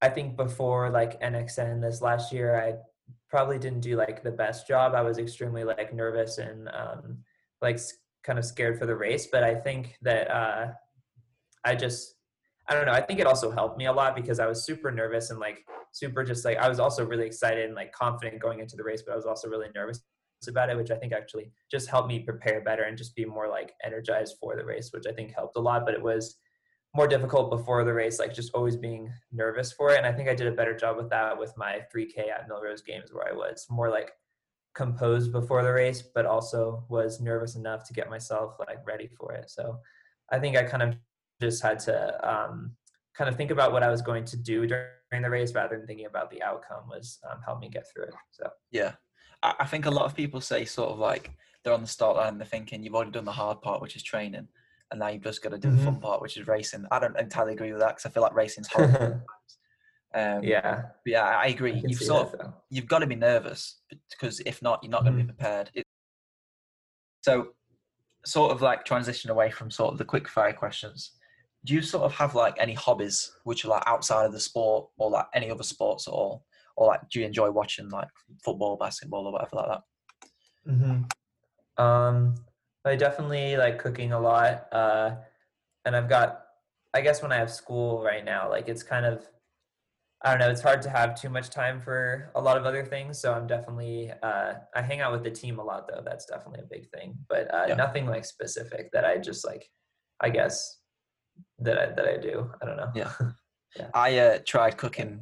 I 0.01 0.09
think 0.09 0.35
before 0.35 0.89
like 0.89 1.19
NXN 1.21 1.81
this 1.81 2.01
last 2.01 2.31
year, 2.31 2.59
I 2.59 2.75
probably 3.29 3.59
didn't 3.59 3.81
do 3.81 3.95
like 3.95 4.23
the 4.23 4.31
best 4.31 4.67
job. 4.67 4.93
I 4.93 5.01
was 5.01 5.17
extremely 5.17 5.63
like 5.63 5.93
nervous 5.93 6.37
and 6.37 6.69
um, 6.69 7.17
like 7.61 7.79
kind 8.23 8.39
of 8.39 8.45
scared 8.45 8.77
for 8.77 8.85
the 8.85 8.95
race. 8.95 9.27
But 9.31 9.43
I 9.43 9.55
think 9.55 9.97
that 10.01 10.29
uh, 10.29 10.67
I 11.67 11.75
just 11.75 12.15
I 12.69 12.73
don't 12.73 12.85
know. 12.85 12.91
I 12.91 13.01
think 13.01 13.19
it 13.19 13.27
also 13.27 13.49
helped 13.49 13.77
me 13.77 13.85
a 13.85 13.93
lot 13.93 14.15
because 14.15 14.39
I 14.39 14.45
was 14.45 14.65
super 14.65 14.91
nervous 14.91 15.29
and 15.29 15.39
like 15.39 15.65
super 15.93 16.23
just 16.23 16.43
like 16.43 16.57
I 16.57 16.67
was 16.67 16.79
also 16.79 17.05
really 17.05 17.25
excited 17.25 17.65
and 17.65 17.75
like 17.75 17.91
confident 17.91 18.41
going 18.41 18.59
into 18.59 18.75
the 18.75 18.83
race, 18.83 19.03
but 19.05 19.13
I 19.13 19.15
was 19.15 19.25
also 19.25 19.47
really 19.47 19.67
nervous 19.73 20.01
about 20.47 20.69
it, 20.69 20.77
which 20.77 20.91
I 20.91 20.97
think 20.97 21.13
actually 21.13 21.51
just 21.71 21.89
helped 21.89 22.09
me 22.09 22.19
prepare 22.19 22.61
better 22.61 22.83
and 22.83 22.97
just 22.97 23.15
be 23.15 23.25
more 23.25 23.47
like 23.47 23.73
energized 23.83 24.35
for 24.39 24.55
the 24.55 24.65
race, 24.65 24.91
which 24.93 25.05
I 25.07 25.13
think 25.13 25.33
helped 25.33 25.57
a 25.57 25.61
lot. 25.61 25.85
But 25.85 25.93
it 25.93 26.01
was 26.01 26.37
more 26.95 27.07
difficult 27.07 27.49
before 27.49 27.83
the 27.83 27.93
race, 27.93 28.19
like 28.19 28.33
just 28.33 28.53
always 28.53 28.75
being 28.75 29.11
nervous 29.31 29.71
for 29.71 29.91
it. 29.91 29.97
And 29.97 30.05
I 30.05 30.11
think 30.11 30.29
I 30.29 30.35
did 30.35 30.47
a 30.47 30.51
better 30.51 30.75
job 30.75 30.97
with 30.97 31.09
that 31.09 31.37
with 31.37 31.53
my 31.57 31.81
3K 31.93 32.29
at 32.29 32.49
Millrose 32.49 32.85
Games, 32.85 33.13
where 33.13 33.27
I 33.27 33.33
was 33.33 33.65
more 33.69 33.89
like 33.89 34.11
composed 34.75 35.31
before 35.31 35.63
the 35.63 35.71
race, 35.71 36.03
but 36.13 36.25
also 36.25 36.85
was 36.89 37.19
nervous 37.19 37.55
enough 37.55 37.83
to 37.85 37.93
get 37.93 38.09
myself 38.09 38.55
like 38.59 38.85
ready 38.85 39.07
for 39.07 39.33
it. 39.33 39.49
So 39.49 39.79
I 40.31 40.39
think 40.39 40.57
I 40.57 40.63
kind 40.63 40.83
of 40.83 40.95
just 41.41 41.61
had 41.61 41.79
to 41.79 42.29
um, 42.29 42.75
kind 43.15 43.29
of 43.29 43.35
think 43.35 43.51
about 43.51 43.71
what 43.71 43.83
I 43.83 43.89
was 43.89 44.01
going 44.01 44.25
to 44.25 44.37
do 44.37 44.65
during 44.67 45.23
the 45.23 45.29
race 45.29 45.53
rather 45.53 45.77
than 45.77 45.87
thinking 45.87 46.05
about 46.05 46.29
the 46.31 46.41
outcome 46.43 46.87
was 46.89 47.19
um, 47.29 47.39
helped 47.45 47.61
me 47.61 47.69
get 47.69 47.85
through 47.91 48.05
it. 48.05 48.13
So 48.31 48.49
Yeah, 48.71 48.93
I, 49.43 49.55
I 49.59 49.65
think 49.65 49.85
a 49.85 49.91
lot 49.91 50.05
of 50.05 50.15
people 50.15 50.41
say 50.41 50.65
sort 50.65 50.89
of 50.91 50.99
like 50.99 51.31
they're 51.63 51.73
on 51.73 51.81
the 51.81 51.87
start 51.87 52.17
line 52.17 52.29
and 52.29 52.39
they're 52.39 52.47
thinking 52.47 52.83
you've 52.83 52.95
already 52.95 53.11
done 53.11 53.25
the 53.25 53.31
hard 53.31 53.61
part, 53.61 53.81
which 53.81 53.95
is 53.95 54.03
training, 54.03 54.47
and 54.91 54.99
now 54.99 55.07
you've 55.07 55.23
just 55.23 55.41
got 55.43 55.49
to 55.49 55.57
do 55.57 55.69
the 55.71 55.77
fun 55.77 55.99
part, 55.99 56.21
which 56.21 56.37
is 56.37 56.47
racing. 56.47 56.85
I 56.91 56.99
don't 56.99 57.19
entirely 57.19 57.53
agree 57.53 57.71
with 57.71 57.81
that 57.81 57.89
because 57.97 58.05
I 58.05 58.09
feel 58.09 58.23
like 58.23 58.33
racing's 58.35 58.67
hard. 58.67 58.89
um, 60.13 60.43
yeah, 60.43 60.83
yeah, 61.05 61.23
I 61.25 61.47
agree. 61.47 61.73
I 61.73 61.83
You've 61.85 61.99
sort 61.99 62.27
of 62.27 62.31
that 62.31 62.39
though. 62.39 62.53
you've 62.69 62.87
got 62.87 62.99
to 62.99 63.07
be 63.07 63.15
nervous 63.15 63.81
because 64.09 64.39
if 64.41 64.61
not, 64.61 64.79
you're 64.83 64.91
not 64.91 65.03
going 65.03 65.17
to 65.17 65.23
Mhm. 65.23 65.27
be 65.27 65.33
prepared. 65.33 65.71
It, 65.73 65.83
so, 67.21 67.49
sort 68.25 68.51
of 68.51 68.61
like 68.61 68.85
transition 68.85 69.29
away 69.31 69.51
from 69.51 69.69
sort 69.71 69.91
of 69.91 69.97
the 69.97 70.05
quick 70.05 70.27
fire 70.27 70.53
questions. 70.53 71.16
Do 71.67 71.73
you 71.73 71.81
sort 71.81 72.05
of 72.05 72.13
have 72.13 72.33
like 72.33 72.55
any 72.59 72.73
hobbies 72.73 73.29
which 73.43 73.65
are 73.65 73.67
like 73.67 73.83
outside 73.85 74.25
of 74.25 74.31
the 74.31 74.39
sport 74.39 74.89
or 74.97 75.11
like 75.11 75.25
any 75.33 75.51
other 75.51 75.63
sports 75.63 76.07
at 76.07 76.11
all? 76.13 76.45
Or 76.77 76.87
like, 76.87 77.01
do 77.09 77.19
you 77.19 77.25
enjoy 77.25 77.51
watching 77.51 77.89
like 77.89 78.07
football, 78.41 78.77
basketball, 78.77 79.27
or 79.27 79.33
whatever 79.33 79.57
like 79.57 79.67
that? 79.67 79.81
hmm 80.65 81.01
Um, 81.83 82.35
I 82.85 82.95
definitely 82.95 83.57
like 83.57 83.79
cooking 83.79 84.13
a 84.13 84.19
lot. 84.19 84.71
Uh, 84.71 85.17
and 85.83 85.93
I've 85.93 86.07
got, 86.07 86.45
I 86.93 87.01
guess 87.01 87.21
when 87.21 87.33
I 87.33 87.35
have 87.35 87.51
school 87.51 88.01
right 88.01 88.23
now, 88.23 88.49
like 88.49 88.69
it's 88.69 88.81
kind 88.81 89.05
of, 89.05 89.27
I 90.23 90.31
don't 90.31 90.39
know, 90.39 90.49
it's 90.49 90.61
hard 90.61 90.81
to 90.83 90.89
have 90.89 91.19
too 91.19 91.29
much 91.29 91.49
time 91.49 91.81
for 91.81 92.31
a 92.33 92.41
lot 92.41 92.55
of 92.55 92.65
other 92.65 92.85
things. 92.85 93.19
So 93.19 93.33
I'm 93.33 93.45
definitely, 93.45 94.13
uh, 94.23 94.53
I 94.73 94.81
hang 94.81 95.01
out 95.01 95.11
with 95.11 95.25
the 95.25 95.31
team 95.31 95.59
a 95.59 95.63
lot 95.65 95.89
though. 95.89 96.01
That's 96.01 96.25
definitely 96.25 96.61
a 96.61 96.67
big 96.71 96.89
thing, 96.91 97.17
but 97.27 97.53
uh, 97.53 97.67
Yeah. 97.67 97.75
nothing 97.75 98.05
like 98.05 98.23
specific 98.23 98.89
that 98.93 99.03
I 99.03 99.17
just 99.17 99.45
like, 99.45 99.69
I 100.21 100.29
guess 100.29 100.79
that 101.59 101.77
I, 101.77 101.85
that 101.93 102.07
I 102.07 102.17
do. 102.17 102.51
I 102.61 102.65
don't 102.65 102.77
know. 102.77 102.91
Yeah. 103.75 103.89
I 103.93 104.17
uh, 104.17 104.39
tried 104.43 104.77
cooking. 104.77 105.21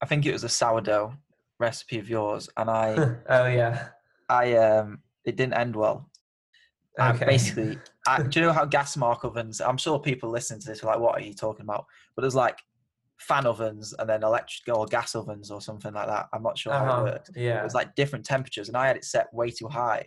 I 0.00 0.06
think 0.06 0.26
it 0.26 0.32
was 0.32 0.44
a 0.44 0.48
sourdough 0.48 1.14
recipe 1.58 1.98
of 1.98 2.08
yours, 2.08 2.48
and 2.56 2.70
I, 2.70 2.94
oh 3.28 3.46
yeah. 3.46 3.88
I, 4.28 4.52
um, 4.54 5.00
it 5.24 5.34
didn't 5.34 5.54
end 5.54 5.74
well. 5.74 6.08
I 7.00 7.10
Okay. 7.12 7.24
basically, 7.24 7.78
I, 8.06 8.22
do 8.28 8.38
you 8.38 8.46
know 8.46 8.52
how 8.52 8.64
gas 8.64 8.96
mark 8.96 9.24
ovens? 9.24 9.60
I'm 9.60 9.76
sure 9.78 9.98
people 9.98 10.30
listening 10.30 10.60
to 10.60 10.66
this 10.68 10.84
are 10.84 10.86
like, 10.86 11.00
"What 11.00 11.16
are 11.16 11.24
you 11.24 11.34
talking 11.34 11.64
about?" 11.64 11.86
But 12.14 12.22
there's 12.22 12.36
like 12.36 12.58
fan 13.18 13.44
ovens 13.46 13.92
and 13.98 14.08
then 14.08 14.22
electric 14.22 14.68
or 14.76 14.86
gas 14.86 15.14
ovens 15.16 15.50
or 15.50 15.60
something 15.60 15.92
like 15.92 16.06
that. 16.06 16.26
I'm 16.32 16.42
not 16.44 16.56
sure 16.58 16.72
how 16.74 16.84
Uh-huh. 16.84 17.00
it 17.00 17.04
worked. 17.04 17.30
Yeah. 17.34 17.60
It 17.60 17.64
was 17.64 17.74
like 17.74 17.94
different 17.96 18.24
temperatures, 18.24 18.68
and 18.68 18.76
I 18.76 18.86
had 18.86 18.96
it 18.96 19.04
set 19.04 19.32
way 19.34 19.50
too 19.50 19.66
high, 19.68 20.06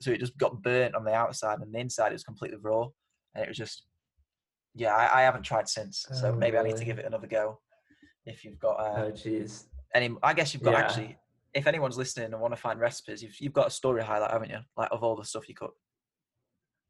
so 0.00 0.10
it 0.10 0.18
just 0.18 0.36
got 0.36 0.62
burnt 0.62 0.96
on 0.96 1.04
the 1.04 1.12
outside, 1.14 1.60
and 1.60 1.72
the 1.72 1.78
inside 1.78 2.08
it 2.08 2.14
was 2.14 2.24
completely 2.24 2.58
raw, 2.60 2.88
and 3.34 3.44
it 3.44 3.48
was 3.48 3.56
just, 3.58 3.84
yeah. 4.76 4.94
I, 4.94 5.20
I 5.20 5.22
haven't 5.22 5.42
tried 5.42 5.68
since, 5.68 6.06
so 6.20 6.28
Oh, 6.28 6.36
maybe 6.36 6.56
I 6.58 6.62
need 6.62 6.76
to 6.76 6.84
give 6.84 6.98
it 6.98 7.04
another 7.06 7.26
go. 7.26 7.58
If 8.24 8.44
you've 8.44 8.58
got 8.58 8.74
uh, 8.80 9.04
oh 9.06 9.10
jeez. 9.12 9.64
any, 9.94 10.14
I 10.22 10.32
guess 10.34 10.52
you've 10.54 10.62
got 10.62 10.72
Yeah. 10.72 10.80
actually. 10.80 11.18
If 11.54 11.66
anyone's 11.66 11.96
listening 11.96 12.32
and 12.32 12.40
want 12.40 12.52
to 12.54 12.60
find 12.60 12.78
recipes, 12.78 13.22
you've 13.22 13.40
you've 13.40 13.52
got 13.54 13.66
a 13.68 13.70
story 13.70 14.02
highlight, 14.02 14.30
haven't 14.30 14.50
you? 14.50 14.58
Like 14.76 14.88
of 14.92 15.02
all 15.02 15.16
the 15.16 15.24
stuff 15.24 15.48
you 15.48 15.54
cook. 15.54 15.74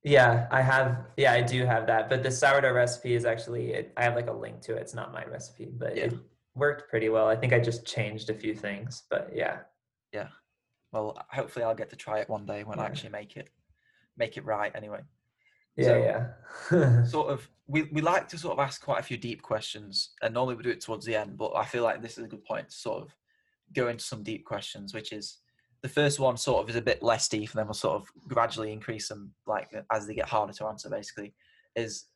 Yeah, 0.02 0.46
I 0.50 0.60
have. 0.62 1.04
Yeah, 1.16 1.32
I 1.32 1.40
do 1.42 1.64
have 1.66 1.86
that. 1.88 2.08
But 2.08 2.22
the 2.22 2.30
sourdough 2.30 2.72
recipe 2.72 3.14
is 3.14 3.24
actually, 3.24 3.72
it, 3.72 3.92
I 3.96 4.02
have 4.04 4.14
like 4.14 4.28
a 4.28 4.32
link 4.32 4.60
to 4.62 4.76
it. 4.76 4.82
It's 4.82 4.94
not 4.94 5.12
my 5.12 5.24
recipe, 5.24 5.68
but 5.72 5.96
Yeah. 5.96 6.04
it 6.04 6.14
worked 6.54 6.88
pretty 6.90 7.08
well. 7.08 7.26
I 7.28 7.36
think 7.36 7.52
I 7.52 7.58
just 7.58 7.84
changed 7.86 8.30
a 8.30 8.34
few 8.34 8.54
things, 8.54 9.02
but 9.10 9.30
yeah. 9.34 9.58
Yeah. 10.12 10.28
Well, 10.92 11.16
hopefully 11.30 11.64
I'll 11.64 11.74
get 11.74 11.90
to 11.90 11.96
try 11.96 12.20
it 12.20 12.28
one 12.28 12.46
day 12.46 12.62
when 12.64 12.78
I 12.78 12.86
actually 12.86 13.10
make 13.10 13.36
it, 13.36 13.50
make 14.16 14.36
it 14.36 14.44
right. 14.44 14.70
Anyway, 14.74 15.00
Yeah, 15.76 15.86
so, 15.86 16.32
yeah. 16.70 17.04
sort 17.04 17.30
of, 17.30 17.48
we, 17.66 17.84
we 17.92 18.00
like 18.00 18.28
to 18.28 18.38
sort 18.38 18.58
of 18.58 18.64
ask 18.64 18.82
quite 18.82 19.00
a 19.00 19.04
few 19.04 19.16
deep 19.16 19.42
questions, 19.42 20.10
and 20.22 20.34
normally 20.34 20.56
we 20.56 20.62
do 20.62 20.70
it 20.70 20.80
towards 20.80 21.04
the 21.04 21.16
end, 21.16 21.36
but 21.36 21.52
I 21.54 21.64
feel 21.64 21.82
like 21.82 22.02
this 22.02 22.18
is 22.18 22.24
a 22.24 22.28
good 22.28 22.44
point 22.44 22.68
to 22.68 22.74
sort 22.74 23.02
of 23.02 23.14
go 23.74 23.88
into 23.88 24.04
some 24.04 24.22
deep 24.22 24.44
questions, 24.44 24.94
which 24.94 25.12
is 25.12 25.38
the 25.82 25.88
first 25.88 26.18
one 26.18 26.36
sort 26.36 26.62
of 26.62 26.70
is 26.70 26.76
a 26.76 26.82
bit 26.82 27.02
less 27.02 27.28
deep, 27.28 27.50
and 27.50 27.58
then 27.58 27.66
we'll 27.66 27.74
sort 27.74 27.96
of 27.96 28.08
gradually 28.28 28.72
increase 28.72 29.08
them 29.08 29.32
like 29.46 29.70
as 29.92 30.06
they 30.06 30.14
get 30.14 30.28
harder 30.28 30.52
to 30.52 30.66
answer. 30.66 30.88
Basically, 30.88 31.34
is 31.74 32.06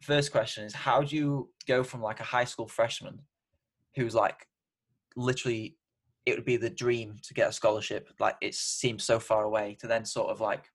first 0.00 0.32
question 0.32 0.64
is 0.64 0.72
how 0.72 1.02
do 1.02 1.14
you 1.14 1.50
go 1.66 1.82
from 1.82 2.02
like 2.02 2.20
a 2.20 2.24
high 2.24 2.44
school 2.44 2.66
freshman 2.66 3.18
who's 3.94 4.14
like 4.14 4.46
literally 5.16 5.76
it 6.26 6.36
would 6.36 6.44
be 6.44 6.56
the 6.56 6.70
dream 6.70 7.16
to 7.22 7.34
get 7.34 7.48
a 7.48 7.52
scholarship 7.52 8.08
like 8.18 8.36
it 8.40 8.54
seems 8.54 9.04
so 9.04 9.18
far 9.18 9.44
away 9.44 9.76
to 9.78 9.86
then 9.86 10.04
sort 10.04 10.30
of 10.30 10.40
like 10.40 10.70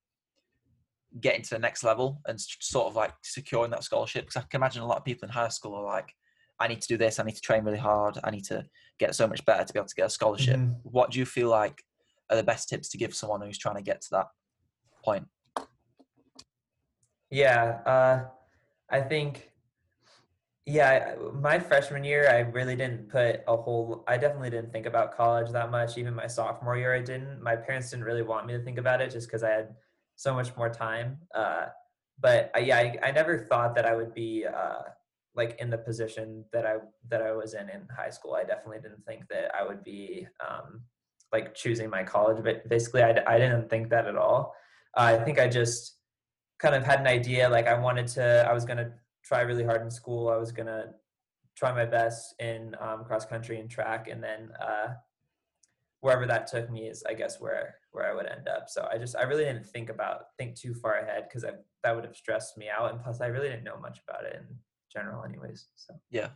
getting 1.22 1.42
to 1.42 1.52
the 1.52 1.60
next 1.60 1.84
level 1.84 2.22
and 2.28 2.40
sort 2.40 2.88
of 2.88 2.96
like 2.96 3.14
securing 3.24 3.72
that 3.72 3.84
scholarship 3.84 4.26
because 4.26 4.38
i 4.38 4.46
can 4.50 4.60
imagine 4.60 4.82
a 4.82 4.88
lot 4.88 4.98
of 4.98 5.06
people 5.06 5.28
in 5.28 5.32
high 5.32 5.48
school 5.48 5.74
are 5.74 5.86
like 5.86 6.12
i 6.60 6.68
need 6.68 6.82
to 6.82 6.88
do 6.88 6.98
this 6.98 7.20
i 7.20 7.24
need 7.24 7.36
to 7.36 7.42
train 7.42 7.64
really 7.64 7.78
hard 7.78 8.18
i 8.24 8.32
need 8.32 8.44
to 8.44 8.64
get 9.00 9.16
so 9.16 9.28
much 9.28 9.44
better 9.46 9.64
to 9.64 9.74
be 9.74 9.80
able 9.80 9.88
to 9.88 9.96
get 9.96 10.08
a 10.08 10.10
scholarship 10.10 10.58
mm-hmm. 10.58 10.74
what 10.84 11.12
do 11.12 11.20
you 11.20 11.26
feel 11.26 11.50
like 11.50 11.82
are 12.30 12.36
the 12.36 12.44
best 12.44 12.68
tips 12.68 12.90
to 12.90 12.98
give 12.98 13.16
someone 13.16 13.42
who's 13.42 13.58
trying 13.58 13.76
to 13.76 13.82
get 13.82 14.02
to 14.02 14.08
that 14.12 14.28
point 15.04 15.26
yeah 17.30 17.80
uh 17.86 18.26
I 18.90 19.02
think, 19.02 19.52
yeah, 20.66 21.16
my 21.34 21.60
freshman 21.60 22.04
year, 22.04 22.30
I 22.30 22.40
really 22.40 22.76
didn't 22.76 23.10
put 23.10 23.42
a 23.48 23.58
whole, 23.58 24.04
I 24.08 24.18
definitely 24.18 24.52
didn't 24.52 24.72
think 24.72 24.86
about 24.86 25.16
college 25.16 25.52
that 25.52 25.72
much. 25.72 25.98
Even 25.98 26.14
my 26.14 26.28
sophomore 26.28 26.78
year, 26.78 26.94
I 26.94 27.02
didn't. 27.02 27.42
My 27.42 27.56
parents 27.56 27.90
didn't 27.92 28.06
really 28.06 28.22
want 28.22 28.48
me 28.48 28.54
to 28.54 28.64
think 28.64 28.78
about 28.78 29.02
it 29.02 29.12
just 29.12 29.28
because 29.28 29.44
I 29.44 29.50
had 29.50 29.76
so 30.16 30.34
much 30.34 30.56
more 30.56 30.70
time. 30.70 31.18
Uh, 31.34 31.68
but 32.20 32.52
uh, 32.56 32.60
yeah, 32.60 32.78
I, 32.78 32.98
I, 33.04 33.12
never 33.12 33.38
thought 33.38 33.76
that 33.76 33.86
I 33.86 33.96
would 33.96 34.14
be 34.14 34.46
uh, 34.46 34.84
like 35.36 35.58
in 35.60 35.70
the 35.70 35.78
position 35.78 36.46
that 36.54 36.66
I 36.66 36.78
that 37.10 37.22
I 37.22 37.34
was 37.34 37.54
in 37.54 37.70
in 37.70 37.88
high 37.96 38.10
school. 38.10 38.34
I 38.36 38.44
definitely 38.44 38.80
didn't 38.82 39.06
think 39.06 39.28
that 39.30 39.54
I 39.54 39.66
would 39.68 39.84
be 39.84 40.28
um, 40.46 40.82
like 41.32 41.54
choosing 41.54 41.90
my 41.90 42.04
college. 42.04 42.44
But 42.44 42.68
basically, 42.70 43.04
I, 43.04 43.22
I 43.28 43.38
didn't 43.38 43.70
think 43.70 43.90
that 43.90 44.08
at 44.08 44.16
all. 44.16 44.56
Uh, 44.96 45.18
I 45.20 45.24
think 45.24 45.40
I 45.40 45.48
just 45.48 45.98
kind 46.58 46.74
of 46.74 46.84
had 46.84 47.02
an 47.02 47.08
idea 47.08 47.50
like 47.50 47.68
I 47.68 47.78
wanted 47.78 48.08
to 48.08 48.46
I 48.50 48.54
was 48.54 48.64
going 48.64 48.78
to 48.78 48.92
try 49.24 49.42
really 49.42 49.66
hard 49.66 49.82
in 49.82 49.92
school. 49.92 50.30
I 50.30 50.38
was 50.38 50.52
going 50.52 50.68
to 50.68 50.90
try 51.58 51.74
my 51.74 51.86
best 51.86 52.36
in 52.40 52.76
um, 52.80 53.04
cross 53.04 53.26
country 53.26 53.60
and 53.60 53.70
track 53.70 54.08
and 54.08 54.24
then 54.24 54.52
uh, 54.62 54.94
wherever 56.02 56.26
that 56.26 56.48
took 56.48 56.70
me 56.70 56.88
is 56.88 57.04
I 57.08 57.14
guess 57.14 57.40
where 57.42 57.76
where 57.96 58.10
I 58.10 58.14
would 58.14 58.28
end 58.28 58.48
up. 58.48 58.70
So 58.70 58.88
I 58.92 58.98
just 58.98 59.16
I 59.16 59.24
really 59.24 59.46
didn't 59.46 59.66
think 59.66 59.90
about 59.90 60.28
think 60.38 60.56
too 60.56 60.74
far 60.74 61.00
ahead 61.00 61.26
because 61.28 61.44
that 61.84 61.96
would 61.96 62.06
have 62.06 62.16
stressed 62.16 62.58
me 62.58 62.68
out 62.70 62.92
and 62.92 63.02
plus 63.02 63.22
I 63.22 63.28
really 63.28 63.50
didn't 63.50 63.64
know 63.64 63.80
much 63.82 64.00
about 64.08 64.26
it 64.26 64.36
in 64.36 64.56
general 64.92 65.24
anyways. 65.24 65.68
So 65.76 65.96
yeah. 66.12 66.30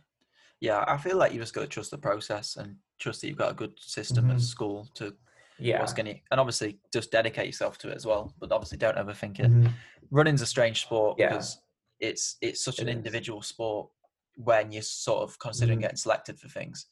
Yeah, 0.60 0.84
I 0.86 0.98
feel 0.98 1.16
like 1.16 1.32
you 1.32 1.40
just 1.40 1.54
got 1.54 1.62
to 1.62 1.66
trust 1.66 1.90
the 1.90 1.96
process 1.98 2.56
and 2.56 2.76
trust 2.98 3.22
that 3.22 3.28
you've 3.28 3.38
got 3.38 3.52
a 3.52 3.54
good 3.54 3.72
system 3.80 4.26
mm-hmm. 4.26 4.36
at 4.36 4.42
school 4.42 4.86
to 4.94 5.14
yeah. 5.58 5.80
what's 5.80 5.94
to, 5.94 6.02
and 6.30 6.40
obviously 6.40 6.78
just 6.92 7.10
dedicate 7.10 7.46
yourself 7.46 7.78
to 7.78 7.88
it 7.88 7.96
as 7.96 8.06
well. 8.06 8.34
But 8.38 8.52
obviously, 8.52 8.78
don't 8.78 8.96
overthink 8.96 9.40
it. 9.40 9.50
Mm-hmm. 9.50 9.68
Running's 10.10 10.42
a 10.42 10.46
strange 10.46 10.82
sport 10.82 11.16
yeah. 11.18 11.28
because 11.28 11.60
it's 11.98 12.36
it's 12.40 12.64
such 12.64 12.78
it 12.78 12.82
an 12.82 12.88
is. 12.88 12.96
individual 12.96 13.42
sport 13.42 13.88
when 14.36 14.72
you're 14.72 14.82
sort 14.82 15.22
of 15.22 15.38
considering 15.38 15.78
mm-hmm. 15.78 15.82
getting 15.82 15.96
selected 15.96 16.38
for 16.38 16.48
things, 16.48 16.86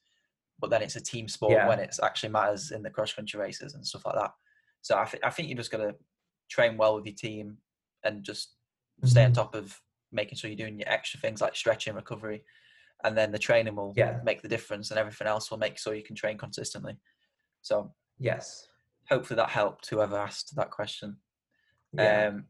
but 0.59 0.71
then 0.71 0.83
it's 0.83 0.97
a 0.97 1.01
team 1.01 1.29
sport 1.29 1.53
yeah. 1.53 1.69
when 1.69 1.79
it 1.79 1.95
actually 2.03 2.31
matters 2.31 2.71
in 2.71 2.83
the 2.83 2.91
cross 2.91 3.13
country 3.13 3.39
races 3.39 3.75
and 3.75 3.87
stuff 3.87 4.07
like 4.07 4.17
that. 4.17 4.33
So 4.83 4.99
I, 4.99 5.05
th- 5.05 5.23
I 5.25 5.31
think 5.31 5.49
you're 5.49 5.57
just 5.57 5.71
going 5.71 5.89
to 5.89 5.97
train 6.51 6.77
well 6.77 6.95
with 6.95 7.07
your 7.07 7.15
team 7.15 7.59
and 8.05 8.23
just 8.23 8.51
mm-hmm. 9.01 9.09
stay 9.09 9.25
on 9.25 9.33
mm-hmm. 9.33 9.43
top 9.43 9.55
of 9.55 9.81
making 10.13 10.39
sure 10.39 10.49
you're 10.49 10.57
doing 10.57 10.79
your 10.79 10.89
extra 10.89 11.21
things 11.21 11.41
like 11.41 11.55
stretching, 11.55 11.95
recovery, 11.95 12.43
and 13.05 13.17
then 13.17 13.31
the 13.31 13.39
training 13.39 13.77
will 13.77 13.93
yeah. 13.97 14.19
make 14.25 14.43
the 14.43 14.49
difference, 14.49 14.91
and 14.91 14.99
everything 14.99 15.27
else 15.27 15.51
will 15.51 15.59
make 15.59 15.79
sure 15.79 15.95
you 15.95 16.03
can 16.03 16.17
train 16.17 16.39
consistently. 16.39 16.97
So 17.63 17.93
Yes. 18.19 18.69
Hopefully 19.09 19.37
that 19.37 19.51
helped 19.51 19.89
whoever 19.89 20.17
asked 20.17 20.55
that 20.57 20.71
question. 20.71 21.17
Yeah. 21.93 22.29
Um, 22.29 22.45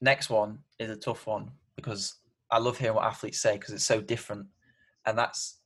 next 0.00 0.30
one 0.30 0.58
is 0.78 0.90
a 0.90 0.96
tough 0.96 1.26
one 1.26 1.50
because 1.76 2.16
I 2.50 2.58
love 2.58 2.78
hearing 2.78 2.96
what 2.96 3.06
athletes 3.06 3.40
say 3.40 3.54
because 3.54 3.72
it's 3.72 3.84
so 3.84 4.00
different. 4.00 4.46
And 5.06 5.16
that's 5.16 5.60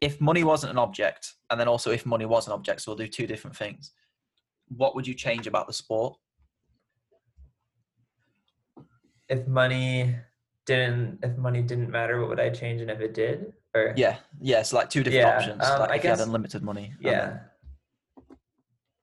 if 0.00 0.20
money 0.20 0.42
wasn't 0.42 0.72
an 0.72 0.78
object, 0.78 1.34
and 1.50 1.60
then 1.60 1.68
also 1.68 1.92
if 1.92 2.04
money 2.04 2.24
was 2.24 2.46
an 2.46 2.52
object, 2.52 2.80
so 2.80 2.90
we'll 2.90 2.96
do 2.96 3.06
two 3.06 3.26
different 3.26 3.56
things. 3.56 3.92
What 4.76 4.94
would 4.94 5.06
you 5.06 5.14
change 5.14 5.46
about 5.46 5.66
the 5.66 5.72
sport? 5.72 6.16
If 9.28 9.46
money 9.46 10.14
didn't, 10.66 11.20
if 11.22 11.36
money 11.36 11.62
didn't 11.62 11.90
matter, 11.90 12.20
what 12.20 12.28
would 12.28 12.40
I 12.40 12.50
change? 12.50 12.80
And 12.80 12.90
if 12.90 13.00
it 13.00 13.14
did, 13.14 13.52
or 13.74 13.94
yeah, 13.96 14.16
yeah, 14.40 14.60
it's 14.60 14.72
like 14.72 14.90
two 14.90 15.02
different 15.02 15.26
yeah, 15.26 15.36
options. 15.36 15.64
Um, 15.64 15.80
like 15.80 15.90
I 15.90 15.96
if 15.96 16.02
guess, 16.02 16.18
you 16.18 16.20
had 16.20 16.26
unlimited 16.28 16.62
money. 16.62 16.92
Yeah. 17.00 17.10
Then, 17.10 17.40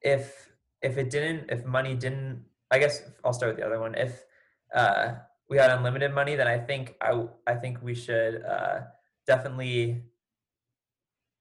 if 0.01 0.49
if 0.81 0.97
it 0.97 1.09
didn't 1.09 1.49
if 1.49 1.65
money 1.65 1.95
didn't 1.95 2.43
i 2.71 2.79
guess 2.79 3.03
i'll 3.23 3.33
start 3.33 3.51
with 3.51 3.59
the 3.59 3.65
other 3.65 3.79
one 3.79 3.95
if 3.95 4.25
uh, 4.73 5.13
we 5.49 5.57
had 5.57 5.69
unlimited 5.69 6.13
money 6.13 6.35
then 6.35 6.47
i 6.47 6.57
think 6.57 6.95
i 7.01 7.25
i 7.47 7.53
think 7.53 7.77
we 7.81 7.93
should 7.93 8.41
uh, 8.43 8.79
definitely 9.27 10.03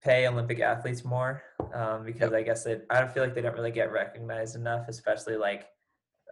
pay 0.03 0.27
olympic 0.27 0.61
athletes 0.61 1.05
more 1.05 1.43
um, 1.75 2.05
because 2.05 2.31
yep. 2.31 2.41
i 2.41 2.43
guess 2.43 2.67
it 2.67 2.87
i 2.91 3.01
don't 3.01 3.13
feel 3.13 3.23
like 3.23 3.35
they 3.35 3.43
don't 3.43 3.55
really 3.55 3.71
get 3.71 3.93
recognized 3.93 4.57
enough 4.57 4.87
especially 4.89 5.37
like 5.37 5.67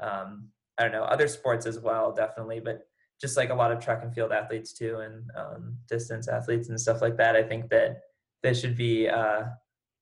um, 0.02 0.48
i 0.78 0.82
don't 0.82 0.92
know 0.92 1.04
other 1.04 1.28
sports 1.28 1.66
as 1.66 1.78
well 1.78 2.12
definitely 2.12 2.60
but 2.60 2.86
just 3.20 3.36
like 3.36 3.50
a 3.50 3.54
lot 3.54 3.72
of 3.72 3.80
track 3.80 4.02
and 4.02 4.14
field 4.14 4.32
athletes 4.32 4.72
too 4.72 4.98
and 4.98 5.24
um, 5.36 5.76
distance 5.88 6.28
athletes 6.28 6.68
and 6.68 6.80
stuff 6.80 7.02
like 7.02 7.16
that 7.16 7.36
i 7.36 7.42
think 7.42 7.68
that 7.68 8.00
they 8.42 8.54
should 8.54 8.76
be 8.76 9.08
uh, 9.08 9.42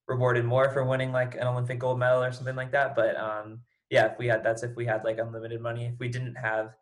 rewarded 0.07 0.45
more 0.45 0.69
for 0.69 0.83
winning 0.83 1.11
like 1.11 1.35
an 1.35 1.47
Olympic 1.47 1.79
gold 1.79 1.99
medal 1.99 2.23
or 2.23 2.31
something 2.31 2.55
like 2.55 2.71
that. 2.71 2.95
But 2.95 3.15
um, 3.17 3.61
yeah, 3.89 4.11
if 4.11 4.17
we 4.17 4.27
had 4.27 4.43
that's 4.43 4.63
if 4.63 4.75
we 4.75 4.85
had 4.85 5.03
like 5.03 5.17
unlimited 5.17 5.61
money. 5.61 5.85
If 5.85 5.99
we 5.99 6.07
didn't 6.07 6.35
have 6.35 6.75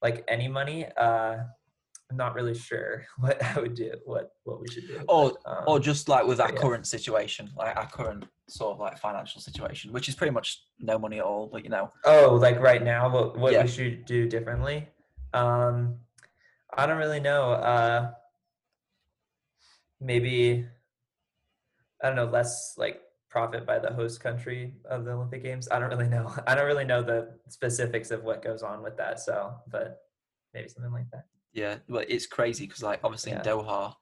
like 0.00 0.24
any 0.28 0.48
money, 0.48 0.86
uh, 0.96 1.38
I'm 2.12 2.18
not 2.18 2.34
really 2.34 2.54
sure 2.54 3.06
what 3.18 3.42
I 3.42 3.58
would 3.58 3.74
do, 3.74 3.92
what 4.04 4.32
what 4.44 4.60
we 4.60 4.68
should 4.68 4.86
do. 4.86 5.00
Or 5.08 5.32
but, 5.44 5.50
um, 5.50 5.64
or 5.66 5.80
just 5.80 6.08
like 6.08 6.26
with 6.26 6.40
our 6.40 6.52
yeah. 6.52 6.60
current 6.60 6.86
situation, 6.86 7.50
like 7.56 7.74
our 7.74 7.88
current 7.88 8.26
sort 8.48 8.74
of 8.74 8.80
like 8.80 8.98
financial 8.98 9.40
situation, 9.40 9.92
which 9.92 10.08
is 10.08 10.14
pretty 10.14 10.32
much 10.32 10.62
no 10.78 10.98
money 10.98 11.18
at 11.18 11.24
all. 11.24 11.48
But 11.50 11.64
you 11.64 11.70
know. 11.70 11.90
Oh, 12.04 12.34
like 12.40 12.60
right 12.60 12.82
now, 12.82 13.08
what 13.08 13.38
what 13.38 13.52
yeah. 13.52 13.62
we 13.62 13.68
should 13.68 14.04
do 14.04 14.28
differently? 14.28 14.88
Um, 15.32 15.96
I 16.76 16.84
don't 16.84 16.98
really 16.98 17.20
know. 17.20 17.52
Uh, 17.52 18.10
maybe 19.98 20.66
I 22.02 22.08
don't 22.08 22.16
know, 22.16 22.26
less 22.26 22.74
like 22.76 23.00
profit 23.30 23.66
by 23.66 23.78
the 23.78 23.90
host 23.94 24.20
country 24.20 24.74
of 24.84 25.06
the 25.06 25.12
Olympic 25.12 25.42
Games. 25.42 25.66
I 25.70 25.78
don't 25.78 25.88
really 25.88 26.08
know. 26.08 26.30
I 26.46 26.54
don't 26.54 26.66
really 26.66 26.84
know 26.84 27.02
the 27.02 27.30
specifics 27.48 28.10
of 28.10 28.22
what 28.22 28.44
goes 28.44 28.62
on 28.62 28.82
with 28.82 28.98
that. 28.98 29.18
So, 29.18 29.54
but 29.70 30.02
maybe 30.52 30.68
something 30.68 30.92
like 30.92 31.10
that. 31.12 31.24
Yeah, 31.52 31.76
well, 31.88 32.04
it's 32.08 32.26
crazy 32.26 32.66
because 32.66 32.82
like 32.82 33.00
obviously 33.04 33.32
yeah. 33.32 33.38
in 33.38 33.44
Doha, 33.44 33.94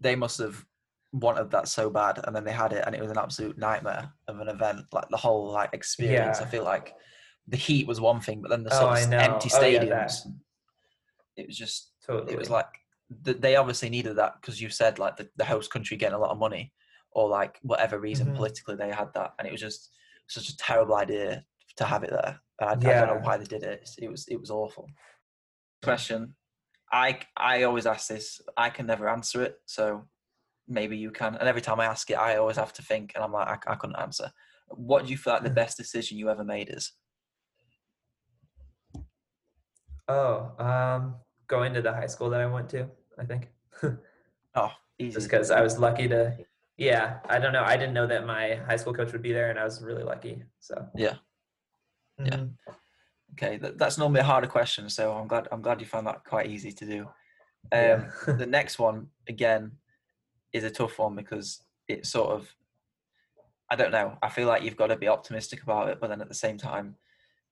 they 0.00 0.16
must 0.16 0.38
have 0.38 0.64
wanted 1.12 1.50
that 1.52 1.68
so 1.68 1.90
bad, 1.90 2.20
and 2.24 2.34
then 2.34 2.44
they 2.44 2.52
had 2.52 2.72
it, 2.72 2.84
and 2.86 2.94
it 2.94 3.00
was 3.00 3.10
an 3.10 3.18
absolute 3.18 3.58
nightmare 3.58 4.12
of 4.26 4.40
an 4.40 4.48
event. 4.48 4.86
Like 4.92 5.08
the 5.10 5.16
whole 5.16 5.52
like 5.52 5.70
experience. 5.72 6.38
Yeah. 6.40 6.46
I 6.46 6.50
feel 6.50 6.64
like 6.64 6.94
the 7.46 7.56
heat 7.56 7.86
was 7.86 8.00
one 8.00 8.20
thing, 8.20 8.42
but 8.42 8.50
then 8.50 8.64
the 8.64 8.70
sort 8.70 8.98
oh, 8.98 9.04
of 9.04 9.12
empty 9.12 9.48
stadiums. 9.48 10.22
Oh, 10.26 10.32
yeah, 11.36 11.44
it 11.44 11.46
was 11.46 11.56
just. 11.56 11.92
Totally. 12.06 12.32
It 12.32 12.38
was 12.38 12.50
like 12.50 12.66
they 13.10 13.56
obviously 13.56 13.90
needed 13.90 14.16
that 14.16 14.34
because 14.40 14.60
you 14.60 14.70
said 14.70 14.98
like 14.98 15.16
the, 15.16 15.28
the 15.36 15.44
host 15.44 15.70
country 15.70 15.96
getting 15.96 16.14
a 16.14 16.18
lot 16.18 16.30
of 16.30 16.38
money 16.38 16.72
or 17.12 17.28
like 17.28 17.58
whatever 17.62 17.98
reason 17.98 18.26
mm-hmm. 18.26 18.36
politically 18.36 18.76
they 18.76 18.90
had 18.90 19.08
that, 19.14 19.32
and 19.38 19.46
it 19.46 19.52
was 19.52 19.60
just 19.60 19.90
such 20.28 20.48
a 20.48 20.56
terrible 20.56 20.94
idea 20.94 21.44
to 21.76 21.84
have 21.84 22.02
it 22.02 22.10
there. 22.10 22.40
I, 22.60 22.76
yeah. 22.80 23.02
I 23.02 23.06
don't 23.06 23.16
know 23.16 23.26
why 23.26 23.36
they 23.36 23.44
did 23.44 23.62
it. 23.62 23.88
It 23.98 24.10
was 24.10 24.26
it 24.28 24.40
was 24.40 24.50
awful. 24.50 24.88
Question. 25.82 26.34
I 26.92 27.20
I 27.36 27.62
always 27.64 27.86
ask 27.86 28.08
this. 28.08 28.40
I 28.56 28.70
can 28.70 28.86
never 28.86 29.08
answer 29.08 29.42
it, 29.42 29.60
so 29.66 30.04
maybe 30.66 30.96
you 30.96 31.10
can. 31.10 31.34
And 31.36 31.48
every 31.48 31.62
time 31.62 31.80
I 31.80 31.86
ask 31.86 32.10
it, 32.10 32.14
I 32.14 32.36
always 32.36 32.56
have 32.56 32.72
to 32.74 32.82
think, 32.82 33.12
and 33.14 33.24
I'm 33.24 33.32
like, 33.32 33.66
I, 33.66 33.72
I 33.72 33.74
couldn't 33.76 33.96
answer. 33.96 34.30
What 34.68 35.04
do 35.04 35.10
you 35.10 35.16
feel 35.16 35.34
like 35.34 35.42
the 35.42 35.50
mm. 35.50 35.54
best 35.54 35.76
decision 35.76 36.18
you 36.18 36.30
ever 36.30 36.44
made 36.44 36.68
is? 36.70 36.92
Oh, 40.08 40.52
um, 40.58 41.16
going 41.46 41.74
to 41.74 41.82
the 41.82 41.92
high 41.92 42.06
school 42.06 42.30
that 42.30 42.40
I 42.40 42.46
went 42.46 42.68
to. 42.70 42.86
I 43.18 43.24
think. 43.24 43.48
oh, 44.54 44.72
easy. 44.98 45.12
Just 45.12 45.28
because 45.28 45.50
I 45.50 45.60
was 45.60 45.78
lucky 45.78 46.08
to 46.08 46.36
yeah, 46.78 47.18
I 47.28 47.40
don't 47.40 47.52
know. 47.52 47.64
I 47.64 47.76
didn't 47.76 47.92
know 47.92 48.06
that 48.06 48.24
my 48.24 48.54
high 48.66 48.76
school 48.76 48.94
coach 48.94 49.12
would 49.12 49.20
be 49.20 49.32
there, 49.32 49.50
and 49.50 49.58
I 49.58 49.64
was 49.64 49.82
really 49.82 50.04
lucky. 50.04 50.44
So 50.60 50.86
yeah, 50.94 51.14
mm-hmm. 52.20 52.26
yeah. 52.26 52.74
Okay, 53.38 53.56
that, 53.58 53.78
that's 53.78 53.98
normally 53.98 54.20
a 54.20 54.24
harder 54.24 54.48
question, 54.48 54.90
so 54.90 55.12
I'm 55.12 55.28
glad 55.28 55.46
I'm 55.52 55.62
glad 55.62 55.80
you 55.80 55.86
found 55.86 56.08
that 56.08 56.24
quite 56.24 56.48
easy 56.48 56.72
to 56.72 56.84
do. 56.84 57.02
Um, 57.02 57.08
yeah. 57.72 58.10
the 58.26 58.46
next 58.46 58.78
one 58.78 59.08
again 59.28 59.72
is 60.52 60.64
a 60.64 60.70
tough 60.70 60.98
one 60.98 61.14
because 61.14 61.62
it's 61.86 62.08
sort 62.10 62.30
of 62.30 62.52
I 63.70 63.76
don't 63.76 63.92
know. 63.92 64.16
I 64.22 64.28
feel 64.28 64.48
like 64.48 64.62
you've 64.62 64.76
got 64.76 64.88
to 64.88 64.96
be 64.96 65.08
optimistic 65.08 65.62
about 65.62 65.88
it, 65.88 66.00
but 66.00 66.08
then 66.08 66.20
at 66.20 66.28
the 66.28 66.34
same 66.34 66.58
time, 66.58 66.96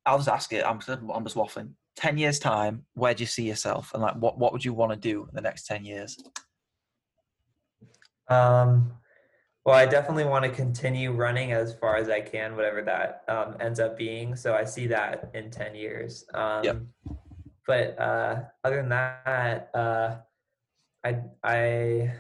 I'll 0.07 0.18
just 0.18 0.28
ask 0.28 0.53
it. 0.53 0.64
I'm 0.64 0.80
I'm 0.89 1.24
just 1.24 1.37
waffling. 1.37 1.70
ten 1.95 2.18
years 2.18 2.41
time, 2.41 2.84
where 2.95 3.14
do 3.14 3.22
you 3.22 3.26
see 3.26 3.47
yourself, 3.47 3.93
and 3.95 4.03
like 4.03 4.16
what 4.16 4.39
what 4.39 4.53
would 4.53 4.64
you 4.64 4.74
want 4.74 4.91
to 4.93 4.99
do 4.99 5.22
in 5.22 5.34
the 5.34 5.41
next 5.41 5.66
ten 5.66 5.84
years? 5.84 6.16
Um, 8.28 8.93
well, 9.67 9.75
I 9.75 9.85
definitely 9.85 10.27
want 10.27 10.45
to 10.45 10.51
continue 10.51 11.11
running 11.11 11.51
as 11.51 11.75
far 11.75 11.97
as 11.97 12.09
I 12.09 12.21
can, 12.21 12.55
whatever 12.55 12.83
that 12.83 13.25
um, 13.27 13.57
ends 13.59 13.81
up 13.81 13.99
being. 13.99 14.37
So 14.37 14.55
I 14.55 14.62
see 14.62 14.87
that 14.87 15.33
in 15.35 15.51
ten 15.51 15.75
years. 15.75 16.25
Um, 16.33 16.62
yep. 16.62 16.81
But 17.67 17.99
uh, 17.99 18.43
other 18.62 18.77
than 18.77 18.91
that, 18.91 19.71
uh, 19.75 20.19
I 21.05 21.21
I 21.43 22.12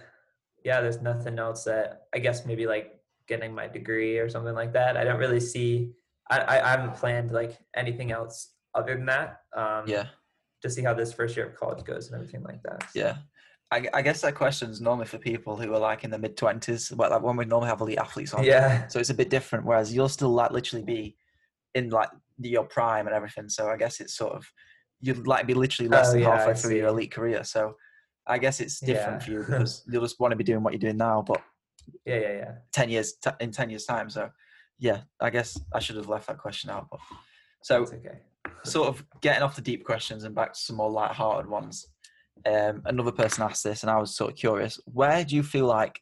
yeah, 0.64 0.80
there's 0.80 1.00
nothing 1.00 1.38
else 1.38 1.62
that 1.64 2.08
I 2.12 2.18
guess 2.18 2.44
maybe 2.44 2.66
like 2.66 3.00
getting 3.28 3.54
my 3.54 3.68
degree 3.68 4.18
or 4.18 4.28
something 4.28 4.54
like 4.54 4.72
that. 4.72 4.96
I 4.96 5.04
don't 5.04 5.20
really 5.20 5.38
see. 5.38 5.92
I 6.28 6.40
I, 6.40 6.66
I 6.66 6.70
haven't 6.70 6.96
planned 6.96 7.30
like 7.30 7.56
anything 7.76 8.10
else 8.10 8.54
other 8.74 8.96
than 8.96 9.06
that. 9.06 9.42
Um, 9.56 9.84
yeah. 9.86 10.06
To 10.62 10.70
see 10.70 10.82
how 10.82 10.94
this 10.94 11.12
first 11.12 11.36
year 11.36 11.46
of 11.46 11.54
college 11.54 11.84
goes 11.84 12.08
and 12.08 12.16
everything 12.16 12.42
like 12.42 12.62
that. 12.64 12.90
So. 12.90 12.98
Yeah. 12.98 13.16
I, 13.72 13.86
I, 13.92 14.02
guess 14.02 14.20
that 14.20 14.36
question 14.36 14.70
is 14.70 14.80
normally 14.80 15.06
for 15.06 15.18
people 15.18 15.56
who 15.56 15.74
are 15.74 15.78
like 15.78 16.04
in 16.04 16.10
the 16.10 16.18
mid 16.18 16.36
twenties, 16.36 16.92
well, 16.92 17.10
like 17.10 17.22
when 17.22 17.36
we 17.36 17.44
normally 17.44 17.68
have 17.68 17.80
elite 17.80 17.98
athletes 17.98 18.32
on. 18.32 18.44
Yeah. 18.44 18.86
So 18.86 19.00
it's 19.00 19.10
a 19.10 19.14
bit 19.14 19.28
different. 19.28 19.64
Whereas 19.64 19.92
you'll 19.92 20.08
still 20.08 20.30
like 20.30 20.52
literally 20.52 20.84
be 20.84 21.16
in 21.74 21.90
like 21.90 22.08
your 22.38 22.64
prime 22.64 23.06
and 23.06 23.14
everything. 23.14 23.48
So 23.48 23.68
I 23.68 23.76
guess 23.76 24.00
it's 24.00 24.16
sort 24.16 24.34
of 24.34 24.46
you'd 25.00 25.26
like 25.26 25.46
be 25.46 25.54
literally 25.54 25.88
less 25.88 26.08
oh, 26.08 26.12
than 26.12 26.20
yeah, 26.22 26.36
halfway 26.36 26.54
through 26.54 26.76
your 26.76 26.88
elite 26.88 27.10
career. 27.10 27.42
So 27.44 27.76
I 28.26 28.38
guess 28.38 28.60
it's 28.60 28.80
different 28.80 29.20
yeah. 29.20 29.26
for 29.26 29.30
you 29.32 29.38
because 29.46 29.82
you'll 29.90 30.02
just 30.02 30.20
want 30.20 30.32
to 30.32 30.36
be 30.36 30.44
doing 30.44 30.62
what 30.62 30.72
you're 30.72 30.80
doing 30.80 30.96
now. 30.96 31.22
But 31.26 31.42
yeah, 32.04 32.18
yeah, 32.20 32.32
yeah. 32.32 32.52
Ten 32.72 32.88
years 32.88 33.14
t- 33.14 33.30
in 33.40 33.50
ten 33.50 33.70
years 33.70 33.84
time. 33.84 34.10
So 34.10 34.30
yeah, 34.78 35.00
I 35.20 35.30
guess 35.30 35.58
I 35.72 35.78
should 35.80 35.96
have 35.96 36.08
left 36.08 36.28
that 36.28 36.38
question 36.38 36.70
out. 36.70 36.86
But 36.90 37.00
so 37.62 37.82
okay. 37.82 38.20
sort 38.64 38.88
of 38.88 39.04
getting 39.20 39.42
off 39.42 39.56
the 39.56 39.62
deep 39.62 39.84
questions 39.84 40.24
and 40.24 40.34
back 40.34 40.52
to 40.52 40.58
some 40.58 40.76
more 40.76 40.90
light-hearted 40.90 41.48
ones. 41.48 41.86
Um, 42.44 42.82
another 42.84 43.12
person 43.12 43.42
asked 43.42 43.64
this, 43.64 43.82
and 43.82 43.90
I 43.90 43.98
was 43.98 44.14
sort 44.14 44.32
of 44.32 44.36
curious. 44.36 44.78
Where 44.84 45.24
do 45.24 45.34
you 45.34 45.42
feel 45.42 45.66
like? 45.66 46.00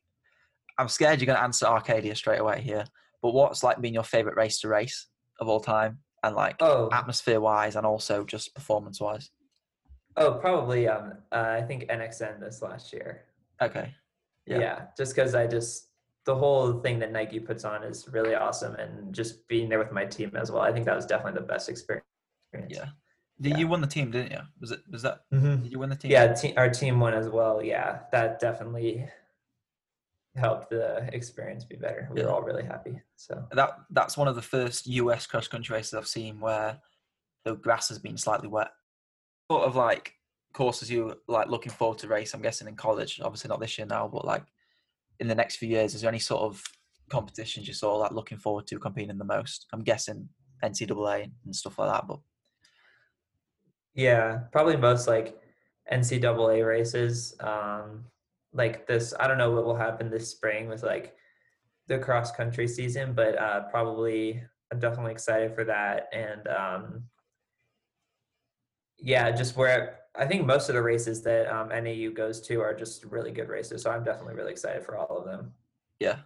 I'm 0.76 0.88
scared 0.88 1.20
you're 1.20 1.26
going 1.26 1.38
to 1.38 1.42
answer 1.44 1.66
Arcadia 1.66 2.16
straight 2.16 2.40
away 2.40 2.60
here. 2.60 2.84
But 3.22 3.32
what's 3.32 3.62
like 3.62 3.80
been 3.80 3.94
your 3.94 4.02
favorite 4.02 4.36
race 4.36 4.60
to 4.60 4.68
race 4.68 5.06
of 5.40 5.48
all 5.48 5.60
time, 5.60 5.98
and 6.22 6.34
like 6.34 6.56
oh. 6.60 6.88
atmosphere 6.92 7.40
wise, 7.40 7.76
and 7.76 7.86
also 7.86 8.24
just 8.24 8.54
performance 8.54 9.00
wise? 9.00 9.30
Oh, 10.16 10.32
probably. 10.32 10.88
Um, 10.88 11.14
uh, 11.32 11.56
I 11.58 11.62
think 11.62 11.84
NXN 11.88 12.40
this 12.40 12.62
last 12.62 12.92
year. 12.92 13.24
Okay. 13.62 13.94
Yeah. 14.46 14.58
yeah 14.58 14.82
just 14.98 15.14
because 15.14 15.34
I 15.34 15.46
just 15.46 15.88
the 16.26 16.34
whole 16.34 16.80
thing 16.80 16.98
that 16.98 17.12
Nike 17.12 17.40
puts 17.40 17.64
on 17.64 17.82
is 17.82 18.08
really 18.08 18.34
awesome, 18.34 18.74
and 18.76 19.14
just 19.14 19.46
being 19.48 19.68
there 19.68 19.78
with 19.78 19.92
my 19.92 20.04
team 20.04 20.32
as 20.36 20.50
well. 20.50 20.62
I 20.62 20.72
think 20.72 20.86
that 20.86 20.96
was 20.96 21.06
definitely 21.06 21.40
the 21.40 21.46
best 21.46 21.68
experience. 21.68 22.04
Yeah. 22.68 22.88
Yeah. 23.40 23.56
You 23.56 23.68
won 23.68 23.80
the 23.80 23.86
team, 23.86 24.10
didn't 24.10 24.32
you? 24.32 24.40
Was 24.60 24.70
it? 24.70 24.80
Was 24.90 25.02
that? 25.02 25.22
Mm-hmm. 25.32 25.62
Did 25.62 25.72
you 25.72 25.78
win 25.78 25.90
the 25.90 25.96
team? 25.96 26.10
Yeah, 26.10 26.32
te- 26.32 26.54
our 26.56 26.70
team 26.70 27.00
won 27.00 27.14
as 27.14 27.28
well. 27.28 27.62
Yeah, 27.62 28.00
that 28.12 28.38
definitely 28.38 29.08
helped 30.36 30.70
the 30.70 31.08
experience 31.12 31.64
be 31.64 31.76
better. 31.76 32.08
We 32.12 32.20
yeah. 32.20 32.26
were 32.26 32.32
all 32.32 32.42
really 32.42 32.64
happy. 32.64 33.00
So 33.16 33.44
that 33.52 33.78
that's 33.90 34.16
one 34.16 34.28
of 34.28 34.36
the 34.36 34.42
first 34.42 34.86
US 34.86 35.26
cross 35.26 35.48
country 35.48 35.74
races 35.74 35.94
I've 35.94 36.06
seen 36.06 36.40
where 36.40 36.78
the 37.44 37.54
grass 37.56 37.88
has 37.88 37.98
been 37.98 38.16
slightly 38.16 38.48
wet. 38.48 38.70
Sort 39.50 39.64
of 39.64 39.76
like 39.76 40.14
courses 40.52 40.90
you 40.90 41.14
like 41.28 41.48
looking 41.48 41.72
forward 41.72 41.98
to 41.98 42.08
race. 42.08 42.34
I'm 42.34 42.42
guessing 42.42 42.68
in 42.68 42.76
college, 42.76 43.20
obviously 43.22 43.48
not 43.48 43.60
this 43.60 43.76
year 43.78 43.86
now, 43.86 44.08
but 44.08 44.24
like 44.24 44.44
in 45.20 45.28
the 45.28 45.34
next 45.34 45.56
few 45.56 45.68
years, 45.68 45.94
is 45.94 46.00
there 46.00 46.08
any 46.08 46.18
sort 46.18 46.42
of 46.42 46.62
competitions 47.10 47.68
you 47.68 47.74
saw 47.74 47.96
like 47.96 48.12
looking 48.12 48.38
forward 48.38 48.66
to 48.68 48.78
competing 48.78 49.18
the 49.18 49.24
most? 49.24 49.66
I'm 49.72 49.82
guessing 49.82 50.28
NCAA 50.62 51.30
and 51.44 51.54
stuff 51.54 51.78
like 51.78 51.90
that, 51.90 52.06
but 52.08 52.20
yeah, 53.94 54.40
probably 54.52 54.76
most 54.76 55.06
like 55.06 55.38
NCAA 55.92 56.66
races. 56.66 57.34
Um, 57.40 58.04
like 58.52 58.86
this, 58.86 59.14
I 59.18 59.26
don't 59.26 59.38
know 59.38 59.50
what 59.50 59.64
will 59.64 59.76
happen 59.76 60.10
this 60.10 60.28
spring 60.28 60.68
with 60.68 60.82
like 60.82 61.14
the 61.88 61.98
cross 61.98 62.30
country 62.30 62.68
season, 62.68 63.12
but 63.12 63.38
uh, 63.38 63.62
probably 63.70 64.42
I'm 64.72 64.78
definitely 64.78 65.12
excited 65.12 65.54
for 65.54 65.64
that. 65.64 66.08
And 66.12 66.48
um, 66.48 67.04
yeah, 68.98 69.30
just 69.30 69.56
where 69.56 70.00
I 70.16 70.26
think 70.26 70.46
most 70.46 70.68
of 70.68 70.74
the 70.74 70.82
races 70.82 71.22
that 71.22 71.52
um, 71.54 71.68
NAU 71.68 72.10
goes 72.10 72.40
to 72.42 72.60
are 72.60 72.74
just 72.74 73.04
really 73.04 73.32
good 73.32 73.48
races. 73.48 73.82
So 73.82 73.90
I'm 73.90 74.04
definitely 74.04 74.34
really 74.34 74.52
excited 74.52 74.84
for 74.84 74.96
all 74.96 75.18
of 75.18 75.24
them. 75.24 75.52
Yeah, 76.00 76.18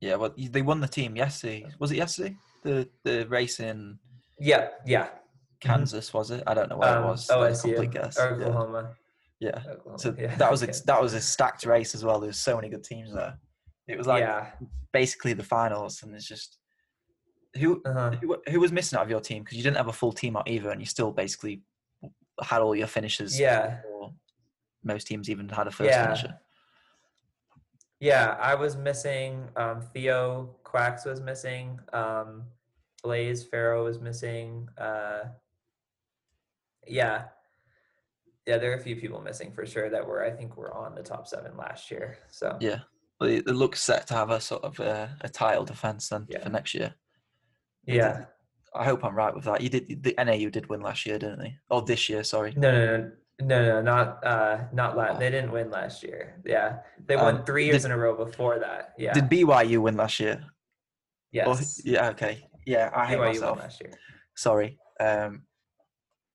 yeah. 0.00 0.16
Well, 0.16 0.32
they 0.36 0.62
won 0.62 0.80
the 0.80 0.88
team 0.88 1.16
yesterday. 1.16 1.66
Was 1.78 1.92
it 1.92 1.96
yesterday? 1.96 2.36
The 2.62 2.88
the 3.04 3.26
race 3.28 3.60
in. 3.60 3.98
Yeah, 4.38 4.68
yeah. 4.86 5.08
Kansas 5.62 6.12
was 6.12 6.30
it? 6.30 6.42
I 6.46 6.54
don't 6.54 6.68
know 6.68 6.76
where 6.76 6.96
um, 6.96 7.04
it 7.04 7.06
was. 7.06 7.30
Oh, 7.30 7.42
I 7.42 7.52
see. 7.52 7.76
Oklahoma. 7.76 8.94
Yeah. 9.40 9.50
yeah. 9.64 9.72
Oklahoma. 9.72 9.98
So 9.98 10.14
yeah. 10.18 10.34
that 10.36 10.50
was 10.50 10.62
a, 10.62 10.66
that 10.86 11.00
was 11.00 11.14
a 11.14 11.20
stacked 11.20 11.64
race 11.64 11.94
as 11.94 12.04
well. 12.04 12.20
There's 12.20 12.38
so 12.38 12.56
many 12.56 12.68
good 12.68 12.84
teams 12.84 13.14
there. 13.14 13.38
It 13.88 13.96
was 13.96 14.06
like 14.06 14.22
yeah. 14.22 14.50
basically 14.92 15.32
the 15.32 15.42
finals, 15.42 16.02
and 16.02 16.14
it's 16.14 16.26
just 16.26 16.58
who, 17.56 17.82
uh-huh. 17.84 18.12
who 18.20 18.36
who 18.48 18.60
was 18.60 18.72
missing 18.72 18.98
out 18.98 19.04
of 19.04 19.10
your 19.10 19.20
team 19.20 19.42
because 19.42 19.56
you 19.56 19.62
didn't 19.62 19.76
have 19.76 19.88
a 19.88 19.92
full 19.92 20.12
team 20.12 20.36
out 20.36 20.48
either, 20.48 20.70
and 20.70 20.80
you 20.80 20.86
still 20.86 21.12
basically 21.12 21.62
had 22.42 22.60
all 22.60 22.74
your 22.74 22.86
finishes. 22.86 23.38
Yeah. 23.38 23.78
Most 24.84 25.06
teams 25.06 25.30
even 25.30 25.48
had 25.48 25.68
a 25.68 25.70
first 25.70 25.90
yeah. 25.90 26.06
finisher. 26.06 26.34
Yeah, 28.00 28.36
I 28.40 28.56
was 28.56 28.76
missing. 28.76 29.48
Um, 29.54 29.80
Theo 29.80 30.56
Quax 30.64 31.06
was 31.06 31.20
missing. 31.20 31.78
Um, 31.92 32.44
Blaise 33.04 33.44
Ferro 33.44 33.84
was 33.84 34.00
missing. 34.00 34.68
Uh, 34.76 35.24
yeah, 36.86 37.24
yeah, 38.46 38.58
there 38.58 38.72
are 38.72 38.76
a 38.76 38.82
few 38.82 38.96
people 38.96 39.20
missing 39.20 39.52
for 39.52 39.64
sure 39.66 39.88
that 39.90 40.06
were 40.06 40.24
I 40.24 40.30
think 40.30 40.56
were 40.56 40.74
on 40.74 40.94
the 40.94 41.02
top 41.02 41.26
seven 41.28 41.56
last 41.56 41.90
year. 41.90 42.18
So 42.30 42.56
yeah, 42.60 42.80
well, 43.20 43.30
it 43.30 43.46
looks 43.46 43.82
set 43.82 44.06
to 44.08 44.14
have 44.14 44.30
a 44.30 44.40
sort 44.40 44.64
of 44.64 44.78
a, 44.80 45.16
a 45.20 45.28
title 45.28 45.64
defense 45.64 46.08
then 46.08 46.26
yeah. 46.28 46.42
for 46.42 46.50
next 46.50 46.74
year. 46.74 46.94
Yeah, 47.86 48.24
I 48.74 48.84
hope 48.84 49.04
I'm 49.04 49.14
right 49.14 49.34
with 49.34 49.44
that. 49.44 49.60
You 49.60 49.68
did 49.68 50.02
the 50.02 50.14
NAU 50.18 50.50
did 50.50 50.68
win 50.68 50.80
last 50.80 51.06
year, 51.06 51.18
didn't 51.18 51.38
they? 51.38 51.56
Oh, 51.70 51.80
this 51.80 52.08
year, 52.08 52.24
sorry. 52.24 52.54
No, 52.56 52.70
no, 52.72 52.98
no. 52.98 53.10
No, 53.40 53.64
no, 53.64 53.82
not 53.82 54.24
uh, 54.24 54.58
not 54.72 54.96
last. 54.96 55.16
Oh. 55.16 55.18
They 55.18 55.30
didn't 55.30 55.50
win 55.50 55.70
last 55.70 56.02
year. 56.02 56.40
Yeah, 56.44 56.78
they 57.06 57.16
won 57.16 57.38
um, 57.38 57.44
three 57.44 57.64
years 57.64 57.82
did, 57.82 57.86
in 57.86 57.92
a 57.92 57.98
row 57.98 58.14
before 58.14 58.58
that. 58.60 58.92
Yeah. 58.98 59.14
Did 59.14 59.28
BYU 59.28 59.78
win 59.78 59.96
last 59.96 60.20
year? 60.20 60.44
Yes. 61.32 61.80
Or, 61.80 61.90
yeah. 61.90 62.08
Okay. 62.10 62.46
Yeah, 62.66 62.90
I 62.94 63.06
hate 63.06 63.18
BYU 63.18 63.26
myself. 63.26 63.58
last 63.58 63.80
year. 63.80 63.92
Sorry. 64.36 64.78
Um, 65.00 65.42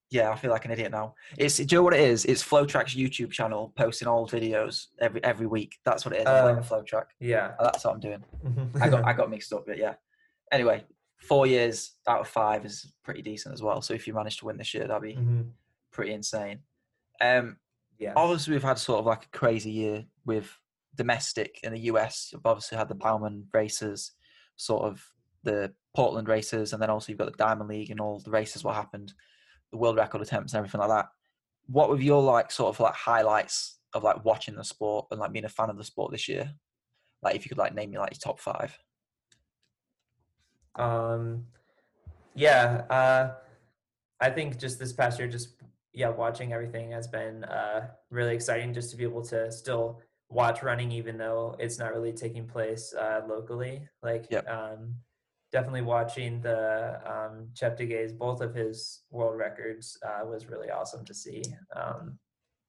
yeah, 0.09 0.31
I 0.31 0.35
feel 0.35 0.51
like 0.51 0.65
an 0.65 0.71
idiot 0.71 0.91
now. 0.91 1.15
It's 1.37 1.57
do 1.57 1.63
you 1.63 1.77
know 1.77 1.83
what 1.83 1.93
it 1.93 2.01
is? 2.01 2.25
It's 2.25 2.43
FloTrack's 2.43 2.95
YouTube 2.95 3.31
channel 3.31 3.73
posting 3.75 4.07
old 4.07 4.31
videos 4.31 4.87
every 4.99 5.23
every 5.23 5.47
week. 5.47 5.77
That's 5.83 6.05
what 6.05 6.15
it 6.15 6.21
is. 6.21 6.27
Uh, 6.27 6.63
FloTrack. 6.67 7.05
Yeah, 7.19 7.53
oh, 7.59 7.65
that's 7.65 7.83
what 7.83 7.93
I'm 7.93 7.99
doing. 7.99 8.23
I 8.81 8.89
got 8.89 9.05
I 9.05 9.13
got 9.13 9.29
mixed 9.29 9.51
up, 9.53 9.65
but 9.67 9.77
yeah. 9.77 9.95
Anyway, 10.51 10.85
four 11.17 11.45
years 11.45 11.93
out 12.07 12.21
of 12.21 12.27
five 12.27 12.65
is 12.65 12.91
pretty 13.03 13.21
decent 13.21 13.53
as 13.53 13.61
well. 13.61 13.81
So 13.81 13.93
if 13.93 14.07
you 14.07 14.13
manage 14.13 14.37
to 14.37 14.45
win 14.45 14.57
this 14.57 14.73
year, 14.73 14.87
that'd 14.87 15.01
be 15.01 15.15
mm-hmm. 15.15 15.41
pretty 15.91 16.13
insane. 16.13 16.59
Um, 17.19 17.57
yeah. 17.99 18.13
Obviously, 18.15 18.53
we've 18.53 18.63
had 18.63 18.77
sort 18.77 18.99
of 18.99 19.05
like 19.05 19.25
a 19.25 19.37
crazy 19.37 19.71
year 19.71 20.05
with 20.25 20.49
domestic 20.95 21.59
in 21.63 21.73
the 21.73 21.81
US. 21.81 22.31
We've 22.33 22.45
obviously 22.45 22.77
had 22.77 22.89
the 22.89 22.95
Bowerman 22.95 23.47
races, 23.53 24.13
sort 24.55 24.83
of 24.83 25.03
the 25.43 25.73
Portland 25.95 26.27
races, 26.27 26.73
and 26.73 26.81
then 26.81 26.89
also 26.89 27.11
you've 27.11 27.19
got 27.19 27.31
the 27.31 27.37
Diamond 27.37 27.69
League 27.69 27.91
and 27.91 27.99
all 27.99 28.19
the 28.19 28.31
races. 28.31 28.63
What 28.63 28.75
happened, 28.75 29.13
the 29.71 29.77
world 29.77 29.97
record 29.97 30.21
attempts 30.21 30.53
and 30.53 30.59
everything 30.59 30.79
like 30.79 30.89
that. 30.89 31.07
What 31.67 31.89
were 31.89 31.99
your 31.99 32.21
like 32.21 32.51
sort 32.51 32.73
of 32.73 32.79
like 32.79 32.93
highlights 32.93 33.79
of 33.93 34.03
like 34.03 34.23
watching 34.23 34.55
the 34.55 34.63
sport 34.63 35.07
and 35.11 35.19
like 35.19 35.31
being 35.31 35.45
a 35.45 35.49
fan 35.49 35.69
of 35.69 35.77
the 35.77 35.83
sport 35.83 36.11
this 36.11 36.27
year? 36.27 36.51
Like 37.21 37.35
if 37.35 37.45
you 37.45 37.49
could 37.49 37.57
like 37.57 37.75
name 37.75 37.91
me 37.91 37.97
like 37.97 38.13
your 38.13 38.19
top 38.19 38.39
five. 38.39 38.77
Um, 40.75 41.45
yeah, 42.35 42.83
uh, 42.89 43.31
I 44.21 44.29
think 44.29 44.59
just 44.59 44.79
this 44.79 44.93
past 44.93 45.19
year, 45.19 45.27
just 45.27 45.55
yeah, 45.93 46.09
watching 46.09 46.53
everything 46.53 46.91
has 46.91 47.07
been 47.07 47.43
uh, 47.45 47.87
really 48.11 48.35
exciting. 48.35 48.73
Just 48.73 48.91
to 48.91 48.97
be 48.97 49.03
able 49.03 49.23
to 49.23 49.51
still 49.51 49.99
watch 50.29 50.61
running, 50.61 50.91
even 50.91 51.17
though 51.17 51.55
it's 51.59 51.79
not 51.79 51.93
really 51.93 52.13
taking 52.13 52.47
place 52.47 52.93
uh, 52.93 53.21
locally. 53.27 53.87
Like, 54.03 54.27
yep. 54.29 54.47
um, 54.47 54.95
definitely 55.51 55.81
watching 55.81 56.41
the 56.41 56.99
um, 57.05 57.47
Cheptegei's 57.53 58.13
both 58.13 58.41
of 58.41 58.53
his 58.53 59.03
world 59.09 59.37
records 59.37 59.97
uh, 60.05 60.25
was 60.25 60.47
really 60.47 60.69
awesome 60.69 61.05
to 61.05 61.13
see. 61.13 61.43
Um, 61.75 62.17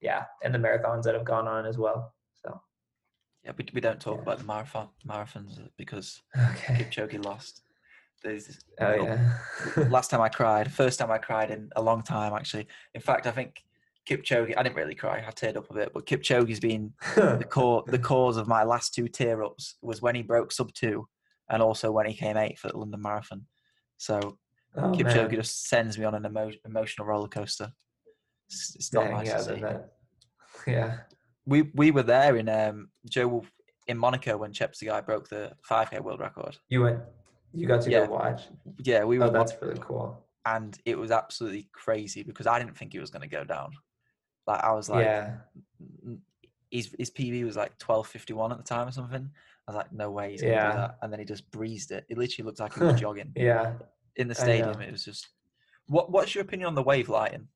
yeah, 0.01 0.25
and 0.45 0.55
the 0.55 0.59
marathons 0.59 1.03
that 1.03 1.15
have 1.15 1.25
gone 1.25 1.49
on 1.49 1.67
as 1.67 1.77
well. 1.77 2.15
So. 2.35 2.61
Yeah, 3.45 3.53
we, 3.57 3.67
we 3.73 3.81
don't 3.81 4.01
talk 4.01 4.17
yeah. 4.17 4.23
about 4.23 4.39
the 4.39 4.45
marathon 4.45 4.89
marathons 5.07 5.59
because 5.77 6.23
okay. 6.37 6.85
Kipchoge 6.85 7.25
lost. 7.25 7.63
There's, 8.23 8.59
oh 8.81 8.95
yeah. 8.95 9.39
last 9.91 10.11
time 10.11 10.21
I 10.21 10.29
cried, 10.29 10.73
first 10.73 10.99
time 10.99 11.11
I 11.11 11.19
cried 11.19 11.51
in 11.51 11.71
a 11.77 11.83
long 11.83 12.03
time 12.03 12.33
actually. 12.33 12.67
In 12.95 13.01
fact, 13.01 13.27
I 13.27 13.31
think 13.31 13.63
Kipchoge. 14.09 14.55
I 14.57 14.63
didn't 14.63 14.77
really 14.77 14.95
cry. 14.95 15.25
I 15.27 15.31
teared 15.31 15.57
up 15.57 15.71
a 15.71 15.75
bit, 15.75 15.93
but 15.93 16.07
Kipchoge's 16.07 16.61
been 16.61 16.93
the 17.15 17.47
core. 17.49 17.85
The 17.87 17.99
cause 17.99 18.37
of 18.37 18.49
my 18.49 18.65
last 18.65 18.95
two 18.95 19.09
tear 19.09 19.45
ups 19.45 19.77
was 19.83 20.01
when 20.01 20.15
he 20.15 20.23
broke 20.23 20.51
sub 20.53 20.73
two, 20.73 21.07
and 21.51 21.63
also 21.63 21.91
when 21.91 22.07
he 22.07 22.15
came 22.15 22.37
eighth 22.37 22.65
at 22.65 22.73
the 22.73 22.79
London 22.79 23.01
Marathon. 23.03 23.47
So 23.97 24.39
oh, 24.77 24.93
Kipchoge 24.93 25.29
man. 25.31 25.35
just 25.35 25.69
sends 25.69 25.99
me 25.99 26.05
on 26.05 26.15
an 26.15 26.27
emo- 26.27 26.53
emotional 26.65 27.07
roller 27.07 27.29
coaster. 27.29 27.73
It's, 28.49 28.75
it's 28.77 28.93
not 28.93 29.05
Dang, 29.05 29.13
nice 29.15 29.27
yeah, 29.27 29.37
to 29.39 29.43
see. 29.43 29.61
that, 29.61 29.93
yeah. 30.67 30.97
We 31.47 31.63
we 31.75 31.91
were 31.91 32.03
there 32.03 32.37
in 32.37 32.49
um 32.49 32.91
Joe 33.09 33.45
in 33.87 33.97
Monaco 33.99 34.37
when 34.37 34.53
Cheptegei 34.53 35.05
broke 35.07 35.29
the 35.29 35.53
5k 35.69 36.01
world 36.01 36.21
record. 36.21 36.57
You 36.69 36.83
went. 36.83 37.01
You 37.55 37.67
got 37.67 37.81
to 37.83 37.91
Yeah. 37.91 38.07
go 38.07 38.13
watch. 38.13 38.43
Yeah, 38.85 39.05
we 39.05 39.19
were. 39.19 39.27
Oh, 39.27 39.31
that's 39.31 39.55
really 39.63 39.81
cool. 39.81 40.25
and 40.45 40.79
it 40.85 40.99
was 40.99 41.11
absolutely 41.11 41.69
crazy 41.73 42.23
because 42.23 42.47
I 42.47 42.59
didn't 42.59 42.77
think 42.77 42.93
he 42.93 42.99
was 42.99 43.11
going 43.11 43.23
to 43.23 43.29
go 43.29 43.45
down. 43.45 43.71
Like 44.47 44.63
I 44.63 44.73
was 44.73 44.89
like, 44.89 45.05
yeah. 45.05 45.37
His 46.71 46.95
his 46.99 47.11
PB 47.11 47.45
was 47.45 47.57
like 47.57 47.77
twelve 47.79 48.07
fifty 48.07 48.33
one 48.33 48.53
at 48.53 48.59
the 48.59 48.65
time 48.65 48.89
or 48.89 48.93
something. 48.93 49.31
I 49.67 49.71
was 49.71 49.77
like, 49.77 49.93
no 49.93 50.11
way 50.11 50.31
he's 50.33 50.43
going 50.43 50.55
to 50.55 50.61
Yeah. 50.61 50.71
do 50.73 50.77
that. 50.79 50.99
And 51.03 51.13
then 51.13 51.21
he 51.21 51.27
just 51.27 51.51
breezed 51.51 51.91
it. 51.93 52.07
It 52.09 52.17
literally 52.17 52.47
looked 52.47 52.61
like 52.61 52.75
he 52.75 52.81
was 52.85 52.95
jogging 53.01 53.33
Yeah. 53.37 53.75
in 54.17 54.29
the 54.29 54.35
stadium. 54.35 54.81
It 54.81 54.93
was 54.93 55.05
just. 55.05 55.29
What 55.89 56.11
What's 56.11 56.35
your 56.35 56.43
opinion 56.43 56.69
on 56.69 56.75
the 56.75 56.83
wave 56.83 57.09
lighting? 57.09 57.49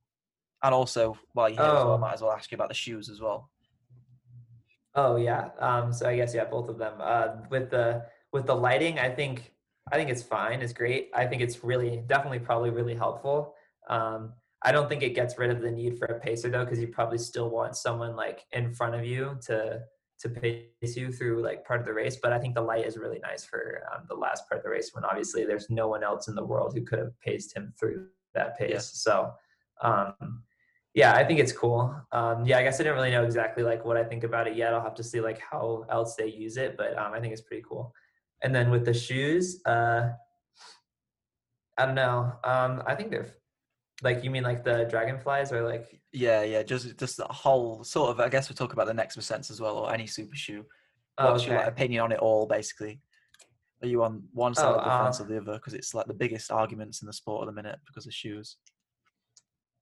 And 0.63 0.75
also, 0.75 1.19
while 1.33 1.49
you're 1.49 1.63
here, 1.65 1.75
as 1.77 1.85
well, 1.85 1.95
I 1.95 1.97
Oh. 1.97 2.01
might 2.01 2.13
as 2.15 2.23
well 2.23 2.33
ask 2.33 2.51
you 2.51 2.55
about 2.57 2.69
the 2.69 2.75
shoes 2.75 3.09
as 3.11 3.21
well. 3.21 3.51
Oh 4.95 5.17
yeah. 5.17 5.51
Um, 5.59 5.93
so 5.93 6.09
I 6.09 6.17
guess 6.17 6.35
yeah, 6.35 6.45
both 6.45 6.69
of 6.69 6.79
them. 6.79 6.95
Uh, 7.01 7.29
with 7.51 7.71
the 7.71 8.07
with 8.33 8.47
the 8.47 8.55
lighting, 8.55 8.99
I 8.99 9.09
think 9.11 9.53
I 9.91 9.97
think 9.97 10.11
it's 10.11 10.23
fine. 10.23 10.61
It's 10.63 10.73
great. 10.73 11.11
I 11.15 11.27
think 11.27 11.43
it's 11.43 11.65
really 11.65 12.03
definitely 12.07 12.39
probably 12.41 12.71
really 12.71 12.95
helpful. 12.95 13.55
Um, 13.89 14.35
I 14.65 14.73
don't 14.73 14.89
think 14.89 15.03
it 15.03 15.15
gets 15.15 15.39
rid 15.39 15.51
of 15.51 15.61
the 15.61 15.71
need 15.71 15.99
for 15.99 16.07
a 16.07 16.21
pacer 16.21 16.49
though, 16.49 16.65
because 16.65 16.79
you 16.79 16.89
probably 16.89 17.19
still 17.19 17.51
want 17.51 17.77
someone 17.77 18.15
like 18.17 18.45
in 18.53 18.73
front 18.73 18.95
of 18.95 19.05
you 19.05 19.39
to 19.47 19.81
to 20.21 20.29
pace 20.29 20.97
you 20.97 21.11
through 21.11 21.43
like 21.43 21.65
part 21.65 21.81
of 21.81 21.87
the 21.87 21.93
race. 21.93 22.17
But 22.23 22.33
I 22.33 22.39
think 22.39 22.55
the 22.55 22.63
light 22.63 22.87
is 22.87 22.97
really 22.97 23.19
nice 23.19 23.45
for 23.45 23.83
um, 23.93 24.05
the 24.09 24.15
last 24.15 24.49
part 24.49 24.61
of 24.61 24.65
the 24.65 24.71
race 24.71 24.91
when 24.93 25.05
obviously 25.05 25.45
there's 25.45 25.69
no 25.69 25.89
one 25.89 26.05
else 26.05 26.29
in 26.29 26.37
the 26.37 26.45
world 26.45 26.75
who 26.75 26.83
could 26.83 27.01
have 27.01 27.19
paced 27.21 27.57
him 27.57 27.73
through 27.79 28.07
that 28.35 28.57
pace. 28.57 28.71
Yeah. 28.71 28.79
So 28.79 29.33
um, 29.83 30.45
yeah, 30.95 31.15
I 31.15 31.25
think 31.25 31.41
it's 31.41 31.53
cool. 31.53 31.95
Um, 32.13 32.45
yeah, 32.45 32.59
I 32.59 32.63
guess 32.63 32.79
I 32.79 32.85
didn't 32.85 32.97
really 32.97 33.11
know 33.11 33.25
exactly 33.25 33.65
like 33.65 33.85
what 33.85 33.97
I 33.97 34.05
think 34.05 34.25
about 34.25 34.47
it 34.47 34.57
yet. 34.57 34.75
I'll 34.75 34.83
have 34.83 34.95
to 34.97 35.05
see 35.05 35.21
like 35.21 35.41
how 35.41 35.87
else 35.91 36.15
they 36.17 36.27
use 36.27 36.57
it, 36.57 36.77
but 36.77 36.97
um, 36.99 37.13
I 37.13 37.21
think 37.21 37.33
it's 37.33 37.43
pretty 37.43 37.65
cool. 37.67 37.95
And 38.43 38.55
then 38.55 38.71
with 38.71 38.85
the 38.85 38.95
shoes, 38.95 39.61
uh, 39.65 40.11
I 41.79 41.87
don't 41.87 41.95
know. 41.95 42.33
Um, 42.45 42.83
I 42.87 42.95
think 42.95 43.11
they're 43.11 43.35
like 44.03 44.25
you 44.25 44.31
mean 44.31 44.43
like 44.43 44.65
the 44.65 44.85
dragonflies 44.91 45.53
or 45.53 45.63
like 45.63 46.01
Yeah, 46.13 46.43
yeah, 46.43 46.63
just 46.63 46.97
just 46.99 47.17
the 47.17 47.25
whole 47.25 47.85
sort 47.85 48.11
of. 48.11 48.21
I 48.21 48.29
guess 48.29 48.49
we'll 48.49 48.57
talk 48.57 48.73
about 48.73 48.87
the 48.87 48.95
next 48.95 49.17
percents 49.17 49.51
as 49.51 49.61
well, 49.61 49.79
or 49.79 49.93
any 49.95 50.07
super 50.07 50.37
shoe. 50.37 50.65
oh, 51.19 51.33
What's 51.33 51.47
your 51.47 51.57
like, 51.57 51.67
okay. 51.67 51.73
opinion 51.73 52.03
on 52.03 52.13
it 52.13 52.19
all, 52.19 52.47
basically? 52.47 53.01
Are 53.83 53.89
you 53.89 54.03
on 54.05 54.25
one 54.33 54.55
side 54.55 54.75
Oh, 54.75 54.75
of 54.75 54.85
the 54.85 54.91
fence 54.91 55.21
or 55.21 55.25
um 55.25 55.29
the 55.29 55.39
other? 55.41 55.55
Because 55.55 55.75
it's 55.75 55.95
like 55.95 56.07
the 56.07 56.15
biggest 56.15 56.51
arguments 56.53 57.03
in 57.03 57.07
the 57.07 57.13
sport 57.13 57.43
at 57.43 57.47
the 57.47 57.53
minute 57.63 57.79
because 57.87 58.07
of 58.07 58.15
shoes. 58.15 58.57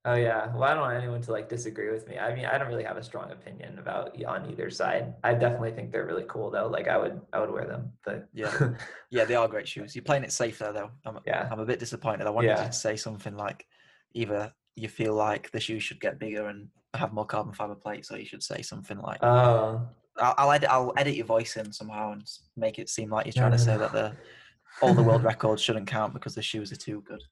Oh 0.07 0.14
yeah. 0.14 0.51
Well, 0.55 0.62
I 0.64 0.71
don't 0.73 0.81
want 0.81 0.97
anyone 0.97 1.21
to 1.23 1.33
like 1.33 1.49
disagree 1.51 1.91
with 1.91 2.09
me. 2.09 2.18
I 2.18 2.35
mean, 2.35 2.47
I 2.47 2.57
don't 2.57 2.68
really 2.68 2.85
have 2.85 2.97
a 2.97 3.03
strong 3.03 3.31
opinion 3.33 3.79
about 3.79 4.23
on 4.25 4.51
either 4.51 4.71
side. 4.71 5.14
I 5.23 5.35
definitely 5.35 5.73
think 5.73 5.93
they're 5.93 6.07
really 6.07 6.25
cool 6.27 6.51
though. 6.51 6.68
Like 6.68 6.89
I 6.89 6.97
would 6.97 7.21
I 7.35 7.41
would 7.41 7.51
wear 7.51 7.66
them, 7.66 7.93
but 8.05 8.27
Yeah. 8.33 8.55
Yeah, 9.11 9.25
they 9.27 9.35
are 9.35 9.47
great 9.49 9.68
shoes. 9.68 9.95
You're 9.95 10.05
playing 10.05 10.25
it 10.25 10.33
safe 10.33 10.59
there, 10.59 10.73
though. 10.73 10.91
I'm, 11.05 11.18
yeah. 11.27 11.49
I'm 11.51 11.59
a 11.61 11.66
bit 11.66 11.81
disappointed. 11.81 12.27
I 12.27 12.31
wanted 12.31 12.51
you 12.51 12.64
to 12.64 12.73
say 12.73 12.97
something 12.97 13.37
like 13.37 13.66
either 14.15 14.53
you 14.77 14.89
feel 14.89 15.15
like 15.15 15.51
the 15.51 15.61
shoes 15.61 15.83
should 15.83 16.01
get 16.01 16.19
bigger 16.19 16.47
and 16.49 16.69
have 16.95 17.13
more 17.13 17.25
carbon 17.27 17.53
fiber 17.53 17.75
plates, 17.75 18.11
or 18.11 18.19
you 18.19 18.25
should 18.25 18.43
say 18.43 18.63
something 18.63 18.99
like 18.99 19.23
Oh. 19.23 19.87
I'll, 20.19 20.35
I'll 20.39 20.53
edit 20.53 20.69
I'll 20.71 20.93
edit 20.97 21.15
your 21.15 21.27
voice 21.27 21.57
in 21.57 21.73
somehow 21.73 22.13
and 22.13 22.29
make 22.57 22.79
it 22.79 22.89
seem 22.89 23.11
like 23.11 23.27
you're 23.27 23.35
No, 23.37 23.49
trying 23.49 23.53
to 23.53 23.59
no, 23.59 23.65
say 23.65 23.73
no. 23.75 23.79
that 23.79 23.93
the 23.93 24.13
all 24.83 24.95
the 24.95 25.03
world 25.03 25.23
records 25.25 25.63
shouldn't 25.63 25.87
count 25.87 26.13
because 26.15 26.35
the 26.35 26.43
shoes 26.43 26.73
are 26.73 26.77
too 26.77 27.03
good. 27.07 27.23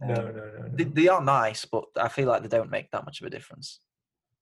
No, 0.00 0.14
Um, 0.14 0.24
no, 0.24 0.30
no, 0.32 0.44
no. 0.62 0.68
They, 0.72 0.84
they 0.84 1.08
are 1.08 1.22
nice, 1.22 1.64
but 1.64 1.84
I 1.96 2.08
feel 2.08 2.26
like 2.28 2.42
they 2.42 2.48
don't 2.48 2.70
make 2.70 2.90
that 2.90 3.04
much 3.04 3.20
of 3.20 3.26
a 3.26 3.30
difference. 3.30 3.80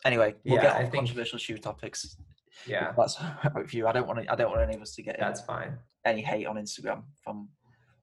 Anyway, 0.04 0.34
we'll 0.44 0.54
Yeah, 0.56 0.62
get 0.62 0.76
on 0.76 0.82
think- 0.82 0.94
controversial 0.94 1.38
shoe 1.38 1.58
topics. 1.58 2.16
Yeah, 2.66 2.92
That's 2.96 3.18
with 3.54 3.74
you. 3.74 3.86
I 3.86 3.92
don't 3.92 4.06
want 4.06 4.20
to. 4.22 4.32
I 4.32 4.34
don't 4.34 4.50
want 4.50 4.62
any 4.62 4.74
of 4.74 4.82
us 4.82 4.94
to 4.96 5.02
get 5.02 5.16
that's 5.18 5.40
fine. 5.42 5.78
any 6.04 6.22
hate 6.22 6.46
on 6.46 6.56
Instagram 6.56 7.02
from 7.22 7.48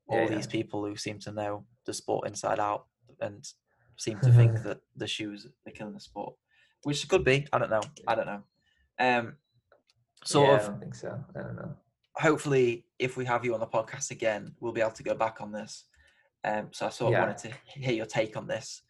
all 0.07 0.19
Yeah, 0.19 0.27
these 0.27 0.45
yeah. 0.45 0.51
people 0.51 0.85
who 0.85 0.95
seem 0.95 1.19
to 1.19 1.31
know 1.31 1.65
the 1.85 1.93
sport 1.93 2.27
inside 2.27 2.59
out 2.59 2.85
and 3.21 3.47
seem 3.97 4.19
to 4.21 4.31
think 4.31 4.61
that 4.63 4.79
the 4.95 5.07
shoes 5.07 5.47
are 5.67 5.71
killing 5.71 5.93
the 5.93 5.99
sport, 5.99 6.35
which 6.83 7.07
could 7.07 7.23
be. 7.23 7.47
I 7.53 7.57
don't 7.59 7.69
know. 7.69 7.81
I 8.07 8.15
don't 8.15 8.25
know. 8.27 8.43
Um, 8.99 9.35
sort 10.23 10.49
yeah, 10.61 10.65
I 10.65 10.67
don't 10.69 10.79
think 10.79 10.95
so. 10.95 11.23
I 11.35 11.41
don't 11.41 11.55
know. 11.55 11.75
Hopefully, 12.17 12.85
if 12.97 13.17
we 13.17 13.25
have 13.25 13.43
you 13.43 13.53
on 13.53 13.59
the 13.59 13.67
podcast 13.67 14.11
again, 14.11 14.55
we'll 14.59 14.71
be 14.71 14.81
able 14.81 14.91
to 14.91 15.03
go 15.03 15.15
back 15.15 15.41
on 15.41 15.51
this. 15.51 15.85
Um, 16.45 16.69
so 16.71 16.85
I 16.85 16.89
sort 16.89 17.09
of 17.09 17.13
Yeah. 17.13 17.25
wanted 17.25 17.37
to 17.49 17.79
hear 17.79 17.93
your 17.93 18.05
take 18.05 18.37
on 18.37 18.47
this. 18.47 18.81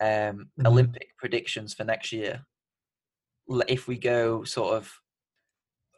Um, 0.00 0.50
Mhm. 0.58 0.66
Olympic 0.66 1.16
predictions 1.16 1.72
for 1.72 1.84
next 1.84 2.12
year. 2.12 2.44
If 3.68 3.86
we 3.88 3.96
go 3.96 4.44
sort 4.44 4.74
of 4.74 5.00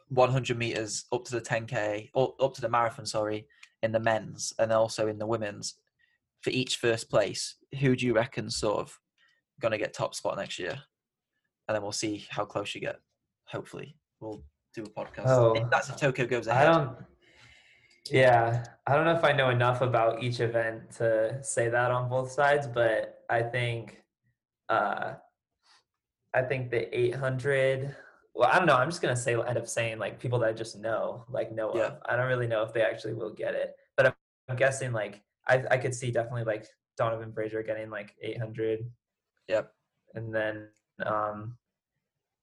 100 0.09 0.57
meters 0.57 1.05
up 1.11 1.25
to 1.25 1.31
the 1.31 1.41
10k 1.41 2.09
or 2.13 2.35
up 2.39 2.53
to 2.53 2.61
the 2.61 2.69
marathon, 2.69 3.05
sorry, 3.05 3.47
in 3.83 3.91
the 3.91 3.99
men's 3.99 4.53
and 4.57 4.71
also 4.71 5.07
in 5.07 5.17
the 5.17 5.27
women's, 5.27 5.75
for 6.41 6.51
each 6.51 6.77
first 6.77 7.09
place, 7.09 7.55
who 7.79 7.95
do 7.95 8.05
you 8.05 8.13
reckon 8.13 8.49
sort 8.49 8.79
of 8.79 8.97
going 9.59 9.71
to 9.71 9.77
get 9.77 9.93
top 9.93 10.15
spot 10.15 10.37
next 10.37 10.59
year? 10.59 10.77
And 11.67 11.75
then 11.75 11.81
we'll 11.81 11.91
see 11.91 12.25
how 12.29 12.45
close 12.45 12.73
you 12.73 12.81
get. 12.81 12.97
Hopefully, 13.47 13.95
we'll 14.19 14.43
do 14.73 14.83
a 14.83 14.89
podcast. 14.89 15.27
Oh, 15.27 15.53
if 15.53 15.69
that's 15.69 15.89
if 15.89 15.97
Tokyo 15.97 16.25
goes 16.25 16.47
I 16.47 16.63
don't. 16.63 16.97
Yeah, 18.09 18.63
I 18.85 18.95
don't 18.95 19.03
know 19.03 19.15
if 19.15 19.23
I 19.23 19.33
know 19.33 19.49
enough 19.49 19.81
about 19.81 20.23
each 20.23 20.39
event 20.39 20.91
to 20.97 21.39
say 21.43 21.67
that 21.67 21.91
on 21.91 22.09
both 22.09 22.31
sides, 22.31 22.65
but 22.65 23.23
I 23.29 23.41
think, 23.41 24.01
uh, 24.69 25.15
I 26.33 26.41
think 26.43 26.71
the 26.71 26.97
800. 26.97 27.93
Well, 28.33 28.49
I 28.49 28.57
don't 28.59 28.67
know. 28.67 28.75
I'm 28.77 28.89
just 28.89 29.01
gonna 29.01 29.15
say 29.15 29.33
end 29.33 29.57
up 29.57 29.67
saying 29.67 29.97
like 29.99 30.19
people 30.19 30.39
that 30.39 30.49
I 30.49 30.53
just 30.53 30.77
know, 30.77 31.25
like 31.27 31.51
know 31.51 31.75
Yeah. 31.75 31.81
of. 31.87 31.97
I 32.05 32.15
don't 32.15 32.27
really 32.27 32.47
know 32.47 32.63
if 32.63 32.71
they 32.71 32.81
actually 32.81 33.13
will 33.13 33.33
get 33.33 33.55
it, 33.55 33.75
but 33.97 34.05
I'm, 34.05 34.13
I'm 34.47 34.55
guessing 34.55 34.93
like 34.93 35.21
I 35.47 35.63
I 35.71 35.77
could 35.77 35.93
see 35.95 36.11
definitely 36.11 36.43
like 36.43 36.65
Donavan 36.97 37.31
Brazier 37.33 37.63
getting 37.63 37.89
like 37.89 38.15
800, 38.21 38.79
Yep. 39.47 39.71
and 40.15 40.33
then 40.33 40.67
um, 41.05 41.57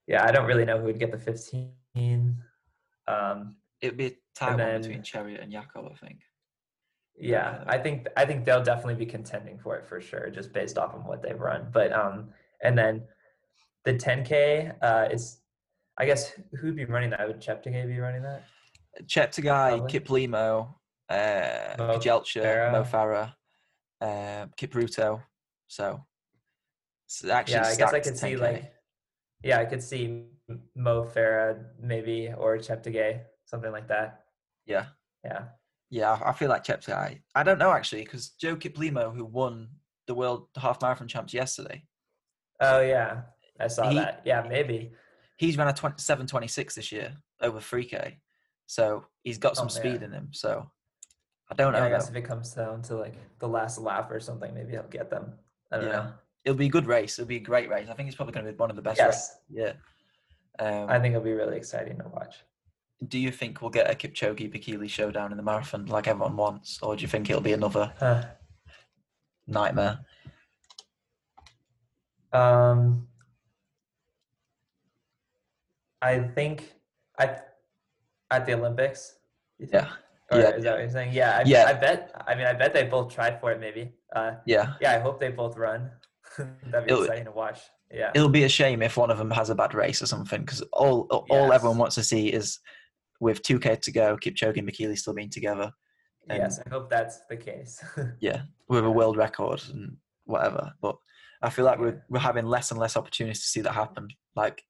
yeah, 0.07 0.25
I 0.27 0.31
don't 0.33 0.47
really 0.47 0.65
know 0.65 0.79
who 0.79 0.85
would 0.85 0.99
get 1.01 1.11
the 1.11 1.19
15. 1.19 1.73
Um, 3.09 3.57
It'd 3.81 3.97
be 3.97 4.07
a 4.07 4.13
tie 4.35 4.55
one 4.55 4.81
between 4.81 4.99
then- 4.99 5.03
Cheruiyot 5.03 5.43
and 5.43 5.53
Jakob, 5.53 5.87
I 5.91 5.95
think. 6.07 6.21
Yeah, 7.17 7.59
Uh, 7.61 7.65
I 7.69 7.79
think 7.79 8.09
I 8.17 8.25
think 8.27 8.45
they'll 8.45 8.63
definitely 8.63 8.97
be 8.97 9.07
contending 9.07 9.59
for 9.59 9.77
it 9.77 9.87
for 9.87 10.01
sure, 10.01 10.31
just 10.31 10.53
based 10.53 10.79
off 10.79 10.95
of 10.95 11.05
what 11.07 11.23
they've 11.23 11.39
run. 11.41 11.69
But 11.73 11.93
um, 11.93 12.31
and 12.63 12.77
then 12.77 13.07
the 13.85 13.95
10k 13.95 14.75
uh 14.83 15.09
is, 15.13 15.41
I 15.97 16.07
guess 16.07 16.33
who'd 16.59 16.75
be 16.75 16.87
running 16.87 17.11
that? 17.11 17.27
Would 17.29 17.41
Cheptegei 17.41 17.87
be 17.87 17.99
running 18.01 18.23
that? 18.23 18.43
Cheptegei, 19.05 19.79
Probably. 19.79 19.93
Kiplimo, 20.01 20.75
uh, 21.09 21.75
Mo 21.79 21.99
Kejelcha, 21.99 22.73
Mo 22.73 22.83
Farah. 22.83 23.33
Uh, 24.05 24.47
Kipruto. 24.59 25.23
So, 25.69 26.01
actually 27.31 27.55
yeah, 27.55 27.67
I 27.69 27.77
guess 27.77 27.93
I 27.95 28.01
could 28.01 28.19
see 28.19 28.35
10K. 28.35 28.41
like, 28.41 28.73
yeah, 29.43 29.59
I 29.59 29.65
could 29.65 29.83
see 29.83 30.27
Mo 30.77 31.05
Farah 31.05 31.65
maybe 31.81 32.31
or 32.37 32.59
Cheptegei, 32.59 33.23
something 33.47 33.73
like 33.73 33.89
that. 33.89 34.25
yeah, 34.67 34.87
Yeah, 35.25 35.45
yeah. 35.91 36.19
I 36.25 36.33
feel 36.33 36.51
like 36.51 36.65
Cheptegei. 36.65 37.23
I 37.35 37.43
don't 37.43 37.59
know 37.59 37.73
actually 37.73 38.05
because 38.05 38.31
Joe 38.41 38.57
Kiplimo, 38.57 39.15
who 39.15 39.25
won 39.25 39.69
the 40.07 40.15
world 40.15 40.49
half 40.57 40.83
marathon 40.83 41.09
champs 41.09 41.33
yesterday, 41.33 41.83
oh 42.61 42.81
yeah, 42.81 43.23
I 43.59 43.69
saw 43.69 43.89
He- 43.89 43.97
that. 43.97 44.21
Yeah, 44.27 44.43
maybe. 44.47 44.93
he's 45.39 45.57
ran 45.57 45.69
a 45.69 45.73
20, 45.73 45.97
726 45.99 46.75
this 46.75 46.93
year 46.93 47.17
over 47.41 47.59
3k. 47.59 48.21
So 48.67 49.07
he's 49.23 49.39
got 49.39 49.57
some 49.57 49.67
Oh, 49.67 49.77
speed 49.81 50.03
in 50.03 50.13
him. 50.13 50.29
So 50.33 50.71
I 51.51 51.55
don't 51.55 51.73
know. 51.73 51.79
Yeah, 51.79 51.85
I 51.87 51.89
guess 51.91 52.07
though. 52.09 52.17
if 52.19 52.25
it 52.25 52.27
comes 52.27 52.53
down 52.55 52.83
to 52.83 52.97
like 52.97 53.15
the 53.39 53.49
last 53.49 53.79
lap 53.79 54.11
or 54.11 54.19
something, 54.21 54.53
maybe 54.55 54.77
I'll 54.77 54.85
get 54.89 55.11
them. 55.11 55.33
I 55.71 55.77
don't 55.77 55.87
Yeah. 55.87 55.93
know. 55.93 56.13
It'll 56.45 56.57
be 56.59 56.67
a 56.67 56.71
good 56.71 56.87
race. 56.87 57.19
It'll 57.19 57.29
be 57.29 57.37
a 57.37 57.41
great 57.41 57.69
race. 57.71 57.89
I 57.89 57.95
think 57.95 58.07
it's 58.09 58.17
probably 58.17 58.33
going 58.35 58.47
to 58.47 58.53
be 58.53 58.57
one 58.59 58.71
of 58.71 58.77
the 58.77 58.83
best 58.83 59.01
races. 59.01 59.37
Yes, 59.51 59.77
Yeah. 60.59 60.83
Um, 60.83 60.89
I 60.89 60.99
think 61.01 61.15
it'll 61.15 61.25
be 61.25 61.33
really 61.33 61.57
exciting 61.57 61.99
to 61.99 62.09
watch. 62.09 62.37
do 63.09 63.19
you 63.19 63.31
think 63.31 63.61
we'll 63.61 63.71
get 63.71 63.91
a 63.91 63.95
Kipchoge 63.95 64.51
Bekele 64.53 64.89
showdown 64.89 65.31
in 65.31 65.37
the 65.37 65.43
marathon 65.43 65.85
like 65.87 66.07
everyone 66.09 66.37
wants, 66.37 66.79
or 66.83 66.97
do 66.97 67.03
you 67.03 67.09
think 67.09 67.29
it'll 67.29 67.43
be 67.43 67.53
another 67.53 67.93
Huh. 67.99 68.25
nightmare? 69.47 69.99
Um, 72.33 73.09
I 76.01 76.21
think 76.21 76.73
I 77.19 77.41
at 78.31 78.47
the 78.47 78.55
Olympics. 78.55 79.17
Yeah. 79.59 79.67
think? 79.87 79.93
Yeah, 80.35 80.41
Or 80.41 80.43
yeah, 80.51 80.57
is 80.57 80.65
that 80.65 80.73
what 80.73 80.81
you're 80.81 80.91
saying? 80.91 81.13
Yeah, 81.13 81.39
I, 81.39 81.43
Yeah. 81.47 81.65
I 81.69 81.73
bet. 81.75 82.13
I 82.27 82.35
mean, 82.35 82.47
I 82.47 82.53
bet 82.53 82.73
they 82.75 82.85
both 82.85 83.15
try 83.15 83.37
for 83.39 83.53
it. 83.53 83.61
Maybe. 83.61 83.93
Uh, 84.15 84.33
yeah. 84.47 84.75
yeah, 84.81 84.93
I 84.95 84.99
hope 84.99 85.21
they 85.21 85.31
both 85.31 85.57
run. 85.57 85.91
That'd 86.39 86.87
be 86.87 86.93
It'll- 86.93 87.03
exciting 87.05 87.25
to 87.27 87.31
watch. 87.33 87.61
Yeah. 87.91 88.11
It'll 88.15 88.29
be 88.29 88.45
a 88.45 88.49
shame 88.49 88.83
if 88.83 88.97
one 88.97 89.11
of 89.11 89.19
them 89.19 89.31
has 89.31 89.51
a 89.51 89.55
bad 89.55 89.73
race 89.75 90.03
or 90.03 90.07
something, 90.07 90.41
because 90.41 90.63
all 90.73 91.03
all 91.11 91.27
Yes. 91.47 91.53
everyone 91.55 91.79
wants 91.79 91.95
to 91.97 92.03
see 92.03 92.29
is 92.29 92.59
with 93.21 93.43
2k 93.43 93.81
to 93.83 93.93
go, 93.93 94.17
Kipchoge 94.17 94.57
and 94.59 94.69
Bekele 94.69 94.99
still 94.99 95.15
being 95.15 95.31
together. 95.31 95.71
and- 96.29 96.39
yes, 96.39 96.59
I 96.65 96.69
hope 96.71 96.91
that's 96.91 97.21
the 97.31 97.37
case. 97.37 97.83
Yeah, 98.21 98.43
with 98.69 98.85
a 98.85 98.91
world 98.91 99.17
record 99.17 99.63
and 99.71 99.97
whatever. 100.25 100.73
But 100.81 100.97
I 101.43 101.51
feel 101.51 101.67
like 101.67 101.79
we're 101.79 102.03
we're 102.09 102.19
having 102.19 102.47
less 102.47 102.71
and 102.71 102.81
less 102.81 102.97
opportunities 102.97 103.43
to 103.43 103.47
see 103.47 103.61
that 103.61 103.73
happen. 103.73 104.09
Like, 104.35 104.65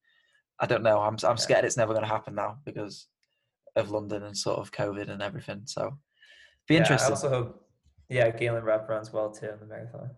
I 0.59 0.65
don't 0.67 0.83
know. 0.83 0.99
I'm 0.99 1.17
I'm 1.23 1.37
scared 1.37 1.65
it's 1.65 1.77
never 1.77 1.93
going 1.93 2.05
to 2.05 2.15
happen 2.15 2.35
now 2.35 2.57
because 2.65 3.07
of 3.75 3.91
London 3.91 4.23
and 4.23 4.37
sort 4.37 4.59
of 4.59 4.71
COVID 4.71 5.09
and 5.09 5.21
everything. 5.21 5.61
So, 5.65 5.97
be 6.67 6.75
Yeah, 6.75 6.81
interesting. 6.81 7.11
I 7.11 7.15
also 7.15 7.29
hope, 7.29 7.69
yeah, 8.09 8.29
Galen 8.31 8.63
Rupp 8.63 8.87
runs 8.89 9.11
well 9.11 9.31
too 9.31 9.49
in 9.49 9.59
the 9.59 9.65
marathon. 9.65 10.09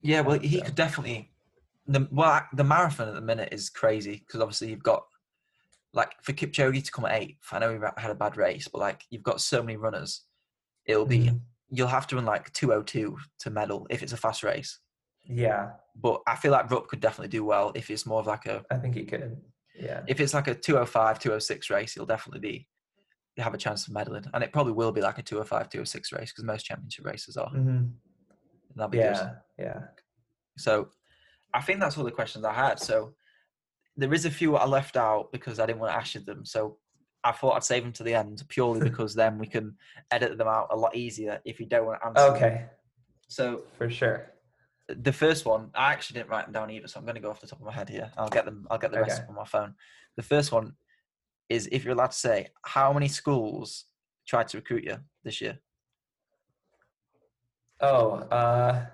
Yeah, 0.00 0.20
well, 0.22 0.38
he 0.38 0.58
So- 0.58 0.64
could 0.66 0.74
definitely. 0.74 1.28
The 1.86 2.06
well, 2.12 2.46
the 2.52 2.62
marathon 2.64 3.08
at 3.08 3.14
the 3.14 3.20
minute 3.20 3.48
is 3.52 3.68
crazy 3.68 4.18
because 4.24 4.40
obviously 4.40 4.70
you've 4.70 4.84
got 4.84 5.04
like 5.92 6.12
for 6.22 6.32
Kipchoge 6.32 6.84
to 6.84 6.92
come 6.92 7.04
at 7.06 7.20
eighth. 7.20 7.44
I 7.50 7.58
know 7.58 7.72
he 7.74 7.80
had 8.00 8.10
a 8.10 8.14
bad 8.14 8.36
race, 8.36 8.68
but 8.68 8.78
like 8.78 9.04
you've 9.10 9.24
got 9.24 9.40
so 9.40 9.62
many 9.62 9.76
runners, 9.76 10.22
it'll 10.86 11.04
be 11.06 11.24
Mhm. 11.26 11.40
you'll 11.70 11.88
have 11.88 12.06
to 12.06 12.16
run 12.16 12.24
like 12.24 12.52
two 12.52 12.72
oh 12.72 12.82
two 12.84 13.18
to 13.40 13.50
medal 13.50 13.86
if 13.90 14.00
it's 14.02 14.12
a 14.12 14.16
fast 14.16 14.44
race. 14.44 14.78
Yeah, 15.24 15.72
But 15.96 16.22
I 16.26 16.36
feel 16.36 16.52
like 16.52 16.70
Rupp 16.70 16.86
could 16.88 17.00
definitely 17.00 17.28
do 17.28 17.44
well 17.44 17.72
if 17.74 17.90
it's 17.90 18.06
more 18.06 18.20
of 18.20 18.26
like 18.26 18.46
a 18.46 18.64
I 18.70 18.76
think 18.76 18.94
he 18.94 19.04
could. 19.04 19.42
Yeah. 19.74 20.02
if 20.06 20.20
it's 20.20 20.34
like 20.34 20.46
a 20.48 20.54
205 20.54 21.18
206 21.18 21.68
race 21.70 21.94
he'll 21.94 22.06
definitely 22.06 22.40
be 22.40 22.68
have 23.38 23.54
a 23.54 23.58
chance 23.58 23.88
of 23.88 23.94
medaling 23.94 24.28
and 24.34 24.44
it 24.44 24.52
probably 24.52 24.72
will 24.74 24.92
be 24.92 25.00
like 25.00 25.18
a 25.18 25.22
two 25.22 25.38
or 25.38 25.44
five, 25.44 25.68
two 25.70 25.78
205 25.78 26.10
206 26.10 26.12
race 26.12 26.32
because 26.32 26.44
most 26.44 26.64
championship 26.64 27.06
races 27.06 27.36
are 27.36 27.48
hmm 27.48 27.84
that'll 28.74 28.90
be 28.90 28.98
good. 28.98 29.06
Yeah. 29.06 29.30
Yeah. 29.58 29.80
So 30.58 30.88
I 31.54 31.60
think 31.60 31.80
that's 31.80 31.96
all 31.98 32.04
the 32.04 32.10
questions 32.10 32.44
I 32.44 32.52
had. 32.52 32.78
So 32.78 33.14
there 33.96 34.12
is 34.14 34.24
a 34.24 34.30
few 34.30 34.56
I 34.56 34.66
left 34.66 34.96
out 34.96 35.30
because 35.32 35.58
I 35.60 35.66
didn't 35.66 35.80
want 35.80 35.92
to 35.92 35.96
ask 35.98 36.14
you 36.14 36.20
them. 36.20 36.44
So 36.44 36.78
I 37.24 37.32
thought 37.32 37.52
I'd 37.56 37.64
save 37.64 37.82
them 37.82 37.92
to 37.94 38.02
the 38.02 38.14
end 38.14 38.42
purely 38.48 38.80
because 38.88 39.14
then 39.14 39.38
we 39.38 39.46
can 39.46 39.76
edit 40.10 40.38
them 40.38 40.48
out 40.48 40.68
a 40.70 40.76
lot 40.76 40.96
easier 40.96 41.40
if 41.44 41.60
you 41.60 41.66
don't 41.66 41.86
want 41.86 42.00
to 42.00 42.06
answer. 42.08 42.24
them. 42.24 42.34
Okay. 42.36 42.64
So 43.28 43.62
For 43.78 43.88
sure. 43.90 44.30
the 44.88 45.12
first 45.12 45.44
one, 45.46 45.70
I 45.74 45.92
actually 45.92 46.18
didn't 46.20 46.30
write 46.30 46.44
them 46.46 46.52
down 46.52 46.70
either, 46.70 46.88
so 46.88 46.98
I'm 46.98 47.04
going 47.06 47.14
to 47.14 47.20
go 47.20 47.30
off 47.30 47.40
the 47.40 47.46
top 47.46 47.60
of 47.60 47.66
my 47.66 47.72
head 47.72 47.88
here. 47.88 48.10
I'll 48.16 48.28
get 48.28 48.44
them. 48.44 48.66
I'll 48.70 48.78
get 48.78 48.92
the 48.92 49.00
rest 49.00 49.20
Okay. 49.20 49.28
on 49.28 49.34
my 49.34 49.44
phone. 49.44 49.74
The 50.16 50.22
first 50.22 50.52
one 50.52 50.74
is 51.48 51.68
if 51.72 51.84
you're 51.84 51.94
allowed 51.94 52.12
to 52.12 52.18
say 52.18 52.48
how 52.64 52.92
many 52.92 53.08
schools 53.08 53.86
tried 54.26 54.48
to 54.48 54.58
recruit 54.58 54.84
you 54.84 54.98
this 55.24 55.40
year. 55.40 55.58
Oh, 57.80 58.12
uh, 58.30 58.86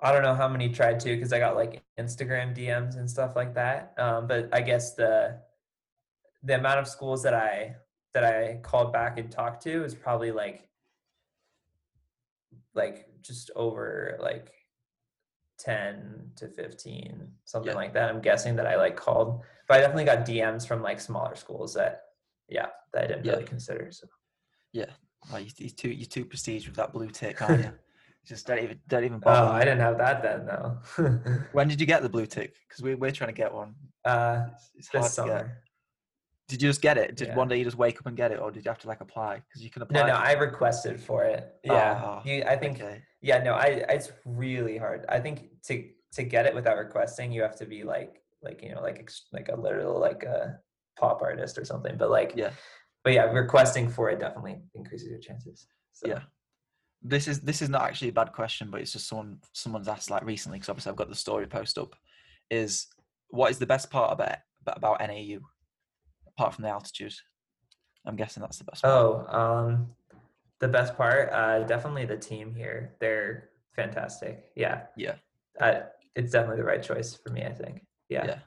I 0.00 0.12
don't 0.12 0.22
know 0.22 0.34
how 0.34 0.48
many 0.48 0.68
tried 0.68 1.00
to 1.00 1.14
because 1.14 1.32
I 1.32 1.38
got 1.38 1.56
like 1.56 1.82
Instagram 1.98 2.56
DMs 2.56 2.96
and 2.96 3.08
stuff 3.08 3.36
like 3.36 3.54
that. 3.54 3.94
Um, 3.98 4.26
but 4.26 4.48
I 4.52 4.60
guess 4.60 4.94
the 4.94 5.38
the 6.42 6.56
amount 6.56 6.80
of 6.80 6.88
schools 6.88 7.22
that 7.22 7.34
I 7.34 7.76
that 8.12 8.24
I 8.24 8.60
called 8.62 8.92
back 8.92 9.18
and 9.18 9.30
talked 9.30 9.62
to 9.64 9.84
is 9.84 9.94
probably 9.94 10.30
like 10.30 10.68
like 12.74 13.06
just 13.22 13.50
over 13.56 14.18
like 14.20 14.52
10 15.58 16.30
to 16.36 16.48
15 16.48 17.28
something 17.44 17.70
Yeah. 17.70 17.76
like 17.76 17.94
that 17.94 18.08
i'm 18.10 18.20
guessing 18.20 18.56
that 18.56 18.66
i 18.66 18.76
like 18.76 18.96
called 18.96 19.42
but 19.68 19.76
i 19.76 19.80
definitely 19.80 20.04
got 20.04 20.26
dms 20.26 20.66
from 20.66 20.82
like 20.82 21.00
smaller 21.00 21.34
schools 21.36 21.74
that 21.74 22.02
yeah 22.48 22.66
that 22.92 23.04
i 23.04 23.06
didn't 23.06 23.24
Yeah. 23.24 23.32
really 23.32 23.44
consider 23.44 23.90
so 23.92 24.06
you, 24.72 25.46
you're 25.58 25.70
too 25.70 25.88
you're 25.90 26.06
too 26.06 26.24
prestige 26.24 26.66
with 26.66 26.76
that 26.76 26.92
blue 26.92 27.08
tick, 27.08 27.40
aren't 27.42 27.64
you? 27.64 27.72
Just 28.26 28.46
don't 28.46 28.58
even 28.58 28.78
don't 28.88 29.04
even 29.04 29.18
bother. 29.20 29.48
oh 29.48 29.52
i 29.52 29.60
didn't 29.60 29.80
have 29.80 29.98
that 29.98 30.22
then 30.22 30.46
though 30.46 30.78
When 31.52 31.68
did 31.68 31.80
you 31.80 31.86
get 31.86 32.02
the 32.02 32.08
blue 32.08 32.26
tick? 32.26 32.54
Because 32.68 32.82
we 32.82 32.94
we're 32.94 33.10
trying 33.10 33.28
to 33.28 33.34
get 33.34 33.52
one. 33.52 33.74
uh 34.04 34.46
It's, 34.52 34.70
it's 34.76 34.88
hard 34.88 35.04
this 35.04 35.14
to 35.16 35.22
get. 35.22 35.28
summer 35.30 35.62
Did 36.48 36.60
you 36.60 36.68
just 36.68 36.82
get 36.82 36.98
it? 36.98 37.16
Did 37.16 37.28
Yeah. 37.28 37.36
one 37.36 37.48
day 37.48 37.56
you 37.58 37.64
just 37.64 37.78
wake 37.78 37.98
up 37.98 38.06
and 38.06 38.16
get 38.16 38.30
it, 38.30 38.38
or 38.38 38.50
did 38.50 38.64
you 38.64 38.70
have 38.70 38.78
to 38.80 38.88
like 38.88 39.00
apply? 39.00 39.36
Because 39.36 39.62
you 39.62 39.70
can 39.70 39.82
apply. 39.82 40.00
no 40.02 40.06
no 40.08 40.14
i 40.14 40.32
requested 40.32 41.00
for 41.00 41.24
it 41.24 41.54
yeah 41.64 42.00
Ah, 42.04 42.22
you, 42.24 42.44
i 42.44 42.56
think 42.56 42.80
Okay. 42.80 43.02
yeah 43.22 43.42
no 43.42 43.54
i 43.54 43.66
it's 43.88 44.10
really 44.26 44.76
hard 44.76 45.04
i 45.08 45.18
think 45.20 45.36
to 45.68 45.88
to 46.12 46.22
get 46.22 46.44
it 46.46 46.54
without 46.54 46.76
requesting 46.76 47.32
you 47.32 47.42
have 47.42 47.56
to 47.56 47.66
be 47.66 47.82
like 47.82 48.22
like 48.42 48.62
you 48.62 48.74
know 48.74 48.82
like 48.82 49.10
like 49.32 49.48
a 49.48 49.56
literal 49.56 49.98
like 49.98 50.22
a 50.24 50.58
pop 50.98 51.22
artist 51.22 51.56
or 51.58 51.64
something 51.64 51.96
but 51.96 52.10
like 52.10 52.32
Yeah. 52.36 52.50
but 53.04 53.12
yeah 53.14 53.24
requesting 53.24 53.88
for 53.88 54.10
it 54.10 54.20
definitely 54.20 54.60
increases 54.74 55.08
your 55.08 55.18
chances 55.20 55.66
so 55.92 56.08
Yeah. 56.08 56.22
This 57.06 57.28
is 57.28 57.40
this 57.40 57.60
is 57.60 57.68
not 57.68 57.82
actually 57.82 58.08
a 58.08 58.12
bad 58.20 58.32
question, 58.32 58.70
but 58.70 58.80
it's 58.80 58.92
just 58.92 59.06
someone 59.08 59.38
someone's 59.52 59.88
asked 59.88 60.10
like 60.10 60.24
recently 60.24 60.56
because 60.58 60.70
obviously 60.70 60.88
I've 60.90 60.96
got 61.02 61.10
the 61.10 61.14
story 61.26 61.46
post 61.46 61.76
up. 61.76 61.94
Is 62.50 62.86
what 63.28 63.50
is 63.50 63.58
the 63.58 63.66
best 63.66 63.90
part 63.90 64.10
about 64.12 64.38
about 64.66 65.00
NAU 65.00 65.40
apart 66.36 66.54
from 66.54 66.62
the 66.64 66.68
altitude? 66.70 67.14
I'm 68.06 68.16
guessing 68.16 68.40
that's 68.42 68.58
the 68.58 68.64
best. 68.64 68.82
Part. 68.82 68.94
oh 68.94 69.26
um 69.28 69.88
the 70.60 70.68
best 70.68 70.96
part 70.96 71.32
uh 71.32 71.60
definitely 71.64 72.04
the 72.06 72.16
team 72.16 72.54
here 72.54 72.94
they're 73.00 73.50
fantastic 73.74 74.50
yeah 74.54 74.82
Yeah. 74.96 75.14
uh, 75.60 75.80
it's 76.14 76.32
definitely 76.32 76.58
the 76.58 76.64
right 76.64 76.82
choice 76.82 77.14
for 77.14 77.30
me 77.32 77.44
i 77.44 77.52
think 77.52 77.86
yeah, 78.08 78.26
Yeah. 78.26 78.38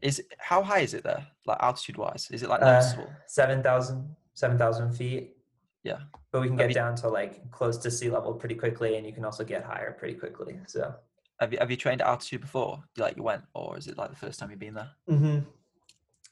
Is 0.00 0.22
how 0.38 0.62
high 0.62 0.78
is 0.80 0.94
it 0.94 1.02
there? 1.04 1.26
Like 1.44 1.58
altitude 1.60 1.98
wise, 1.98 2.28
is 2.30 2.42
it 2.42 2.48
like 2.48 2.62
Uh, 2.62 2.80
7000 3.26 4.16
7000 4.34 4.92
feet 4.92 5.36
Yeah. 5.82 5.98
but 6.32 6.40
we 6.40 6.46
can 6.46 6.56
get 6.56 6.68
you- 6.70 6.74
down 6.74 6.94
to 6.96 7.08
like 7.08 7.50
close 7.50 7.76
to 7.78 7.90
sea 7.90 8.08
level 8.08 8.32
pretty 8.34 8.54
quickly 8.54 8.96
and 8.96 9.04
you 9.06 9.12
can 9.12 9.24
also 9.26 9.44
get 9.44 9.62
higher 9.64 9.92
pretty 9.98 10.14
quickly 10.14 10.58
so 10.66 10.94
Have 11.40 11.52
you 11.52 11.58
have 11.58 11.70
you 11.70 11.76
trained 11.76 12.00
altitude 12.00 12.40
before? 12.40 12.82
Like 12.96 13.16
you 13.16 13.22
went, 13.24 13.44
or 13.54 13.76
is 13.76 13.86
it 13.88 13.98
like 13.98 14.10
the 14.10 14.16
first 14.24 14.38
time 14.38 14.50
you've 14.50 14.60
been 14.66 14.74
there? 14.80 14.90
hmm 15.08 15.40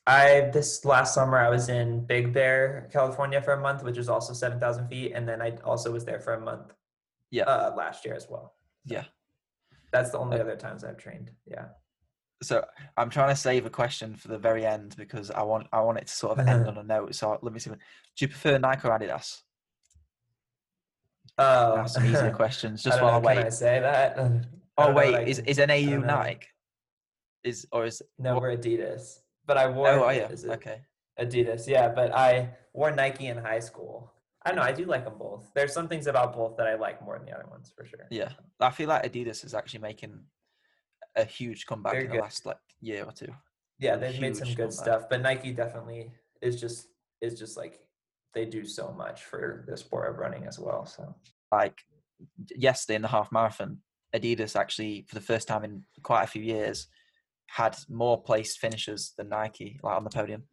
I 0.08 0.48
this 0.52 0.84
last 0.84 1.12
summer 1.14 1.36
I 1.38 1.50
was 1.50 1.68
in 1.68 2.04
Big 2.06 2.32
Bear, 2.32 2.88
California 2.92 3.40
for 3.42 3.52
a 3.52 3.60
month, 3.60 3.82
which 3.82 3.98
is 3.98 4.08
also 4.08 4.32
seven 4.32 4.58
thousand 4.58 4.88
feet, 4.88 5.12
and 5.14 5.28
then 5.28 5.42
I 5.42 5.50
also 5.64 5.92
was 5.92 6.04
there 6.04 6.18
for 6.20 6.32
a 6.34 6.40
month. 6.40 6.72
Yeah. 7.30 7.44
Uh, 7.44 7.74
last 7.76 8.04
year 8.06 8.14
as 8.14 8.26
well. 8.30 8.54
Yeah. 8.86 9.04
That's 9.92 10.10
the 10.10 10.18
only 10.18 10.38
Uh, 10.38 10.42
other 10.44 10.56
times 10.56 10.82
I've 10.82 10.96
trained. 10.96 11.30
Yeah. 11.46 11.66
So 12.42 12.64
I'm 12.96 13.10
trying 13.10 13.28
to 13.34 13.36
save 13.36 13.66
a 13.66 13.70
question 13.70 14.14
for 14.16 14.28
the 14.28 14.38
very 14.38 14.64
end 14.64 14.94
because 14.96 15.30
I 15.30 15.42
want 15.42 15.66
I 15.72 15.80
want 15.82 15.98
it 15.98 16.06
to 16.06 16.12
sort 16.14 16.38
of 16.38 16.46
end 16.48 16.66
on 16.70 16.78
a 16.78 16.82
note. 16.82 17.14
So 17.14 17.38
let 17.42 17.52
me 17.52 17.58
see. 17.60 17.70
Do 17.70 17.76
you 18.24 18.28
prefer 18.28 18.56
Nike 18.58 18.88
or 18.88 18.98
Adidas? 18.98 19.42
Oh, 21.36 21.86
some 21.86 22.04
easier 22.06 22.30
questions. 22.42 22.82
Just 22.82 22.98
don't 22.98 23.04
while 23.06 23.16
I 23.16 23.18
wait. 23.18 23.36
Can 23.36 23.46
I 23.46 23.50
say 23.50 23.80
that? 23.80 24.18
I 24.18 24.40
Oh 24.78 24.88
know 24.88 24.94
wait, 24.94 25.28
is 25.28 25.38
is 25.40 25.58
NAU 25.58 25.98
don't. 25.98 26.06
Nike? 26.06 26.46
Is 27.44 27.66
or 27.72 27.84
is 27.86 28.00
no, 28.18 28.34
what- 28.34 28.42
we're 28.42 28.56
Adidas, 28.56 29.20
but 29.48 29.56
I 29.58 29.66
wore. 29.68 29.88
oh, 29.88 30.00
oh 30.02 30.04
are 30.04 30.14
you? 30.14 30.28
Okay. 30.58 30.82
Adidas, 31.20 31.66
yeah, 31.66 31.88
but 31.88 32.14
I 32.14 32.50
wore 32.72 32.92
Nike 32.92 33.26
in 33.26 33.38
high 33.38 33.58
school. 33.58 34.12
I 34.46 34.52
know. 34.52 34.62
I 34.62 34.70
do 34.70 34.84
like 34.84 35.04
them 35.04 35.18
both. 35.18 35.50
There's 35.56 35.72
some 35.72 35.88
things 35.88 36.06
about 36.06 36.32
both 36.32 36.56
that 36.58 36.68
I 36.68 36.74
like 36.76 37.04
more 37.04 37.16
than 37.18 37.26
the 37.26 37.32
other 37.36 37.48
ones 37.50 37.72
for 37.76 37.84
sure. 37.84 38.06
Yeah, 38.10 38.30
I 38.60 38.70
feel 38.70 38.88
like 38.88 39.02
Adidas 39.02 39.44
is 39.44 39.52
actually 39.52 39.80
making 39.80 40.20
a 41.16 41.24
huge 41.24 41.66
comeback 41.66 41.92
Very 41.94 42.04
in 42.04 42.10
good. 42.12 42.18
the 42.18 42.22
last 42.22 42.46
like 42.46 42.58
year 42.80 43.04
or 43.04 43.12
two. 43.12 43.32
yeah 43.80 43.96
they've 43.96 44.20
made 44.20 44.36
some 44.36 44.48
good 44.48 44.70
comeback. 44.70 44.72
stuff 44.84 45.02
but 45.10 45.20
nike 45.20 45.52
definitely 45.52 46.12
is 46.42 46.60
just 46.60 46.88
is 47.20 47.38
just 47.38 47.56
like 47.56 47.80
they 48.34 48.44
do 48.44 48.64
so 48.64 48.92
much 48.96 49.24
for 49.24 49.64
the 49.68 49.76
sport 49.76 50.08
of 50.10 50.16
running 50.18 50.44
as 50.46 50.58
well 50.58 50.86
so 50.86 51.02
Like 51.50 51.78
yesterday 52.54 52.96
in 52.96 53.02
the 53.02 53.08
half 53.08 53.32
marathon, 53.32 53.78
Adidas 54.14 54.54
actually 54.54 55.06
for 55.08 55.14
the 55.16 55.20
first 55.30 55.48
time 55.48 55.64
in 55.64 55.82
quite 56.02 56.24
a 56.24 56.32
few 56.34 56.42
years 56.42 56.86
had 57.48 57.76
more 57.88 58.22
placed 58.22 58.58
finishers 58.58 59.14
than 59.16 59.28
Nike, 59.30 59.80
like 59.82 59.96
on 59.96 60.04
the 60.04 60.10
podium. 60.10 60.44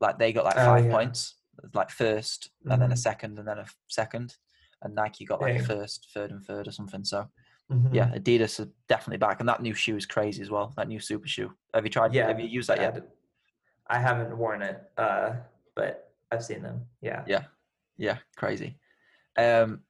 Like 0.00 0.18
they 0.18 0.32
got 0.32 0.44
like 0.44 0.56
Oh, 0.58 0.64
five 0.66 0.86
yeah. 0.86 0.90
points, 0.90 1.36
like 1.74 1.90
first, 1.90 2.50
and 2.68 2.80
then 2.82 2.90
a 2.90 2.94
Mhm. 2.94 2.98
second, 2.98 3.38
and 3.38 3.46
then 3.46 3.58
a 3.58 3.66
second, 3.88 4.36
and 4.82 4.94
Nike 4.94 5.24
got 5.24 5.40
like 5.40 5.56
Dang. 5.58 5.64
first, 5.64 6.08
third, 6.12 6.30
and 6.32 6.42
third 6.44 6.66
or 6.66 6.72
something. 6.72 7.04
So 7.04 7.28
Mhm. 7.70 7.94
yeah, 7.94 8.10
Adidas 8.14 8.58
are 8.60 8.70
definitely 8.88 9.18
back, 9.18 9.40
and 9.40 9.48
that 9.48 9.62
new 9.62 9.74
shoe 9.74 9.96
is 9.96 10.06
crazy 10.06 10.42
as 10.42 10.50
well. 10.50 10.72
That 10.76 10.88
new 10.88 10.98
super 10.98 11.28
shoe. 11.28 11.52
Have 11.74 11.84
you 11.84 11.90
tried? 11.90 12.14
yeah 12.14 12.26
Have 12.28 12.40
you 12.40 12.46
used 12.46 12.68
that 12.68 12.80
yet? 12.80 13.02
I 13.86 13.98
haven't 13.98 14.36
worn 14.36 14.62
it 14.62 14.90
uh 14.96 15.34
but 15.74 16.14
i've 16.30 16.42
seen 16.44 16.62
them 16.62 16.86
yeah 17.02 17.24
Yeah, 17.26 17.44
yeah, 17.98 18.18
crazy. 18.36 18.78
Um, 19.36 19.82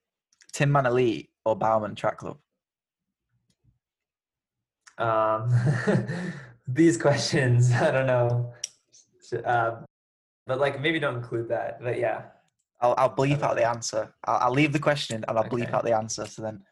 Tinman 0.52 0.86
Elite 0.86 1.30
or 1.44 1.54
Bowerman 1.56 1.94
Track 1.94 2.18
Club? 2.18 2.38
Um 4.98 5.52
these 6.68 6.96
questions 6.96 7.72
i 7.86 7.90
don't 7.90 8.06
know 8.06 8.52
um 9.44 9.84
but 10.46 10.58
like 10.60 10.80
maybe 10.80 10.98
don't 10.98 11.16
include 11.16 11.48
that 11.48 11.82
but 11.82 11.98
yeah 11.98 12.24
I'll 12.82 12.94
I'll 12.98 13.14
bleep 13.14 13.42
out 13.42 13.54
the 13.54 13.64
answer. 13.64 14.12
I'll, 14.24 14.38
I'll 14.48 14.52
leave 14.52 14.72
the 14.72 14.78
question 14.80 15.24
and 15.26 15.38
I'll 15.38 15.48
bleep 15.48 15.72
out 15.72 15.84
the 15.84 15.96
answer, 15.96 16.26
so 16.26 16.42
then 16.42 16.62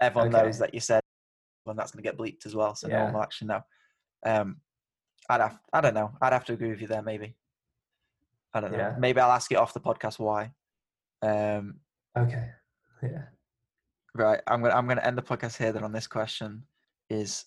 everyone 0.00 0.34
Okay. 0.34 0.42
knows 0.42 0.58
that 0.58 0.74
you 0.74 0.80
said 0.80 1.00
when 1.62 1.76
that's 1.76 1.92
going 1.92 2.02
to 2.02 2.08
get 2.10 2.18
bleeped 2.18 2.46
as 2.46 2.54
well. 2.56 2.74
So 2.74 2.88
no 2.88 3.04
one 3.04 3.12
will 3.12 3.22
actually 3.22 3.46
know. 3.46 3.60
Um, 4.26 4.56
I'd 5.30 5.40
have 5.40 5.60
I 5.72 5.80
don't 5.80 5.94
know. 5.94 6.10
I'd 6.20 6.32
have 6.32 6.44
to 6.46 6.52
agree 6.52 6.70
with 6.70 6.80
you 6.80 6.88
there. 6.88 7.02
Maybe. 7.02 7.36
I 8.52 8.60
don't 8.60 8.72
know. 8.72 8.78
Yeah. 8.78 8.96
Maybe 8.98 9.20
I'll 9.20 9.30
ask 9.30 9.52
it 9.52 9.56
off 9.56 9.72
the 9.72 9.80
podcast 9.80 10.18
why. 10.18 10.50
Um, 11.22 11.76
okay 12.18 12.48
yeah 13.02 13.22
right. 14.16 14.40
I'm 14.48 14.62
gonna 14.62 14.74
I'm 14.74 14.88
gonna 14.88 15.02
end 15.02 15.16
the 15.16 15.22
podcast 15.22 15.56
here. 15.56 15.72
Then 15.72 15.84
on 15.84 15.92
this 15.92 16.08
question 16.08 16.64
is, 17.08 17.44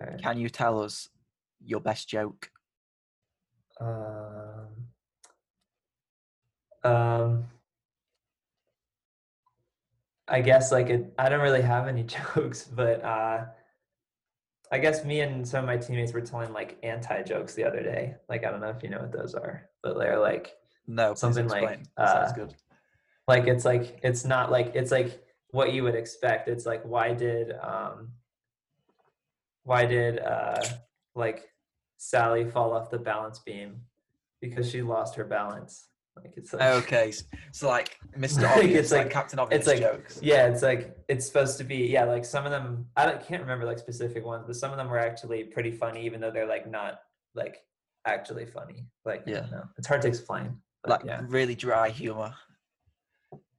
right. 0.00 0.22
can 0.22 0.38
you 0.38 0.48
tell 0.48 0.82
us 0.82 1.08
your 1.64 1.80
best 1.80 2.08
joke? 2.08 2.50
Um, 3.80 4.68
um, 6.84 7.44
I 10.26 10.40
guess 10.40 10.72
like 10.72 10.90
it, 10.90 11.12
I 11.18 11.28
don't 11.28 11.40
really 11.40 11.62
have 11.62 11.88
any 11.88 12.02
jokes, 12.34 12.64
but 12.64 13.04
uh, 13.04 13.46
I 14.70 14.78
guess 14.78 15.04
me 15.04 15.20
and 15.20 15.46
some 15.46 15.60
of 15.60 15.66
my 15.66 15.76
teammates 15.76 16.12
were 16.12 16.20
telling 16.20 16.52
like 16.52 16.78
anti 16.82 17.22
jokes 17.22 17.54
the 17.54 17.64
other 17.64 17.82
day. 17.82 18.16
Like 18.28 18.44
I 18.44 18.50
don't 18.50 18.60
know 18.60 18.70
if 18.70 18.82
you 18.82 18.90
know 18.90 18.98
what 18.98 19.12
those 19.12 19.34
are, 19.34 19.68
but 19.82 19.98
they're 19.98 20.18
like 20.18 20.54
no 20.86 21.14
something 21.14 21.48
like 21.48 21.80
uh, 21.96 22.26
sounds 22.26 22.32
good. 22.32 22.54
Like 23.26 23.46
it's 23.46 23.64
like 23.64 24.00
it's 24.02 24.24
not 24.24 24.50
like 24.50 24.72
it's 24.74 24.90
like 24.90 25.22
what 25.50 25.72
you 25.72 25.82
would 25.84 25.94
expect. 25.94 26.48
It's 26.48 26.66
like 26.66 26.82
why 26.84 27.14
did 27.14 27.52
um 27.62 28.12
why 29.68 29.84
did 29.84 30.18
uh 30.18 30.58
like 31.14 31.44
Sally 31.98 32.44
fall 32.48 32.72
off 32.72 32.90
the 32.90 32.98
balance 32.98 33.40
beam 33.40 33.82
because 34.40 34.70
she 34.70 34.82
lost 34.82 35.14
her 35.16 35.24
balance. 35.24 35.88
Like 36.16 36.32
it's 36.36 36.52
like 36.52 36.62
okay, 36.84 37.12
so 37.52 37.68
like 37.68 37.96
Mr. 38.16 38.48
Obvious, 38.56 38.86
it's 38.86 38.92
like, 38.92 39.04
like 39.04 39.12
Captain 39.12 39.38
Obvious 39.38 39.60
it's 39.60 39.68
like, 39.68 39.80
jokes. 39.80 40.18
Yeah, 40.22 40.46
it's 40.48 40.62
like 40.62 40.96
it's 41.08 41.26
supposed 41.26 41.58
to 41.58 41.64
be. 41.64 41.86
Yeah, 41.86 42.04
like 42.04 42.24
some 42.24 42.44
of 42.44 42.50
them 42.50 42.86
I 42.96 43.12
can't 43.12 43.42
remember 43.42 43.66
like 43.66 43.78
specific 43.78 44.24
ones, 44.24 44.44
but 44.46 44.56
some 44.56 44.70
of 44.72 44.78
them 44.78 44.88
were 44.88 44.98
actually 44.98 45.44
pretty 45.44 45.70
funny, 45.70 46.04
even 46.06 46.20
though 46.20 46.30
they're 46.30 46.48
like 46.48 46.68
not 46.68 47.00
like 47.34 47.58
actually 48.06 48.46
funny. 48.46 48.86
Like 49.04 49.24
yeah, 49.26 49.46
no, 49.52 49.64
it's 49.76 49.86
hard 49.86 50.02
to 50.02 50.08
explain. 50.08 50.56
Like 50.86 51.02
yeah. 51.04 51.20
really 51.28 51.54
dry 51.54 51.90
humor. 51.90 52.34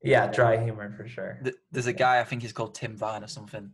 Yeah, 0.03 0.27
dry 0.27 0.61
humor 0.61 0.91
for 0.97 1.07
sure. 1.07 1.41
There's 1.71 1.87
a 1.87 1.93
guy 1.93 2.19
I 2.19 2.23
think 2.23 2.41
he's 2.41 2.53
called 2.53 2.73
Tim 2.73 2.97
Vine 2.97 3.23
or 3.23 3.27
something. 3.27 3.71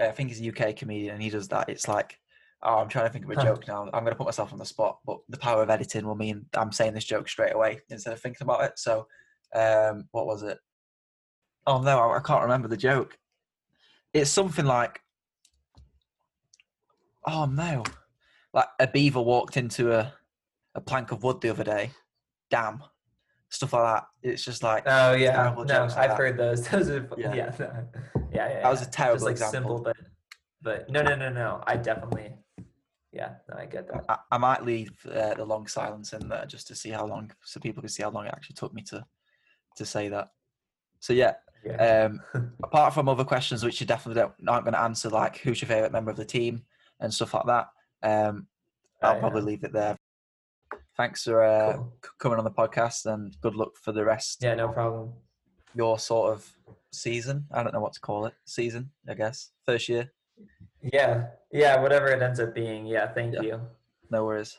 I 0.00 0.10
think 0.10 0.30
he's 0.30 0.40
a 0.40 0.48
UK 0.48 0.76
comedian, 0.76 1.14
and 1.14 1.22
he 1.22 1.30
does 1.30 1.48
that. 1.48 1.68
It's 1.68 1.88
like 1.88 2.18
oh, 2.62 2.78
I'm 2.78 2.88
trying 2.88 3.06
to 3.06 3.12
think 3.12 3.24
of 3.24 3.30
a 3.30 3.42
joke 3.42 3.66
now. 3.68 3.84
I'm 3.84 4.04
going 4.04 4.12
to 4.12 4.16
put 4.16 4.26
myself 4.26 4.52
on 4.52 4.58
the 4.58 4.64
spot, 4.64 4.98
but 5.06 5.18
the 5.28 5.38
power 5.38 5.62
of 5.62 5.70
editing 5.70 6.06
will 6.06 6.14
mean 6.14 6.46
I'm 6.54 6.72
saying 6.72 6.94
this 6.94 7.04
joke 7.04 7.28
straight 7.28 7.54
away 7.54 7.80
instead 7.88 8.12
of 8.12 8.20
thinking 8.20 8.44
about 8.44 8.64
it. 8.64 8.78
So, 8.78 9.06
um, 9.54 10.08
what 10.10 10.26
was 10.26 10.42
it? 10.42 10.58
Oh 11.66 11.80
no, 11.80 11.98
I, 11.98 12.16
I 12.16 12.20
can't 12.20 12.42
remember 12.42 12.68
the 12.68 12.76
joke. 12.76 13.16
It's 14.12 14.30
something 14.30 14.64
like, 14.64 15.00
oh 17.26 17.44
no, 17.46 17.84
like 18.52 18.68
a 18.80 18.86
beaver 18.86 19.20
walked 19.20 19.56
into 19.56 19.92
a 19.92 20.12
a 20.74 20.80
plank 20.80 21.12
of 21.12 21.22
wood 21.22 21.40
the 21.40 21.50
other 21.50 21.64
day. 21.64 21.90
Damn, 22.50 22.82
stuff 23.50 23.72
like 23.72 23.94
that. 23.94 24.06
It's 24.22 24.44
just 24.44 24.62
like 24.62 24.84
oh 24.86 25.12
yeah, 25.14 25.54
no, 25.56 25.88
I've 25.96 26.16
heard 26.16 26.36
those. 26.36 26.66
Those 26.68 26.90
are 26.90 27.08
yeah, 27.16 27.34
yeah, 27.34 27.52
yeah. 27.58 27.82
yeah, 28.32 28.62
That 28.62 28.70
was 28.70 28.82
a 28.82 28.90
terrible 28.90 29.16
just 29.16 29.24
like 29.24 29.32
example. 29.32 29.78
simple, 29.78 29.82
but 29.82 29.96
but 30.60 30.90
no, 30.90 31.02
no, 31.02 31.14
no, 31.14 31.30
no. 31.30 31.62
I 31.66 31.76
definitely 31.76 32.34
yeah, 33.12 33.34
no, 33.48 33.56
I 33.58 33.66
get 33.66 33.88
that. 33.88 34.04
I, 34.08 34.18
I 34.32 34.38
might 34.38 34.64
leave 34.64 34.92
uh, 35.10 35.34
the 35.34 35.44
long 35.44 35.66
silence 35.66 36.12
in 36.12 36.28
there 36.28 36.44
just 36.46 36.66
to 36.68 36.74
see 36.74 36.90
how 36.90 37.06
long, 37.06 37.30
so 37.42 37.58
people 37.58 37.82
can 37.82 37.88
see 37.88 38.02
how 38.02 38.10
long 38.10 38.26
it 38.26 38.34
actually 38.34 38.54
took 38.54 38.74
me 38.74 38.82
to 38.82 39.04
to 39.76 39.86
say 39.86 40.08
that. 40.08 40.28
So 41.00 41.12
yeah, 41.12 41.34
yeah. 41.64 42.06
Um, 42.06 42.20
apart 42.62 42.94
from 42.94 43.08
other 43.08 43.24
questions 43.24 43.64
which 43.64 43.80
you 43.80 43.86
definitely 43.86 44.20
don't, 44.20 44.48
aren't 44.48 44.64
going 44.64 44.74
to 44.74 44.80
answer, 44.80 45.08
like 45.08 45.38
who's 45.38 45.60
your 45.60 45.68
favorite 45.68 45.92
member 45.92 46.10
of 46.10 46.16
the 46.16 46.24
team 46.24 46.62
and 47.00 47.12
stuff 47.12 47.34
like 47.34 47.46
that, 47.46 47.68
um, 48.02 48.46
I'll 49.02 49.16
oh, 49.16 49.20
probably 49.20 49.42
leave 49.42 49.64
it 49.64 49.72
there. 49.72 49.97
Thanks 50.98 51.22
for 51.22 51.42
uh, 51.42 51.74
cool. 51.74 51.92
coming 52.18 52.38
on 52.38 52.44
the 52.44 52.50
podcast 52.50 53.06
and 53.06 53.34
good 53.40 53.54
luck 53.54 53.76
for 53.80 53.92
the 53.92 54.04
rest. 54.04 54.42
Yeah, 54.42 54.56
no 54.56 54.68
problem. 54.68 55.12
Your 55.74 55.96
sort 55.96 56.34
of 56.34 56.52
season. 56.90 57.46
I 57.52 57.62
don't 57.62 57.72
know 57.72 57.80
what 57.80 57.92
to 57.92 58.00
call 58.00 58.26
it. 58.26 58.34
Season, 58.44 58.90
I 59.08 59.14
guess. 59.14 59.52
First 59.64 59.88
year. 59.88 60.12
Yeah, 60.82 61.26
yeah, 61.52 61.80
whatever 61.80 62.08
it 62.08 62.20
ends 62.20 62.40
up 62.40 62.52
being. 62.52 62.84
Yeah, 62.84 63.12
thank 63.12 63.34
yeah. 63.34 63.42
you. 63.42 63.60
No 64.10 64.24
worries. 64.24 64.58